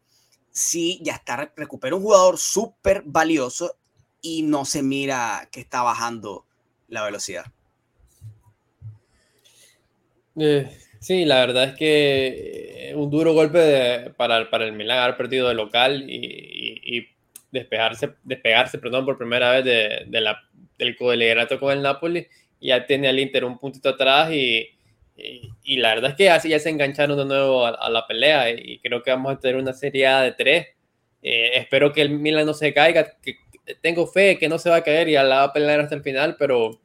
sí, 0.50 0.98
ya 1.02 1.14
está, 1.14 1.52
recupera 1.56 1.96
un 1.96 2.02
jugador 2.02 2.38
súper 2.38 3.02
valioso 3.04 3.76
y 4.22 4.42
no 4.42 4.64
se 4.64 4.82
mira 4.82 5.48
que 5.52 5.60
está 5.60 5.82
bajando 5.82 6.46
la 6.88 7.02
velocidad. 7.04 7.44
Eh, 10.36 10.78
sí, 11.00 11.24
la 11.24 11.40
verdad 11.40 11.64
es 11.64 11.76
que 11.76 12.90
eh, 12.90 12.94
un 12.94 13.10
duro 13.10 13.34
golpe 13.34 14.10
para, 14.16 14.48
para 14.50 14.64
el 14.64 14.72
Milan 14.72 14.98
haber 14.98 15.16
perdido 15.16 15.48
de 15.48 15.54
local 15.54 16.06
y 16.08 17.13
despegarse, 17.54 18.14
despegarse 18.24 18.78
perdón, 18.78 19.04
por 19.04 19.16
primera 19.16 19.50
vez 19.52 19.64
de, 19.64 20.04
de 20.06 20.20
la, 20.20 20.42
del 20.76 20.96
co-liderato 20.96 21.58
con 21.58 21.72
el 21.72 21.82
Napoli. 21.82 22.26
Ya 22.60 22.86
tiene 22.86 23.08
al 23.08 23.18
Inter 23.18 23.44
un 23.44 23.58
puntito 23.58 23.90
atrás 23.90 24.32
y, 24.32 24.68
y, 25.16 25.76
la 25.76 25.94
verdad 25.94 26.10
es 26.10 26.16
que 26.16 26.30
así 26.30 26.48
ya 26.48 26.58
se 26.58 26.70
engancharon 26.70 27.16
de 27.16 27.24
nuevo 27.24 27.66
a, 27.66 27.90
la 27.90 28.06
pelea 28.06 28.50
y 28.50 28.78
creo 28.80 29.02
que 29.02 29.10
vamos 29.10 29.32
a 29.32 29.38
tener 29.38 29.56
una 29.56 29.72
serie 29.72 30.08
de 30.08 30.32
tres. 30.32 30.66
Eh, 31.22 31.52
espero 31.54 31.92
que 31.92 32.02
el 32.02 32.10
Milan 32.10 32.46
no 32.46 32.54
se 32.54 32.74
caiga, 32.74 33.16
que 33.22 33.36
tengo 33.80 34.06
fe 34.06 34.38
que 34.38 34.48
no 34.48 34.58
se 34.58 34.70
va 34.70 34.76
a 34.76 34.82
caer 34.82 35.08
y 35.08 35.12
la 35.12 35.24
va 35.24 35.42
a 35.44 35.52
pelear 35.52 35.80
hasta 35.80 35.94
el 35.94 36.02
final, 36.02 36.36
pero, 36.38 36.80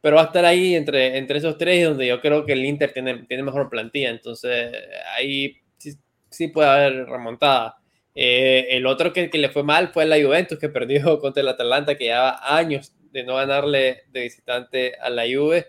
pero 0.00 0.16
va 0.16 0.22
a 0.22 0.26
estar 0.26 0.44
ahí 0.44 0.74
entre, 0.74 1.18
entre 1.18 1.38
esos 1.38 1.58
tres 1.58 1.84
donde 1.84 2.06
yo 2.06 2.20
creo 2.20 2.44
que 2.44 2.52
el 2.52 2.64
Inter 2.64 2.92
tiene, 2.92 3.24
tiene 3.24 3.42
mejor 3.42 3.68
plantilla, 3.68 4.10
entonces 4.10 4.72
ahí 5.16 5.58
sí, 5.76 5.92
sí 6.30 6.48
puede 6.48 6.68
haber 6.68 7.06
remontada. 7.06 7.76
Eh, 8.18 8.68
el 8.70 8.86
otro 8.86 9.12
que, 9.12 9.28
le 9.30 9.50
fue 9.50 9.62
mal 9.62 9.88
fue 9.88 10.06
la 10.06 10.16
Juventus, 10.16 10.58
que 10.58 10.70
perdió 10.70 11.18
contra 11.20 11.42
el 11.42 11.48
Atalanta, 11.48 11.96
que 11.96 12.04
lleva 12.04 12.40
años 12.42 12.94
de 13.12 13.22
no 13.22 13.36
ganarle 13.36 14.04
de 14.10 14.22
visitante 14.22 14.94
a 14.96 15.10
la 15.10 15.24
Juve 15.24 15.66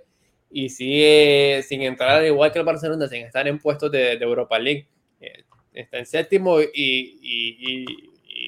y 0.49 0.69
sigue 0.69 1.61
sin 1.67 1.81
entrar 1.81 2.23
igual 2.25 2.53
que 2.53 2.59
el 2.59 2.65
Barcelona, 2.65 3.09
sin 3.09 3.25
estar 3.25 3.45
en 3.49 3.59
puestos 3.59 3.91
de, 3.91 4.13
Europa 4.13 4.57
League. 4.57 4.87
Eh, 5.19 5.43
está 5.73 5.97
en 5.97 6.05
séptimo 6.05 6.59
y, 6.61 7.85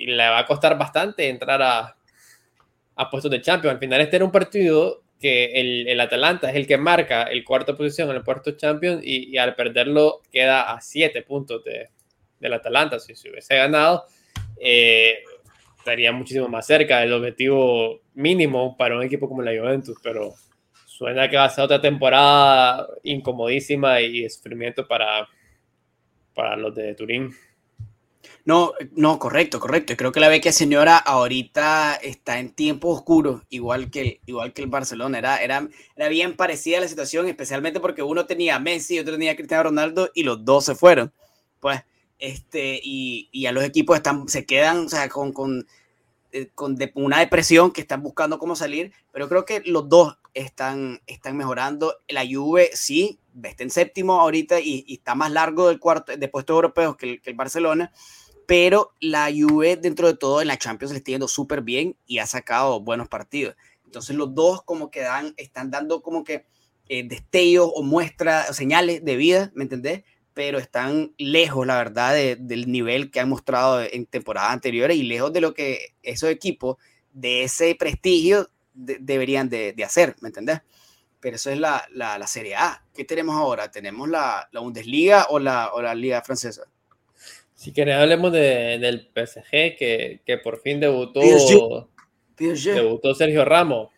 le 0.05 0.29
va 0.29 0.39
a 0.39 0.45
costar 0.45 0.77
bastante 0.77 1.27
entrar 1.27 1.62
a, 1.62 1.97
a 2.95 3.09
puestos 3.09 3.29
de 3.29 3.41
Champions. 3.41 3.73
Al 3.73 3.79
final 3.79 3.99
este 3.99 4.15
era 4.15 4.25
un 4.25 4.31
partido 4.31 5.03
que 5.19 5.51
el, 5.59 5.89
el, 5.89 5.99
Atalanta 5.99 6.49
es 6.49 6.55
el 6.55 6.65
que 6.65 6.77
marca 6.77 7.23
el 7.23 7.43
cuarto 7.43 7.75
posición 7.75 8.09
en 8.09 8.15
el 8.15 8.23
puerto 8.23 8.51
Champions 8.51 9.01
y, 9.03 9.29
y 9.29 9.38
al 9.38 9.55
perderlo 9.55 10.21
queda 10.31 10.71
a 10.71 10.79
siete 10.79 11.21
puntos 11.21 11.65
de, 11.65 11.89
del 12.39 12.54
Atalanta. 12.54 12.99
Si 12.99 13.15
se 13.15 13.30
hubiese 13.30 13.56
ganado, 13.56 14.06
eh, 14.60 15.19
estaría 15.78 16.12
muchísimo 16.12 16.47
más 16.47 16.65
cerca 16.67 16.99
del 16.99 17.13
objetivo 17.13 18.02
mínimo 18.13 18.75
para 18.78 18.95
un 18.95 19.04
equipo 19.04 19.28
como 19.28 19.41
la 19.41 19.60
Juventus, 19.60 19.97
pero 20.04 20.34
suena 20.86 21.30
que 21.30 21.38
va 21.38 21.45
a 21.45 21.49
ser 21.49 21.63
otra 21.63 21.82
temporada 21.82 22.88
incomodísima 23.04 24.02
y 24.02 24.21
de 24.21 24.30
sufrimiento 24.30 24.88
para, 24.88 25.28
para 26.34 26.58
los 26.58 26.75
de 26.75 26.93
Turín. 26.95 27.34
No, 28.45 28.73
no, 28.95 29.19
correcto, 29.19 29.60
correcto. 29.60 29.95
Creo 29.95 30.12
que 30.12 30.19
la 30.19 30.28
Vecchia 30.28 30.52
Señora 30.52 30.97
ahorita 30.97 31.95
está 32.02 32.39
en 32.39 32.54
tiempo 32.54 32.89
oscuro, 32.89 33.43
igual 33.49 33.91
que 33.91 34.02
el, 34.02 34.19
igual 34.25 34.54
que 34.54 34.62
el 34.62 34.69
Barcelona. 34.69 35.19
Era, 35.19 35.37
era, 35.37 35.69
era 35.96 36.08
bien 36.10 36.35
parecida 36.35 36.79
la 36.79 36.87
situación, 36.87 37.27
especialmente 37.27 37.79
porque 37.79 38.02
uno 38.02 38.25
tenía 38.25 38.56
a 38.56 38.60
Messi 38.60 39.00
otro 39.00 39.13
tenía 39.13 39.35
Cristiano 39.35 39.63
Ronaldo 39.63 40.10
y 40.13 40.23
los 40.23 40.44
dos 40.44 40.65
se 40.65 40.75
fueron. 40.75 41.13
Pues 41.60 41.81
este, 42.19 42.79
y, 42.83 43.29
y 43.31 43.45
a 43.47 43.51
los 43.51 43.63
equipos 43.63 43.97
están, 43.97 44.27
se 44.27 44.45
quedan 44.45 44.85
o 44.85 44.89
sea, 44.89 45.09
con, 45.09 45.33
con, 45.33 45.65
eh, 46.31 46.49
con 46.53 46.77
una 46.93 47.19
depresión 47.19 47.71
que 47.71 47.81
están 47.81 48.03
buscando 48.03 48.37
cómo 48.37 48.55
salir, 48.55 48.91
pero 49.11 49.27
creo 49.27 49.45
que 49.45 49.61
los 49.65 49.89
dos 49.89 50.19
están, 50.35 51.01
están 51.07 51.35
mejorando. 51.35 51.95
La 52.07 52.23
Juve 52.29 52.69
sí, 52.73 53.19
está 53.41 53.63
en 53.63 53.71
séptimo 53.71 54.21
ahorita 54.21 54.59
y, 54.59 54.85
está 54.87 55.15
más 55.15 55.31
largo 55.31 55.69
del 55.69 55.79
cuarto, 55.79 56.15
de 56.15 56.27
puestos 56.27 56.53
europeos 56.53 56.97
que 56.97 57.19
el, 57.23 57.33
Barcelona, 57.33 57.91
pero 58.45 58.93
la 58.99 59.31
Juve 59.31 59.75
dentro 59.75 60.07
de 60.07 60.17
todo 60.17 60.41
en 60.41 60.49
la 60.49 60.57
Champions 60.57 60.91
le 60.91 60.99
está 60.99 61.11
yendo 61.11 61.27
súper 61.27 61.61
bien 61.61 61.95
y 62.05 62.19
ha 62.19 62.27
sacado 62.27 62.79
buenos 62.79 63.07
partidos. 63.07 63.55
Entonces 63.85 64.15
los 64.15 64.35
dos 64.35 64.61
como 64.61 64.91
que 64.91 65.07
están 65.37 65.71
dando 65.71 66.03
como 66.03 66.23
que 66.23 66.45
eh, 66.89 67.07
destellos 67.07 67.71
o 67.73 67.81
muestras, 67.81 68.55
señales 68.55 69.03
de 69.03 69.15
vida, 69.15 69.51
¿me 69.55 69.63
entendés? 69.63 70.03
Pero 70.40 70.58
están 70.58 71.13
lejos, 71.17 71.67
la 71.67 71.75
verdad, 71.75 72.15
del 72.15 72.71
nivel 72.71 73.12
que 73.12 73.19
han 73.19 73.27
mostrado 73.27 73.81
en 73.81 74.06
temporadas 74.06 74.54
anteriores 74.54 74.96
y 74.96 75.04
lejos 75.04 75.33
de 75.33 75.42
lo 75.42 75.54
que 75.54 75.96
esos 76.02 76.29
equipos 76.29 76.77
de 77.12 77.44
ese 77.44 77.75
prestigio 77.75 78.50
deberían 78.73 79.50
de, 79.50 79.75
hacer, 79.83 80.15
¿me 80.21 80.29
entendés? 80.29 80.62
Pero 81.19 81.35
eso 81.35 81.50
es 81.50 81.60
la, 81.60 81.83
Serie 82.25 82.56
A. 82.56 82.81
¿Qué 82.96 83.04
tenemos 83.04 83.35
ahora? 83.35 83.69
¿Tenemos 83.69 84.08
la, 84.08 84.48
Bundesliga 84.54 85.27
o 85.29 85.40
la, 85.40 85.73
o 85.73 85.81
la 85.81 85.94
Liga 85.94 86.21
Francesa? 86.21 86.63
Si 87.54 87.73
querés, 87.73 87.98
hablemos 87.98 88.31
de, 88.31 88.79
del 88.79 89.10
PSG, 89.13 89.75
que, 89.77 90.21
que, 90.25 90.37
por 90.37 90.62
fin 90.62 90.79
debutó, 90.79 91.19
debutó 92.37 93.13
Sergio 93.13 93.44
Ramos. 93.44 93.90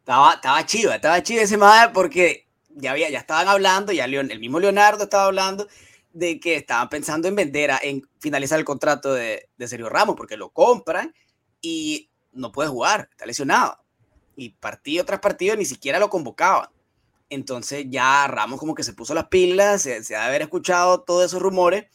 Estaba, 0.00 0.34
estaba 0.34 0.66
chiva, 0.66 0.96
estaba 0.96 1.22
chiva 1.22 1.40
ese 1.40 1.56
madre 1.56 1.92
porque 1.94 2.44
ya, 2.76 2.92
había, 2.92 3.10
ya 3.10 3.18
estaban 3.18 3.48
hablando, 3.48 3.92
ya 3.92 4.04
el 4.04 4.40
mismo 4.40 4.60
Leonardo 4.60 5.04
estaba 5.04 5.24
hablando 5.24 5.66
de 6.12 6.40
que 6.40 6.56
estaban 6.56 6.88
pensando 6.88 7.28
en 7.28 7.34
vender, 7.34 7.70
a, 7.70 7.80
en 7.82 8.02
finalizar 8.18 8.58
el 8.58 8.64
contrato 8.64 9.14
de, 9.14 9.48
de 9.56 9.68
Sergio 9.68 9.88
Ramos, 9.88 10.16
porque 10.16 10.36
lo 10.36 10.50
compran 10.50 11.14
y 11.60 12.10
no 12.32 12.52
puede 12.52 12.68
jugar, 12.68 13.08
está 13.10 13.26
lesionado. 13.26 13.78
Y 14.36 14.50
partido 14.50 15.04
tras 15.04 15.20
partido 15.20 15.56
ni 15.56 15.64
siquiera 15.64 15.98
lo 15.98 16.10
convocaban. 16.10 16.68
Entonces 17.30 17.86
ya 17.88 18.26
Ramos 18.26 18.60
como 18.60 18.74
que 18.74 18.82
se 18.82 18.92
puso 18.92 19.14
las 19.14 19.28
pilas, 19.28 19.82
se, 19.82 20.04
se 20.04 20.16
ha 20.16 20.20
de 20.20 20.26
haber 20.26 20.42
escuchado 20.42 21.02
todos 21.02 21.26
esos 21.26 21.40
rumores 21.40 21.86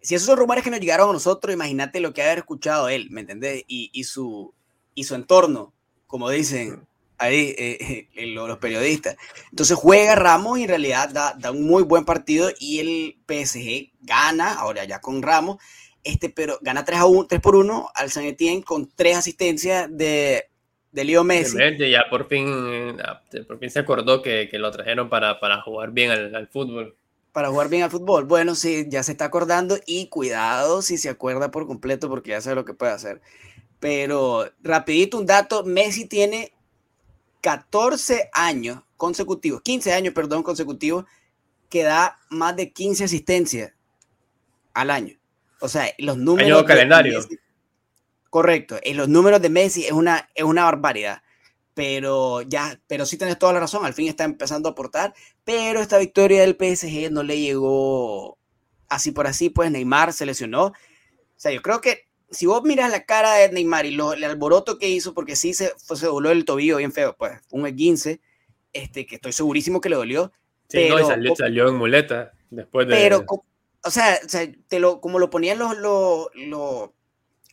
si 0.00 0.14
esos 0.14 0.26
son 0.26 0.38
rumores 0.38 0.64
que 0.64 0.70
nos 0.70 0.80
llegaron 0.80 1.10
a 1.10 1.12
nosotros, 1.12 1.52
imagínate 1.52 2.00
lo 2.00 2.12
que 2.12 2.22
haber 2.22 2.38
escuchado 2.38 2.88
él, 2.88 3.08
¿me 3.10 3.20
entendés? 3.20 3.64
Y, 3.66 3.90
y, 3.92 4.04
su, 4.04 4.54
y 4.94 5.04
su 5.04 5.14
entorno, 5.14 5.74
como 6.06 6.30
dicen 6.30 6.87
ahí 7.18 7.54
eh, 7.58 8.08
eh, 8.14 8.26
los 8.26 8.58
periodistas. 8.58 9.16
Entonces 9.50 9.76
juega 9.76 10.14
Ramos 10.14 10.58
y 10.58 10.62
en 10.62 10.68
realidad 10.68 11.10
da, 11.10 11.34
da, 11.38 11.50
un 11.50 11.66
muy 11.66 11.82
buen 11.82 12.04
partido 12.04 12.50
y 12.58 12.78
el 12.78 13.16
PSG 13.26 13.92
gana, 14.00 14.54
ahora 14.54 14.84
ya 14.84 15.00
con 15.00 15.22
Ramos, 15.22 15.58
este, 16.04 16.30
pero 16.30 16.58
gana 16.62 16.84
3, 16.84 17.00
a 17.00 17.06
1, 17.06 17.26
3 17.26 17.40
por 17.40 17.56
1 17.56 17.90
al 17.94 18.10
San 18.10 18.24
Etienne 18.24 18.62
con 18.62 18.88
tres 18.94 19.16
asistencias 19.16 19.88
de, 19.90 20.44
de 20.92 21.04
Leo 21.04 21.24
Messi. 21.24 21.58
Ya 21.90 22.04
por 22.08 22.28
fin, 22.28 22.96
por 23.46 23.58
fin 23.58 23.70
se 23.70 23.80
acordó 23.80 24.22
que, 24.22 24.48
que 24.50 24.58
lo 24.58 24.70
trajeron 24.70 25.08
para, 25.08 25.40
para 25.40 25.60
jugar 25.62 25.90
bien 25.90 26.10
al, 26.10 26.34
al 26.34 26.48
fútbol 26.48 26.96
para 27.32 27.50
jugar 27.50 27.68
bien 27.68 27.84
al 27.84 27.90
fútbol. 27.90 28.24
Bueno, 28.24 28.56
sí, 28.56 28.86
ya 28.88 29.04
se 29.04 29.12
está 29.12 29.26
acordando 29.26 29.78
y 29.86 30.08
cuidado 30.08 30.82
si 30.82 30.98
se 30.98 31.08
acuerda 31.08 31.52
por 31.52 31.68
completo 31.68 32.08
porque 32.08 32.30
ya 32.30 32.40
sabe 32.40 32.56
lo 32.56 32.64
que 32.64 32.74
puede 32.74 32.90
hacer. 32.90 33.20
Pero 33.78 34.50
rapidito 34.60 35.18
un 35.18 35.26
dato, 35.26 35.62
Messi 35.62 36.06
tiene 36.06 36.52
14 37.40 38.30
años 38.32 38.82
consecutivos, 38.96 39.62
15 39.62 39.92
años, 39.92 40.14
perdón, 40.14 40.42
consecutivos, 40.42 41.04
que 41.68 41.82
da 41.82 42.18
más 42.30 42.56
de 42.56 42.72
15 42.72 43.04
asistencias 43.04 43.72
al 44.74 44.90
año. 44.90 45.18
O 45.60 45.68
sea, 45.68 45.92
los 45.98 46.16
números... 46.16 46.58
Año 46.58 46.64
calendario. 46.64 47.20
correcto, 48.30 48.78
en 48.82 48.96
los 48.96 49.08
números 49.08 49.40
de 49.42 49.48
Messi 49.48 49.84
es 49.84 49.92
una, 49.92 50.28
es 50.34 50.44
una 50.44 50.64
barbaridad 50.64 51.22
pero 51.78 52.42
ya, 52.42 52.80
pero 52.88 53.06
sí 53.06 53.16
tienes 53.16 53.38
toda 53.38 53.52
la 53.52 53.60
razón, 53.60 53.86
al 53.86 53.94
fin 53.94 54.08
está 54.08 54.24
empezando 54.24 54.68
a 54.68 54.72
aportar, 54.72 55.14
pero 55.44 55.80
esta 55.80 55.96
victoria 55.98 56.40
del 56.40 56.56
PSG 56.56 57.12
no 57.12 57.22
le 57.22 57.38
llegó 57.38 58.36
así 58.88 59.12
por 59.12 59.28
así, 59.28 59.48
pues 59.48 59.70
Neymar 59.70 60.12
se 60.12 60.26
lesionó. 60.26 60.64
O 60.64 60.74
sea, 61.36 61.52
yo 61.52 61.62
creo 61.62 61.80
que 61.80 62.07
si 62.30 62.46
vos 62.46 62.62
miras 62.62 62.90
la 62.90 63.04
cara 63.04 63.34
de 63.34 63.50
Neymar 63.50 63.86
y 63.86 63.92
lo, 63.92 64.12
el 64.12 64.24
alboroto 64.24 64.78
que 64.78 64.88
hizo, 64.88 65.14
porque 65.14 65.36
sí 65.36 65.54
se, 65.54 65.72
se 65.76 66.06
dobló 66.06 66.30
el 66.30 66.44
tobillo 66.44 66.76
bien 66.76 66.92
feo, 66.92 67.16
pues 67.16 67.40
un 67.50 67.62
E15, 67.62 68.20
este, 68.72 69.06
que 69.06 69.16
estoy 69.16 69.32
segurísimo 69.32 69.80
que 69.80 69.88
le 69.88 69.96
dolió. 69.96 70.32
Sí, 70.68 70.78
pero, 70.78 70.98
no, 70.98 71.06
salió, 71.06 71.36
salió, 71.36 71.68
en 71.68 71.76
muleta 71.76 72.32
después 72.50 72.86
de... 72.86 72.94
Pero, 72.94 73.24
o 73.26 73.90
sea, 73.90 74.18
o 74.24 74.28
sea 74.28 74.46
te 74.68 74.80
lo, 74.80 75.00
como 75.00 75.18
lo 75.18 75.30
ponían 75.30 75.58
los, 75.58 75.76
los, 75.78 76.28
los 76.34 76.90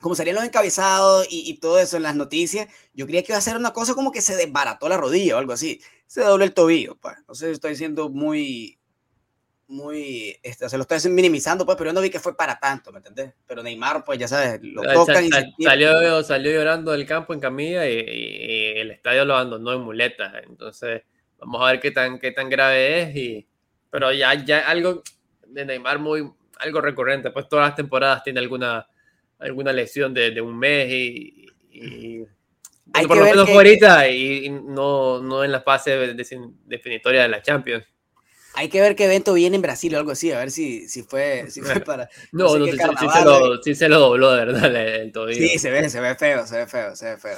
como 0.01 0.15
salían 0.15 0.35
los 0.35 0.43
encabezados 0.43 1.25
y, 1.29 1.49
y, 1.49 1.57
todo 1.59 1.79
eso 1.79 1.97
en 1.97 2.03
las 2.03 2.15
noticias, 2.15 2.67
yo 2.93 3.05
creía 3.05 3.23
que 3.23 3.31
iba 3.31 3.37
a 3.37 3.41
ser 3.41 3.55
una 3.55 3.73
cosa 3.73 3.95
como 3.95 4.11
que 4.11 4.21
se 4.21 4.35
desbarató 4.35 4.89
la 4.89 4.97
rodilla 4.97 5.35
o 5.35 5.39
algo 5.39 5.53
así. 5.53 5.81
Se 6.05 6.21
dobló 6.21 6.43
el 6.43 6.53
tobillo, 6.53 6.95
pues. 6.95 7.15
No 7.27 7.33
sé 7.33 7.47
si 7.47 7.53
estoy 7.53 7.71
diciendo 7.71 8.09
muy, 8.09 8.77
muy, 9.67 10.37
este, 10.43 10.69
se 10.69 10.77
lo 10.77 10.85
estoy 10.87 11.11
minimizando, 11.11 11.65
pues, 11.65 11.77
pero 11.77 11.89
yo 11.89 11.93
no 11.93 12.01
vi 12.01 12.09
que 12.09 12.19
fue 12.19 12.37
para 12.37 12.59
tanto, 12.59 12.91
¿me 12.91 12.97
entendés? 12.97 13.33
Pero 13.47 13.63
Neymar, 13.63 14.03
pues 14.03 14.19
ya 14.19 14.27
sabes, 14.27 14.59
lo 14.61 14.81
tocan 14.81 15.27
sal, 15.29 15.53
y 15.57 15.63
salió, 15.63 16.23
salió 16.23 16.51
llorando 16.51 16.91
del 16.91 17.05
campo 17.05 17.33
en 17.33 17.39
camilla 17.39 17.87
y, 17.89 17.93
y, 17.93 18.79
el 18.79 18.91
estadio 18.91 19.25
lo 19.25 19.35
abandonó 19.35 19.73
en 19.73 19.81
muletas. 19.81 20.33
Entonces, 20.47 21.03
vamos 21.39 21.61
a 21.61 21.71
ver 21.71 21.79
qué 21.79 21.91
tan, 21.91 22.19
qué 22.19 22.31
tan 22.31 22.49
grave 22.49 23.01
es. 23.01 23.15
Y, 23.15 23.47
pero 23.89 24.11
ya, 24.11 24.33
ya 24.35 24.69
algo 24.69 25.01
de 25.47 25.65
Neymar 25.65 25.99
muy, 25.99 26.29
algo 26.59 26.81
recurrente, 26.81 27.31
pues 27.31 27.49
todas 27.49 27.67
las 27.67 27.75
temporadas 27.75 28.23
tiene 28.23 28.39
alguna 28.39 28.87
alguna 29.39 29.73
lesión 29.73 30.13
de, 30.13 30.31
de 30.31 30.41
un 30.41 30.57
mes 30.57 30.89
y, 30.91 31.47
y 31.71 32.19
bueno, 32.85 33.07
por 33.07 33.17
lo 33.17 33.25
menos 33.25 33.45
que... 33.45 33.53
ahorita 33.53 34.09
y, 34.09 34.49
no, 34.49 35.21
no 35.21 35.43
en 35.43 35.51
la 35.51 35.61
fase 35.61 36.15
definitoria 36.65 37.23
de 37.23 37.29
la 37.29 37.41
Champions. 37.41 37.85
Hay 38.55 38.69
que 38.69 38.81
ver 38.81 38.95
qué 38.95 39.05
evento 39.05 39.33
viene 39.33 39.55
en 39.55 39.61
Brasil 39.61 39.93
o 39.95 39.97
algo 39.97 40.11
así, 40.11 40.31
a 40.31 40.39
ver 40.39 40.51
si, 40.51 40.87
si, 40.87 41.03
fue, 41.03 41.45
si 41.49 41.61
fue 41.61 41.79
para... 41.81 42.09
no, 42.31 42.57
no, 42.57 42.59
no 42.59 42.65
sí, 42.65 42.71
sí, 42.71 42.77
se 42.77 43.25
lo, 43.25 43.63
sí, 43.63 43.75
se 43.75 43.89
lo, 43.89 43.99
dobló, 43.99 44.31
de 44.31 44.45
verdad, 44.45 44.65
el, 44.65 44.75
el 44.75 45.11
tobillo. 45.11 45.47
Sí, 45.47 45.59
se 45.59 45.69
ve, 45.71 45.89
se 45.89 45.99
ve 45.99 46.15
feo, 46.15 46.47
se 46.47 46.57
ve 46.57 46.67
feo, 46.67 46.95
se 46.95 47.05
ve 47.05 47.17
feo. 47.17 47.37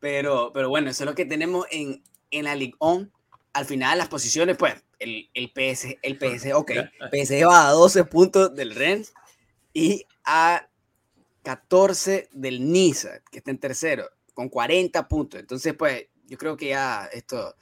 Pero, 0.00 0.52
pero 0.52 0.68
bueno, 0.68 0.90
eso 0.90 1.04
es 1.04 1.08
lo 1.10 1.14
que 1.14 1.24
tenemos 1.24 1.66
en, 1.70 2.02
en 2.30 2.44
la 2.44 2.54
Ligue 2.54 2.74
1. 2.78 3.08
Al 3.52 3.64
final, 3.64 3.98
las 3.98 4.08
posiciones, 4.08 4.56
pues, 4.56 4.74
el, 4.98 5.30
el, 5.34 5.50
PS, 5.50 5.96
el 6.02 6.18
PS, 6.18 6.52
ok, 6.54 6.72
PSG 7.12 7.46
va 7.46 7.68
a 7.68 7.72
12 7.72 8.04
puntos 8.04 8.54
del 8.54 8.74
Rennes 8.74 9.12
y 9.72 10.06
a 10.24 10.68
14 11.42 12.28
del 12.32 12.70
Niza, 12.70 13.20
que 13.30 13.38
está 13.38 13.50
en 13.50 13.58
tercero, 13.58 14.08
con 14.34 14.48
40 14.48 15.08
puntos. 15.08 15.40
Entonces, 15.40 15.74
pues, 15.74 16.06
yo 16.26 16.36
creo 16.36 16.56
que 16.56 16.68
ya 16.68 17.08
esto, 17.12 17.56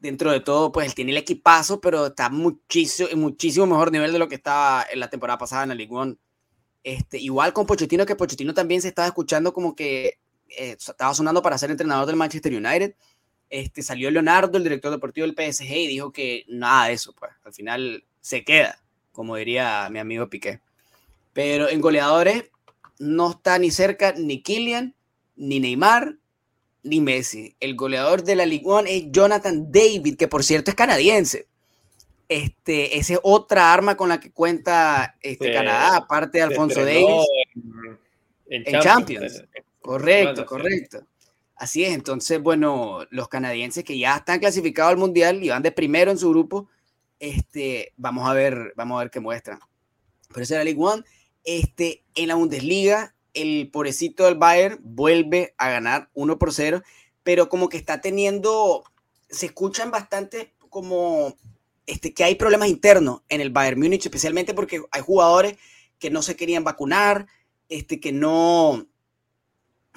dentro 0.00 0.30
de 0.32 0.40
todo, 0.40 0.72
pues, 0.72 0.86
él 0.86 0.94
tiene 0.94 1.12
el 1.12 1.18
equipazo, 1.18 1.80
pero 1.80 2.06
está 2.06 2.28
muchísimo, 2.30 3.08
muchísimo 3.16 3.66
mejor 3.66 3.92
nivel 3.92 4.12
de 4.12 4.18
lo 4.18 4.28
que 4.28 4.36
estaba 4.36 4.86
en 4.90 5.00
la 5.00 5.10
temporada 5.10 5.38
pasada 5.38 5.64
en 5.64 5.70
la 5.70 5.74
Ligue 5.74 5.94
1. 5.94 6.16
Este, 6.84 7.18
igual 7.18 7.52
con 7.52 7.66
Pochettino, 7.66 8.06
que 8.06 8.16
Pochettino 8.16 8.54
también 8.54 8.80
se 8.80 8.88
estaba 8.88 9.08
escuchando 9.08 9.52
como 9.52 9.74
que 9.74 10.18
eh, 10.48 10.76
estaba 10.78 11.12
sonando 11.14 11.42
para 11.42 11.58
ser 11.58 11.70
entrenador 11.70 12.06
del 12.06 12.16
Manchester 12.16 12.54
United. 12.54 12.94
Este, 13.50 13.82
salió 13.82 14.10
Leonardo, 14.10 14.58
el 14.58 14.64
director 14.64 14.90
deportivo 14.90 15.26
del 15.26 15.34
PSG, 15.34 15.70
y 15.70 15.86
dijo 15.86 16.12
que 16.12 16.44
nada 16.48 16.86
de 16.86 16.94
eso, 16.94 17.14
pues, 17.14 17.32
al 17.44 17.52
final 17.52 18.04
se 18.20 18.44
queda, 18.44 18.82
como 19.12 19.36
diría 19.36 19.88
mi 19.90 19.98
amigo 19.98 20.28
Piqué. 20.28 20.60
Pero 21.32 21.68
en 21.68 21.80
goleadores, 21.80 22.50
no 22.98 23.30
está 23.30 23.58
ni 23.58 23.70
cerca 23.70 24.12
ni 24.12 24.42
Kylian, 24.42 24.94
ni 25.36 25.60
Neymar, 25.60 26.18
ni 26.82 27.00
Messi. 27.00 27.56
El 27.60 27.76
goleador 27.76 28.22
de 28.22 28.36
la 28.36 28.46
Ligue 28.46 28.66
1 28.66 28.84
es 28.88 29.04
Jonathan 29.10 29.70
David, 29.70 30.16
que 30.16 30.28
por 30.28 30.44
cierto 30.44 30.70
es 30.70 30.74
canadiense. 30.74 31.46
Este, 32.28 32.98
esa 32.98 33.14
es 33.14 33.20
otra 33.22 33.72
arma 33.72 33.96
con 33.96 34.08
la 34.08 34.20
que 34.20 34.30
cuenta 34.30 35.16
este, 35.22 35.52
Canadá, 35.52 35.96
aparte 35.96 36.38
de 36.38 36.44
Alfonso 36.44 36.84
Davis. 36.84 37.26
En, 38.50 38.66
en, 38.66 38.80
Champions. 38.80 38.84
Champions. 38.84 39.44
Correcto, 39.80 40.46
correcto. 40.46 41.06
Así 41.56 41.84
es, 41.84 41.92
entonces, 41.92 42.40
bueno, 42.40 43.00
los 43.10 43.28
canadienses 43.28 43.82
que 43.82 43.98
ya 43.98 44.16
están 44.16 44.38
clasificados 44.38 44.92
al 44.92 44.98
Mundial 44.98 45.42
y 45.42 45.48
van 45.48 45.62
de 45.62 45.72
primero 45.72 46.10
en 46.10 46.18
su 46.18 46.30
grupo, 46.30 46.68
este, 47.18 47.92
vamos 47.96 48.28
a 48.28 48.32
ver, 48.32 48.72
vamos 48.76 48.96
a 48.96 49.04
ver 49.04 49.10
qué 49.10 49.20
muestran. 49.20 49.58
Pero 50.28 50.42
esa 50.42 50.54
es 50.54 50.58
la 50.58 50.64
Ligue 50.64 50.78
1 50.78 51.04
este, 51.44 52.04
en 52.14 52.28
la 52.28 52.34
Bundesliga, 52.34 53.14
el 53.42 53.70
pobrecito 53.70 54.24
del 54.24 54.36
Bayern 54.36 54.78
vuelve 54.82 55.54
a 55.58 55.70
ganar 55.70 56.10
1 56.14 56.38
por 56.38 56.52
0, 56.52 56.82
pero 57.22 57.48
como 57.48 57.68
que 57.68 57.76
está 57.76 58.00
teniendo, 58.00 58.84
se 59.28 59.46
escuchan 59.46 59.90
bastante 59.90 60.54
como 60.68 61.36
este, 61.86 62.12
que 62.12 62.24
hay 62.24 62.34
problemas 62.34 62.68
internos 62.68 63.22
en 63.28 63.40
el 63.40 63.50
Bayern 63.50 63.80
Múnich, 63.80 64.04
especialmente 64.04 64.54
porque 64.54 64.82
hay 64.90 65.02
jugadores 65.02 65.56
que 65.98 66.10
no 66.10 66.22
se 66.22 66.36
querían 66.36 66.64
vacunar, 66.64 67.26
este, 67.68 68.00
que 68.00 68.12
no 68.12 68.86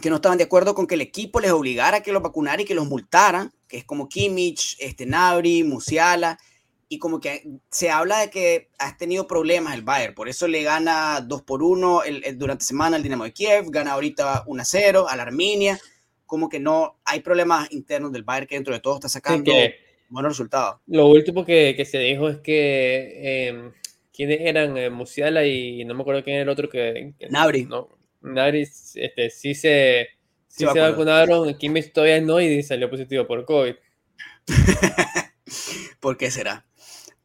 que 0.02 0.10
no 0.10 0.16
estaban 0.16 0.38
de 0.38 0.46
acuerdo 0.46 0.74
con 0.74 0.88
que 0.88 0.96
el 0.96 1.02
equipo 1.02 1.40
les 1.40 1.52
obligara 1.52 1.98
a 1.98 2.02
que 2.02 2.12
los 2.12 2.24
vacunara 2.24 2.62
y 2.62 2.66
que 2.66 2.74
los 2.74 2.88
multaran, 2.88 3.54
que 3.68 3.78
es 3.78 3.86
como 3.86 4.10
Kimmich, 4.10 4.76
este, 4.80 5.06
Nabri, 5.06 5.64
Musiala, 5.64 6.40
y 6.92 7.00
como 7.00 7.22
que 7.22 7.48
se 7.70 7.90
habla 7.90 8.20
de 8.20 8.30
que 8.30 8.68
has 8.78 8.98
tenido 8.98 9.26
problemas 9.26 9.76
el 9.76 9.82
Bayern, 9.82 10.14
por 10.14 10.28
eso 10.28 10.46
le 10.46 10.62
gana 10.62 11.22
2 11.22 11.42
por 11.44 11.64
1 11.64 12.04
el, 12.04 12.22
el, 12.26 12.38
durante 12.38 12.66
semana 12.66 12.98
el 12.98 13.04
Dinamo 13.04 13.24
de 13.24 13.32
Kiev, 13.32 13.68
gana 13.70 13.94
ahorita 13.94 14.44
1 14.46 14.62
a 14.62 14.66
0 14.66 15.06
a 15.08 15.16
la 15.16 15.24
Arminia, 15.24 15.80
como 16.26 16.50
que 16.50 16.60
no 16.60 17.00
hay 17.06 17.22
problemas 17.22 17.72
internos 17.72 18.12
del 18.12 18.24
Bayern 18.24 18.46
que 18.46 18.56
dentro 18.56 18.74
de 18.74 18.82
todo 18.82 18.96
está 18.96 19.08
sacando 19.08 19.54
sí, 19.54 19.70
buenos 20.10 20.34
resultados. 20.34 20.82
Lo 20.86 21.08
último 21.08 21.46
que, 21.46 21.76
que, 21.78 21.86
se 21.86 21.98
dijo 21.98 22.28
es 22.28 22.40
que 22.40 23.14
eh, 23.22 23.72
quiénes 24.14 24.42
eran 24.42 24.78
eh, 24.78 24.90
Musiala 24.90 25.46
y 25.46 25.86
no 25.86 25.94
me 25.94 26.02
acuerdo 26.02 26.26
quién 26.26 26.36
era 26.36 26.44
el 26.44 26.50
otro 26.50 26.68
que, 26.68 27.14
que 27.18 27.30
Nabri. 27.30 27.68
No, 27.68 27.88
Nabri 28.20 28.64
este, 28.64 29.30
sí 29.30 29.56
se, 29.56 30.10
sí 30.50 30.66
se, 30.66 30.74
se 30.74 30.80
vacunaron, 30.82 31.58
Kimmich 31.58 31.94
todavía 31.94 32.20
no 32.20 32.42
y 32.42 32.62
salió 32.64 32.90
positivo 32.90 33.26
por 33.26 33.46
COVID. 33.46 33.76
¿Por 36.02 36.18
qué 36.18 36.30
será? 36.32 36.66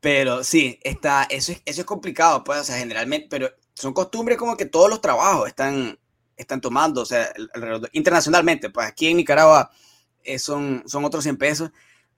Pero 0.00 0.44
sí, 0.44 0.78
está, 0.82 1.24
eso, 1.30 1.52
es, 1.52 1.62
eso 1.64 1.80
es 1.80 1.86
complicado, 1.86 2.44
pues, 2.44 2.60
o 2.60 2.64
sea, 2.64 2.78
generalmente, 2.78 3.28
pero 3.28 3.50
son 3.74 3.92
costumbres 3.92 4.38
como 4.38 4.56
que 4.56 4.66
todos 4.66 4.88
los 4.90 5.00
trabajos 5.00 5.48
están, 5.48 5.98
están 6.36 6.60
tomando, 6.60 7.02
o 7.02 7.06
sea, 7.06 7.32
internacionalmente, 7.92 8.70
pues 8.70 8.86
aquí 8.86 9.08
en 9.08 9.16
Nicaragua 9.18 9.70
eh, 10.22 10.38
son, 10.38 10.82
son 10.86 11.04
otros 11.04 11.24
100 11.24 11.36
pesos, 11.38 11.70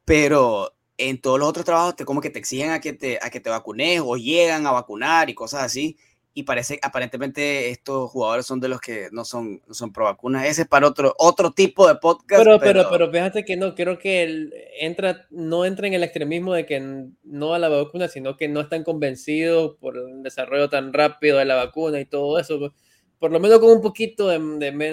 pero 0.05 0.74
en 0.99 1.20
todos 1.20 1.39
los 1.39 1.49
otros 1.49 1.64
trabajos 1.64 1.97
te 1.97 2.05
como 2.05 2.20
que 2.20 2.31
te 2.31 2.39
exigen 2.41 2.72
a 2.72 2.81
que 2.81 2.93
te, 2.93 3.18
a 3.22 3.31
que 3.31 3.41
te 3.41 3.51
vacunes 3.51 4.03
o 4.05 4.16
llegan 4.16 4.66
a 4.66 4.72
vacunar 4.72 5.31
y 5.31 5.35
cosas 5.35 5.62
así. 5.62 5.97
Y 6.39 6.45
parece 6.45 6.78
aparentemente 6.82 7.70
estos 7.70 8.12
jugadores 8.12 8.47
son 8.47 8.61
de 8.61 8.68
los 8.68 8.80
que 8.80 9.09
no 9.11 9.24
son, 9.24 9.61
no 9.66 9.74
son 9.74 9.93
pro 9.93 10.05
vacunas. 10.05 10.47
Ese 10.47 10.62
es 10.62 10.68
para 10.68 10.86
otro, 10.86 11.12
otro 11.18 11.51
tipo 11.51 11.89
de 11.89 11.97
podcast. 11.97 12.45
Pero, 12.45 12.61
pero, 12.61 12.89
pero, 12.89 13.11
fíjate 13.11 13.45
que 13.45 13.57
no, 13.57 13.74
creo 13.74 13.99
que 13.99 14.49
entra, 14.78 15.26
no 15.30 15.64
entra 15.64 15.89
en 15.89 15.95
el 15.95 16.05
extremismo 16.05 16.55
de 16.55 16.64
que 16.64 17.09
no 17.24 17.55
a 17.55 17.59
la 17.59 17.68
vacuna, 17.68 18.07
sino 18.07 18.36
que 18.36 18.47
no 18.47 18.61
están 18.61 18.84
convencidos 18.84 19.74
por 19.80 19.97
el 19.97 20.22
desarrollo 20.22 20.68
tan 20.68 20.93
rápido 20.93 21.39
de 21.39 21.45
la 21.45 21.57
vacuna 21.57 21.99
y 21.99 22.05
todo 22.05 22.39
eso. 22.39 22.72
Por 23.18 23.32
lo 23.32 23.41
menos 23.41 23.59
con 23.59 23.70
un 23.70 23.82
poquito 23.82 24.28
de, 24.28 24.39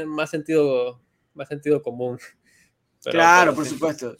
más 0.07 0.31
sentido, 0.31 0.99
más 1.35 1.47
sentido 1.47 1.83
común. 1.83 2.17
claro, 3.03 3.53
por 3.53 3.67
supuesto. 3.67 4.15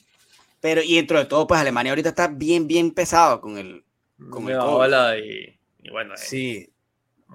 Pero, 0.62 0.84
y 0.84 0.98
dentro 0.98 1.18
de 1.18 1.26
todo, 1.26 1.48
pues 1.48 1.60
Alemania 1.60 1.92
ahorita 1.92 2.10
está 2.10 2.28
bien, 2.28 2.68
bien 2.68 2.92
pesado 2.92 3.42
con 3.42 3.58
el. 3.58 3.84
Con 4.30 4.48
el 4.48 4.60
y, 5.26 5.60
y, 5.82 5.90
bueno. 5.90 6.14
Eh, 6.14 6.18
sí. 6.18 6.70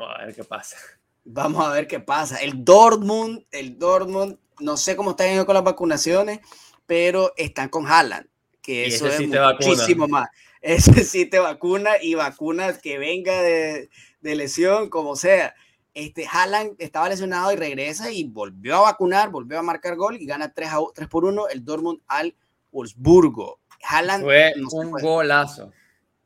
Vamos 0.01 0.17
a 0.19 0.25
ver 0.25 0.35
qué 0.35 0.45
pasa. 0.45 0.77
Vamos 1.25 1.67
a 1.67 1.71
ver 1.73 1.87
qué 1.87 2.01
pasa. 2.01 2.39
El 2.39 2.65
Dortmund, 2.65 3.45
el 3.51 3.79
Dortmund, 3.79 4.39
no 4.59 4.79
sé 4.79 4.97
cómo 4.97 5.11
está 5.11 5.27
yendo 5.27 5.45
con 5.45 5.55
las 5.55 5.65
vacunaciones, 5.65 6.41
pero 6.87 7.35
están 7.37 7.69
con 7.69 7.87
Haaland, 7.87 8.27
que 8.63 8.87
eso 8.87 9.07
es 9.07 9.21
muchísimo 9.21 10.09
más. 10.09 10.31
Ese 10.63 11.05
sí 11.05 11.27
te 11.27 11.39
vacuna 11.39 11.91
y 12.01 12.15
vacuna 12.15 12.79
que 12.79 12.99
venga 12.99 13.43
de, 13.43 13.91
de 14.23 14.35
lesión, 14.35 14.89
como 14.89 15.17
sea. 15.17 15.55
Este, 15.93 16.27
Haaland 16.27 16.77
estaba 16.79 17.09
lesionado 17.09 17.53
y 17.53 17.57
regresa 17.57 18.11
y 18.11 18.25
volvió 18.25 18.77
a 18.77 18.81
vacunar, 18.83 19.29
volvió 19.29 19.59
a 19.59 19.63
marcar 19.63 19.97
gol 19.97 20.17
y 20.19 20.25
gana 20.25 20.53
3, 20.53 20.69
a, 20.71 20.79
3 20.95 21.09
por 21.09 21.27
1 21.27 21.49
el 21.49 21.65
Dortmund 21.65 22.01
al 22.07 22.35
Wolfsburgo. 22.73 23.61
Haaland 23.83 24.25
fue 24.25 24.53
un 24.73 24.91
golazo, 24.93 25.73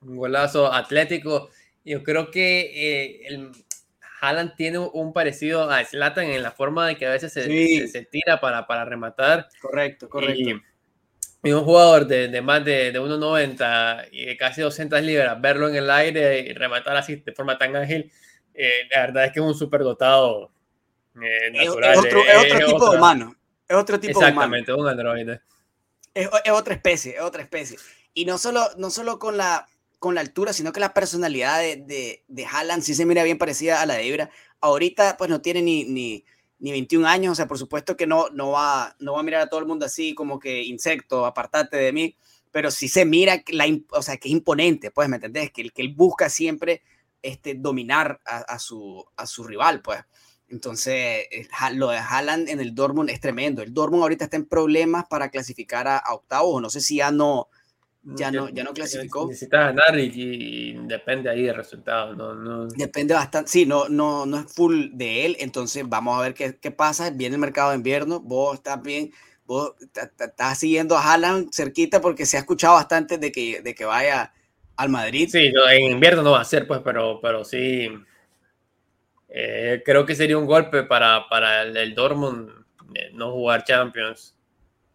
un 0.03 0.17
golazo 0.17 0.73
atlético 0.73 1.49
yo 1.85 2.03
creo 2.03 2.31
que 2.31 2.61
eh, 2.61 3.27
el 3.29 3.53
Haaland 4.21 4.57
tiene 4.57 4.79
un 4.79 5.13
parecido 5.13 5.71
a 5.71 5.85
Zlatan 5.85 6.27
en 6.27 6.43
la 6.43 6.51
forma 6.51 6.89
de 6.89 6.97
que 6.97 7.07
a 7.07 7.11
veces 7.11 7.33
se, 7.33 7.89
se, 7.89 8.05
tira 8.07 8.41
para, 8.41 8.67
para 8.67 8.85
rematar. 8.85 9.49
Correcto, 9.61 10.09
correcto. 10.09 10.63
Y, 11.43 11.53
un 11.53 11.63
jugador 11.63 12.07
de, 12.07 12.29
de 12.29 12.41
más 12.41 12.65
de, 12.65 12.91
de 12.91 12.99
1,90 12.99 14.09
y 14.13 14.25
de 14.25 14.37
casi 14.39 14.63
200 14.63 15.03
libras, 15.03 15.39
verlo 15.43 15.69
en 15.69 15.77
el 15.77 15.91
aire 15.91 16.41
y 16.41 16.55
rematar 16.55 16.97
así 16.97 17.17
de 17.17 17.33
forma 17.33 17.59
tan 17.59 17.77
ágil, 17.77 18.11
eh, 18.55 18.89
la 18.91 19.01
verdad 19.01 19.27
es 19.27 19.33
que 19.33 19.41
es 19.41 19.45
un 19.45 19.55
superdotado 19.55 20.51
eh, 21.21 21.51
natural. 21.53 21.93
Es, 21.93 21.99
otro, 21.99 22.21
es 22.21 22.53
otro 22.53 22.67
tipo 22.67 22.91
de 22.91 22.97
humano. 22.97 23.37
Es 23.69 23.77
otro 23.77 24.01
tipo 24.01 24.21
de 24.21 24.27
humano. 24.27 24.29
Exactamente, 24.29 24.73
un 24.73 24.89
androide. 24.89 25.43
Es, 26.15 26.31
es, 26.45 26.53
otra 26.53 26.73
especie, 26.73 27.17
es 27.17 27.21
otra 27.21 27.43
especie. 27.43 27.77
Y 28.15 28.25
no 28.25 28.39
solo, 28.39 28.67
no 28.79 28.89
solo 28.89 29.19
con 29.19 29.37
la 29.37 29.67
con 30.05 30.15
la 30.15 30.21
altura, 30.21 30.53
sino 30.53 30.71
que 30.71 30.81
la 30.81 30.93
personalidad 30.93 31.61
de, 31.61 31.77
de, 31.77 32.25
de 32.29 32.45
Haaland 32.45 32.83
sí 32.83 32.95
se 32.95 33.07
mira 33.07 33.25
bien 33.25 33.39
parecida 33.39 33.81
a 33.81 33.87
la 33.87 33.95
de 33.95 34.07
Ibra. 34.07 34.31
Ahorita 34.61 35.17
pues 35.17 35.31
no 35.31 35.41
tiene 35.41 35.63
ni, 35.63 35.85
ni, 35.85 36.27
ni 36.59 36.73
21 36.73 37.09
años, 37.09 37.33
o 37.33 37.35
sea, 37.35 37.47
por 37.47 37.57
supuesto 37.57 37.97
que 37.97 38.07
no, 38.07 38.29
no, 38.29 38.51
va, 38.51 38.95
no 38.99 39.15
va 39.15 39.21
a 39.21 39.23
mirar 39.23 39.41
a 39.41 39.49
todo 39.49 39.61
el 39.61 39.67
mundo 39.67 39.87
así 39.87 40.15
como 40.15 40.39
que 40.39 40.63
insecto, 40.63 41.25
apartate 41.25 41.79
de 41.79 41.91
mí, 41.95 42.19
pero 42.51 42.71
sí 42.71 42.87
se 42.87 43.07
mira, 43.07 43.43
la, 43.49 43.65
o 43.93 44.03
sea, 44.03 44.19
que 44.19 44.29
es 44.29 44.33
imponente, 44.33 44.91
pues, 44.91 45.09
¿me 45.09 45.17
entendés? 45.17 45.51
Que, 45.51 45.71
que 45.71 45.81
él 45.81 45.95
busca 45.95 46.29
siempre 46.29 46.83
este, 47.23 47.55
dominar 47.55 48.21
a, 48.27 48.41
a, 48.41 48.59
su, 48.59 49.07
a 49.17 49.27
su 49.27 49.43
rival, 49.43 49.81
pues. 49.81 50.01
Entonces, 50.51 51.29
lo 51.73 51.89
de 51.89 51.97
Haaland 51.97 52.51
en 52.51 52.61
el 52.61 52.75
Dortmund 52.75 53.09
es 53.09 53.21
tremendo. 53.21 53.63
El 53.63 53.73
Dortmund 53.73 54.03
ahorita 54.03 54.25
está 54.25 54.37
en 54.37 54.45
problemas 54.45 55.07
para 55.09 55.31
clasificar 55.31 55.89
a, 55.89 55.97
a 55.97 56.13
octavos, 56.13 56.61
no 56.61 56.69
sé 56.69 56.83
si 56.83 56.97
ya 56.97 57.11
no, 57.11 57.49
ya 58.05 58.31
no, 58.31 58.49
ya 58.51 58.65
no 58.65 58.73
clasificó. 58.73 59.27
Necesita 59.27 59.73
ganar 59.73 59.99
y, 59.99 60.75
depende 60.87 61.31
ahí 61.31 61.45
del 61.45 61.55
resultado. 61.55 62.15
No, 62.15 62.35
no. 62.35 62.67
Depende 62.67 63.15
bastante, 63.15 63.51
sí, 63.51 63.67
no, 63.67 63.89
no, 63.89 64.27
no 64.27 64.39
es 64.39 64.53
full 64.53 64.91
de 64.93 65.27
él, 65.27 65.37
entonces 65.41 65.85
vamos 65.89 66.19
a 66.19 66.23
ver 66.23 66.35
qué, 66.35 66.57
qué 66.59 66.71
pasa. 66.71 67.11
Viene 67.11 67.37
el 67.37 67.41
mercado 67.41 67.71
de 67.71 67.77
invierno, 67.77 68.21
vos 68.21 68.55
estás 68.55 68.83
bien, 68.83 69.13
vos 69.47 69.75
estás 70.21 70.59
siguiendo 70.59 70.97
a 70.97 71.13
Haaland 71.13 71.53
cerquita 71.53 72.01
porque 72.01 72.27
se 72.27 72.37
ha 72.37 72.41
escuchado 72.41 72.75
bastante 72.75 73.19
de 73.19 73.33
que, 73.33 73.63
de 73.63 73.75
que 73.75 73.85
vaya 73.85 74.33
al 74.77 74.89
Madrid. 74.91 75.29
Sí, 75.31 75.53
en 75.71 75.93
invierno 75.93 76.23
no 76.23 76.33
va 76.33 76.41
a 76.41 76.45
ser, 76.45 76.67
pues, 76.67 76.81
pero, 76.85 77.21
pero 77.23 77.45
sí. 77.45 77.89
Eh, 79.29 79.83
creo 79.85 80.07
que 80.07 80.15
sería 80.15 80.39
un 80.39 80.47
golpe 80.47 80.85
para, 80.85 81.29
para 81.29 81.63
el, 81.63 81.77
el 81.77 81.95
Dortmund 81.95 82.51
eh, 82.95 83.11
no 83.15 83.33
jugar 83.33 83.65
Champions 83.65 84.35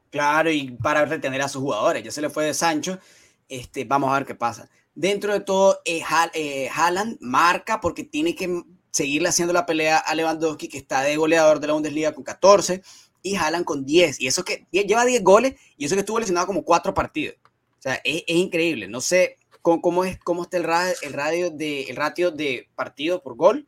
Claro, 0.10 0.50
y 0.52 0.72
para 0.72 1.06
retener 1.06 1.42
a 1.42 1.50
sus 1.50 1.62
jugadores. 1.62 2.04
Ya 2.04 2.12
se 2.12 2.22
le 2.22 2.30
fue 2.30 2.46
de 2.46 2.54
Sancho. 2.54 3.00
Este, 3.48 3.86
vamos 3.86 4.10
a 4.10 4.14
ver 4.14 4.26
qué 4.26 4.36
pasa. 4.36 4.70
Dentro 4.96 5.34
de 5.34 5.40
todo, 5.40 5.80
eh, 5.86 6.02
eh, 6.34 6.70
Haaland 6.74 7.18
marca 7.22 7.80
porque 7.80 8.04
tiene 8.04 8.36
que 8.36 8.64
seguirle 8.92 9.30
haciendo 9.30 9.54
la 9.54 9.66
pelea 9.66 9.98
a 9.98 10.16
Lewandowski, 10.16 10.68
que 10.68 10.78
está 10.78 11.02
de 11.02 11.16
goleador 11.16 11.60
de 11.60 11.68
la 11.68 11.74
Bundesliga 11.74 12.14
con 12.14 12.24
14, 12.24 12.82
y 13.22 13.36
Haaland 13.36 13.66
con 13.66 13.86
10. 13.86 14.20
Y 14.20 14.28
eso 14.28 14.44
que 14.44 14.68
lleva 14.72 15.06
10 15.06 15.24
goles, 15.24 15.56
y 15.78 15.86
eso 15.86 15.96
que 15.96 16.02
estuvo 16.02 16.20
lesionado 16.20 16.48
como 16.48 16.64
4 16.64 16.94
partidos. 16.94 17.36
O 17.44 17.82
sea, 17.82 18.02
es, 18.04 18.24
increíble. 18.28 18.88
No 18.88 19.00
sé 19.00 19.38
cómo, 19.62 19.82
cómo, 19.82 20.04
es, 20.06 20.20
cómo 20.20 20.44
está 20.44 20.58
el, 20.58 20.64
radio, 20.64 20.94
el, 21.02 21.14
radio 21.14 21.50
de, 21.52 21.84
el 21.84 21.96
ratio 21.96 22.32
de 22.32 22.68
partido 22.76 23.22
por 23.22 23.36
gol. 23.36 23.68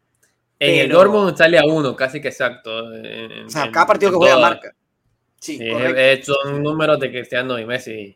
En 0.59 0.79
el 0.79 0.89
Dortmund 0.89 1.37
sale 1.37 1.57
a 1.57 1.65
1, 1.65 1.95
casi 1.95 2.21
que 2.21 2.27
exacto. 2.27 2.69
o 2.85 3.49
sea, 3.49 3.71
cada 3.71 3.87
partido 3.87 4.11
que 4.11 4.17
juega 4.17 4.37
marca. 4.37 4.75
Sí, 5.41 5.59
son 6.23 6.61
números 6.61 6.99
de 6.99 7.09
Cristiano 7.09 7.57
y 7.57 7.65
Messi. 7.65 8.15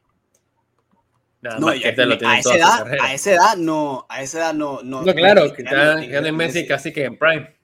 Nada 1.42 1.60
no, 1.60 1.68
más 1.68 1.80
que 1.80 1.92
lo 2.06 2.28
a, 2.28 2.40
esa 2.40 2.56
edad, 2.56 2.88
a 3.02 3.14
esa 3.14 3.34
edad 3.34 3.58
no, 3.58 4.06
a 4.08 4.22
esa 4.22 4.38
edad 4.40 4.54
no. 4.54 4.82
No, 4.84 5.02
no 5.02 5.14
claro, 5.14 5.52
Cristiano 5.52 6.28
y 6.28 6.32
Messi 6.32 6.68
casi 6.68 6.94
que 6.94 7.06
en 7.06 7.18
prime. 7.18 7.56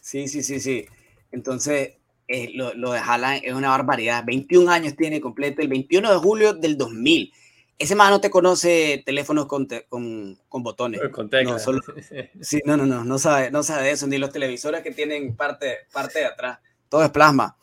Sí, 0.00 0.26
sí, 0.26 0.42
sí, 0.42 0.58
sí. 0.58 0.86
Entonces, 1.30 1.96
eh, 2.26 2.50
lo, 2.54 2.72
lo, 2.72 2.92
de 2.92 2.98
Haaland 2.98 3.42
es 3.44 3.52
una 3.52 3.68
barbaridad. 3.68 4.24
21 4.24 4.70
años 4.70 4.96
tiene 4.96 5.20
completo, 5.20 5.60
el 5.60 5.68
21 5.68 6.10
de 6.10 6.18
julio 6.18 6.54
del 6.54 6.78
2000. 6.78 7.30
Ese 7.78 7.94
más 7.94 8.10
no 8.10 8.20
te 8.20 8.30
conoce 8.30 9.02
teléfonos 9.04 9.46
con, 9.46 9.68
con, 9.90 10.38
con 10.48 10.62
botones. 10.62 11.00
Con 11.12 11.28
no, 11.44 11.58
solo, 11.58 11.82
sí, 12.40 12.60
no, 12.64 12.78
no, 12.78 12.86
no, 12.86 13.04
no 13.04 13.18
sabe, 13.18 13.50
no 13.50 13.62
sabe 13.62 13.90
eso, 13.90 14.06
ni 14.06 14.16
los 14.16 14.32
televisores 14.32 14.82
que 14.82 14.92
tienen 14.92 15.36
parte, 15.36 15.76
parte 15.92 16.20
de 16.20 16.24
atrás. 16.24 16.58
Todo 16.88 17.04
es 17.04 17.10
plasma. 17.10 17.54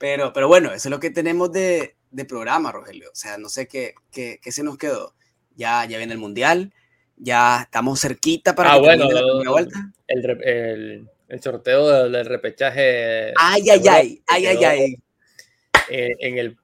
Pero, 0.00 0.32
pero 0.32 0.48
bueno, 0.48 0.68
eso 0.68 0.88
es 0.88 0.90
lo 0.90 0.98
que 0.98 1.10
tenemos 1.10 1.52
de, 1.52 1.94
de 2.10 2.24
programa, 2.24 2.72
Rogelio. 2.72 3.10
O 3.10 3.14
sea, 3.14 3.36
no 3.36 3.50
sé 3.50 3.68
qué, 3.68 3.92
qué, 4.10 4.40
qué, 4.42 4.50
se 4.50 4.62
nos 4.62 4.78
quedó. 4.78 5.14
Ya, 5.56 5.84
ya 5.84 5.98
viene 5.98 6.14
el 6.14 6.18
Mundial, 6.18 6.72
ya 7.18 7.64
estamos 7.64 8.00
cerquita 8.00 8.54
para 8.54 8.72
ah, 8.72 8.78
bueno, 8.78 9.10
la 9.10 9.50
vuelta. 9.50 9.92
El, 10.06 10.24
el, 10.42 11.08
el, 11.28 11.42
sorteo 11.42 12.08
del 12.08 12.24
repechaje. 12.24 13.34
Ay, 13.36 13.68
ay, 13.68 13.82
ay, 13.90 14.22
ay, 14.26 14.46
ay, 14.46 14.64
ay. 14.64 14.96
En 15.90 16.38
el, 16.38 16.56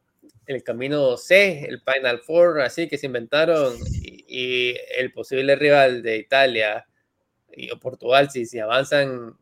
el, 0.46 0.62
camino 0.62 1.18
C, 1.18 1.66
el 1.68 1.82
Final 1.82 2.20
Four, 2.20 2.62
así 2.62 2.88
que 2.88 2.96
se 2.96 3.04
inventaron, 3.04 3.76
y, 4.02 4.24
y 4.28 4.76
el 4.96 5.12
posible 5.12 5.56
rival 5.56 6.00
de 6.02 6.16
Italia 6.16 6.86
y 7.52 7.70
o 7.70 7.78
Portugal, 7.78 8.30
si, 8.30 8.46
si 8.46 8.60
avanzan 8.60 9.36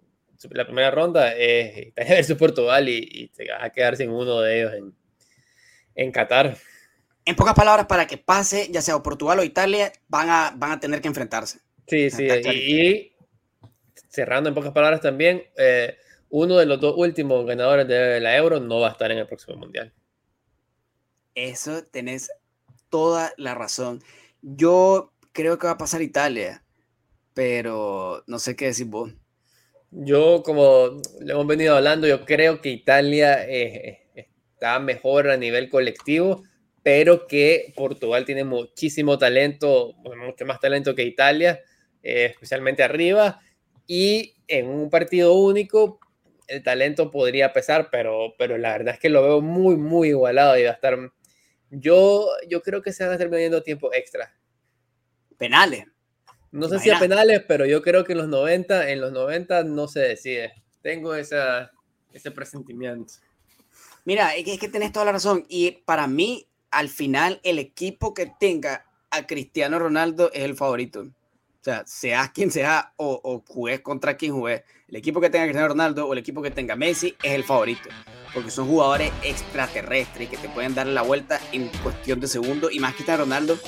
la 0.50 0.64
primera 0.64 0.90
ronda 0.90 1.32
es 1.34 1.76
Italia 1.88 2.14
versus 2.14 2.36
Portugal 2.36 2.88
y, 2.88 3.08
y 3.10 3.28
te 3.28 3.48
vas 3.50 3.62
a 3.62 3.70
quedar 3.70 3.96
sin 3.96 4.10
uno 4.10 4.40
de 4.40 4.60
ellos 4.60 4.74
en, 4.74 4.94
en 5.94 6.12
Qatar. 6.12 6.56
En 7.24 7.36
pocas 7.36 7.54
palabras, 7.54 7.86
para 7.86 8.06
que 8.06 8.18
pase, 8.18 8.68
ya 8.70 8.82
sea 8.82 9.02
Portugal 9.02 9.38
o 9.38 9.44
Italia, 9.44 9.92
van 10.08 10.28
a, 10.28 10.52
van 10.56 10.72
a 10.72 10.80
tener 10.80 11.00
que 11.00 11.08
enfrentarse. 11.08 11.60
Sí, 11.86 12.10
sí, 12.10 12.26
y, 12.26 13.12
cerrando 14.08 14.48
en 14.48 14.54
pocas 14.54 14.72
palabras 14.72 15.00
también, 15.00 15.42
eh, 15.56 15.96
uno 16.28 16.56
de 16.56 16.66
los 16.66 16.80
dos 16.80 16.94
últimos 16.96 17.46
ganadores 17.46 17.88
de 17.88 18.20
la 18.20 18.36
Euro 18.36 18.60
no 18.60 18.80
va 18.80 18.88
a 18.88 18.92
estar 18.92 19.10
en 19.10 19.18
el 19.18 19.26
próximo 19.26 19.56
Mundial. 19.56 19.92
Eso 21.34 21.82
tenés 21.84 22.30
toda 22.90 23.32
la 23.36 23.54
razón. 23.54 24.02
Yo 24.42 25.12
creo 25.32 25.58
que 25.58 25.66
va 25.66 25.74
a 25.74 25.78
pasar 25.78 26.02
Italia, 26.02 26.64
pero 27.32 28.22
no 28.26 28.38
sé 28.38 28.54
qué 28.54 28.66
decir 28.66 28.86
vos. 28.86 29.12
Yo, 29.96 30.42
como 30.42 31.00
le 31.20 31.32
hemos 31.32 31.46
venido 31.46 31.76
hablando, 31.76 32.08
yo 32.08 32.24
creo 32.24 32.60
que 32.60 32.70
Italia 32.70 33.48
eh, 33.48 34.08
está 34.16 34.80
mejor 34.80 35.30
a 35.30 35.36
nivel 35.36 35.70
colectivo, 35.70 36.42
pero 36.82 37.28
que 37.28 37.72
Portugal 37.76 38.24
tiene 38.24 38.42
muchísimo 38.42 39.18
talento, 39.18 39.94
mucho 40.26 40.44
más 40.46 40.58
talento 40.58 40.96
que 40.96 41.04
Italia, 41.04 41.60
eh, 42.02 42.24
especialmente 42.32 42.82
arriba, 42.82 43.40
y 43.86 44.34
en 44.48 44.66
un 44.66 44.90
partido 44.90 45.34
único 45.34 46.00
el 46.48 46.64
talento 46.64 47.12
podría 47.12 47.52
pesar, 47.52 47.88
pero, 47.92 48.34
pero 48.36 48.58
la 48.58 48.72
verdad 48.72 48.94
es 48.94 49.00
que 49.00 49.10
lo 49.10 49.22
veo 49.22 49.40
muy, 49.40 49.76
muy 49.76 50.08
igualado 50.08 50.58
y 50.58 50.64
va 50.64 50.70
a 50.70 50.74
estar... 50.74 50.98
Yo, 51.70 52.28
yo 52.48 52.62
creo 52.62 52.82
que 52.82 52.92
se 52.92 53.04
van 53.04 53.12
a 53.12 53.14
estar 53.14 53.30
viendo 53.30 53.62
tiempo 53.62 53.92
extra. 53.94 54.34
Penales. 55.38 55.86
No 56.54 56.68
sé 56.68 56.78
si 56.78 56.88
a 56.88 57.00
penales, 57.00 57.42
pero 57.48 57.66
yo 57.66 57.82
creo 57.82 58.04
que 58.04 58.12
en 58.12 58.18
los 58.18 58.28
90, 58.28 58.90
en 58.90 59.00
los 59.00 59.12
90 59.12 59.64
no 59.64 59.88
se 59.88 60.00
decide. 60.00 60.52
Tengo 60.82 61.16
esa, 61.16 61.72
ese 62.12 62.30
presentimiento. 62.30 63.14
Mira, 64.04 64.36
es 64.36 64.44
que, 64.44 64.56
que 64.56 64.68
tenés 64.68 64.92
toda 64.92 65.06
la 65.06 65.12
razón. 65.12 65.44
Y 65.48 65.72
para 65.84 66.06
mí, 66.06 66.46
al 66.70 66.88
final, 66.88 67.40
el 67.42 67.58
equipo 67.58 68.14
que 68.14 68.30
tenga 68.38 68.86
a 69.10 69.26
Cristiano 69.26 69.80
Ronaldo 69.80 70.30
es 70.32 70.44
el 70.44 70.54
favorito. 70.54 71.00
O 71.00 71.64
sea, 71.64 71.82
sea 71.86 72.30
quien 72.32 72.52
sea 72.52 72.92
o, 72.98 73.20
o 73.24 73.42
jugué 73.48 73.82
contra 73.82 74.16
quien 74.16 74.32
jugué, 74.32 74.62
el 74.86 74.94
equipo 74.94 75.20
que 75.20 75.30
tenga 75.30 75.46
Cristiano 75.46 75.68
Ronaldo 75.68 76.06
o 76.06 76.12
el 76.12 76.20
equipo 76.20 76.40
que 76.40 76.52
tenga 76.52 76.76
Messi 76.76 77.16
es 77.24 77.32
el 77.32 77.42
favorito. 77.42 77.88
Porque 78.32 78.52
son 78.52 78.68
jugadores 78.68 79.10
extraterrestres 79.24 80.28
que 80.28 80.36
te 80.36 80.48
pueden 80.48 80.76
dar 80.76 80.86
la 80.86 81.02
vuelta 81.02 81.40
en 81.50 81.68
cuestión 81.82 82.20
de 82.20 82.28
segundos. 82.28 82.72
Y 82.72 82.78
más 82.78 82.94
Cristiano 82.94 83.24
Ronaldo, 83.24 83.58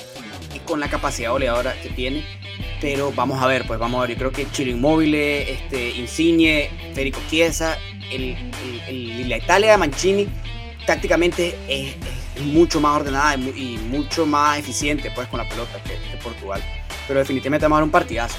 con 0.65 0.79
la 0.79 0.89
capacidad 0.89 1.31
goleadora 1.31 1.73
que 1.81 1.89
tiene. 1.89 2.46
Pero 2.79 3.11
vamos 3.11 3.41
a 3.41 3.47
ver, 3.47 3.65
pues 3.65 3.79
vamos 3.79 3.97
a 3.97 4.01
ver. 4.01 4.11
Yo 4.11 4.17
creo 4.17 4.31
que 4.31 4.51
Chilo 4.51 4.71
Inmóvil, 4.71 5.15
este, 5.15 5.89
Insigne, 5.91 6.69
Federico 6.93 7.19
Chiesa, 7.29 7.77
el, 8.11 8.35
la 9.27 9.37
Italia 9.37 9.71
de 9.71 9.77
Mancini 9.77 10.27
tácticamente 10.85 11.55
es, 11.67 11.95
mucho 12.43 12.79
más 12.79 12.95
ordenada 12.95 13.35
y, 13.35 13.79
mucho 13.89 14.27
más 14.27 14.59
eficiente 14.59 15.11
pues 15.15 15.27
con 15.27 15.39
la 15.39 15.49
pelota 15.49 15.81
que, 15.83 15.93
que 16.11 16.17
Portugal 16.23 16.61
pero 17.07 17.19
definitivamente 17.19 17.65
vamos 17.65 17.77
a 17.77 17.79
dar 17.79 17.83
un 17.85 17.91
partidazo. 17.91 18.35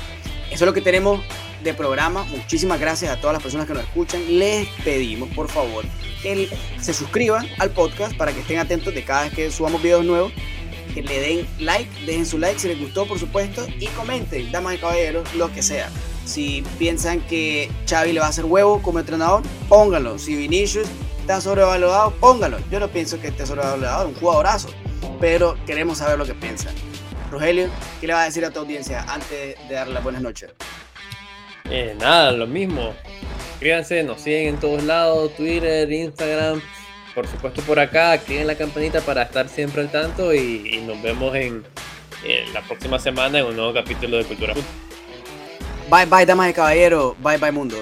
Eso 0.50 0.64
es 0.64 0.66
lo 0.66 0.72
que 0.72 0.80
tenemos 0.80 1.20
de 1.62 1.74
programa. 1.74 2.24
Muchísimas 2.24 2.78
gracias 2.78 3.10
a 3.10 3.16
todas 3.16 3.34
las 3.34 3.42
personas 3.42 3.66
que 3.66 3.74
nos 3.74 3.82
escuchan. 3.82 4.22
Les 4.38 4.68
pedimos, 4.84 5.28
por 5.30 5.48
favor, 5.48 5.84
que 6.22 6.48
se 6.80 6.94
suscriban 6.94 7.46
al 7.58 7.70
podcast 7.70 8.16
para 8.16 8.32
que 8.32 8.40
estén 8.40 8.58
atentos 8.58 8.94
de 8.94 9.02
cada 9.02 9.24
vez 9.24 9.32
que 9.32 9.50
subamos 9.50 9.82
videos 9.82 10.04
nuevos. 10.04 10.32
Le 11.02 11.20
den 11.20 11.46
like, 11.58 11.90
dejen 12.06 12.26
su 12.26 12.38
like 12.38 12.58
si 12.58 12.68
les 12.68 12.78
gustó, 12.78 13.06
por 13.06 13.18
supuesto, 13.18 13.66
y 13.78 13.86
comenten, 13.88 14.50
damas 14.52 14.74
y 14.74 14.78
caballeros, 14.78 15.34
lo 15.34 15.52
que 15.52 15.62
sea. 15.62 15.90
Si 16.24 16.62
piensan 16.78 17.20
que 17.22 17.70
Xavi 17.88 18.12
le 18.12 18.20
va 18.20 18.26
a 18.26 18.28
hacer 18.28 18.44
huevo 18.44 18.82
como 18.82 18.98
entrenador, 18.98 19.42
pónganlo. 19.68 20.18
Si 20.18 20.36
Vinicius 20.36 20.86
está 21.20 21.40
sobrevalorado, 21.40 22.12
pónganlo. 22.12 22.58
Yo 22.70 22.80
no 22.80 22.88
pienso 22.88 23.20
que 23.20 23.28
esté 23.28 23.46
sobrevalorado, 23.46 24.08
un 24.08 24.14
jugadorazo, 24.14 24.68
pero 25.20 25.56
queremos 25.66 25.98
saber 25.98 26.18
lo 26.18 26.26
que 26.26 26.34
piensan. 26.34 26.74
Rogelio, 27.30 27.68
¿qué 28.00 28.06
le 28.06 28.14
vas 28.14 28.22
a 28.22 28.26
decir 28.26 28.44
a 28.44 28.50
tu 28.50 28.60
audiencia 28.60 29.02
antes 29.08 29.56
de 29.68 29.74
darle 29.74 29.94
las 29.94 30.02
buenas 30.02 30.22
noches? 30.22 30.50
Eh, 31.70 31.94
nada, 31.98 32.32
lo 32.32 32.46
mismo. 32.46 32.94
Suscríbanse, 33.50 34.02
nos 34.02 34.20
siguen 34.20 34.54
en 34.54 34.60
todos 34.60 34.82
lados, 34.84 35.34
Twitter, 35.36 35.90
Instagram, 35.90 36.62
por 37.18 37.26
supuesto 37.26 37.62
por 37.62 37.80
acá, 37.80 38.12
activen 38.12 38.46
la 38.46 38.54
campanita 38.54 39.00
para 39.00 39.22
estar 39.22 39.48
siempre 39.48 39.82
al 39.82 39.90
tanto 39.90 40.32
y, 40.32 40.80
nos 40.86 41.02
vemos 41.02 41.34
en, 41.34 41.64
la 42.54 42.62
próxima 42.62 43.00
semana 43.00 43.40
en 43.40 43.46
un 43.46 43.56
nuevo 43.56 43.74
capítulo 43.74 44.18
de 44.18 44.24
Cultura 44.24 44.54
Bye 45.90 46.06
bye, 46.06 46.24
damas 46.24 46.50
y 46.50 46.52
caballeros. 46.52 47.14
Bye 47.20 47.38
bye, 47.38 47.50
mundo. 47.50 47.76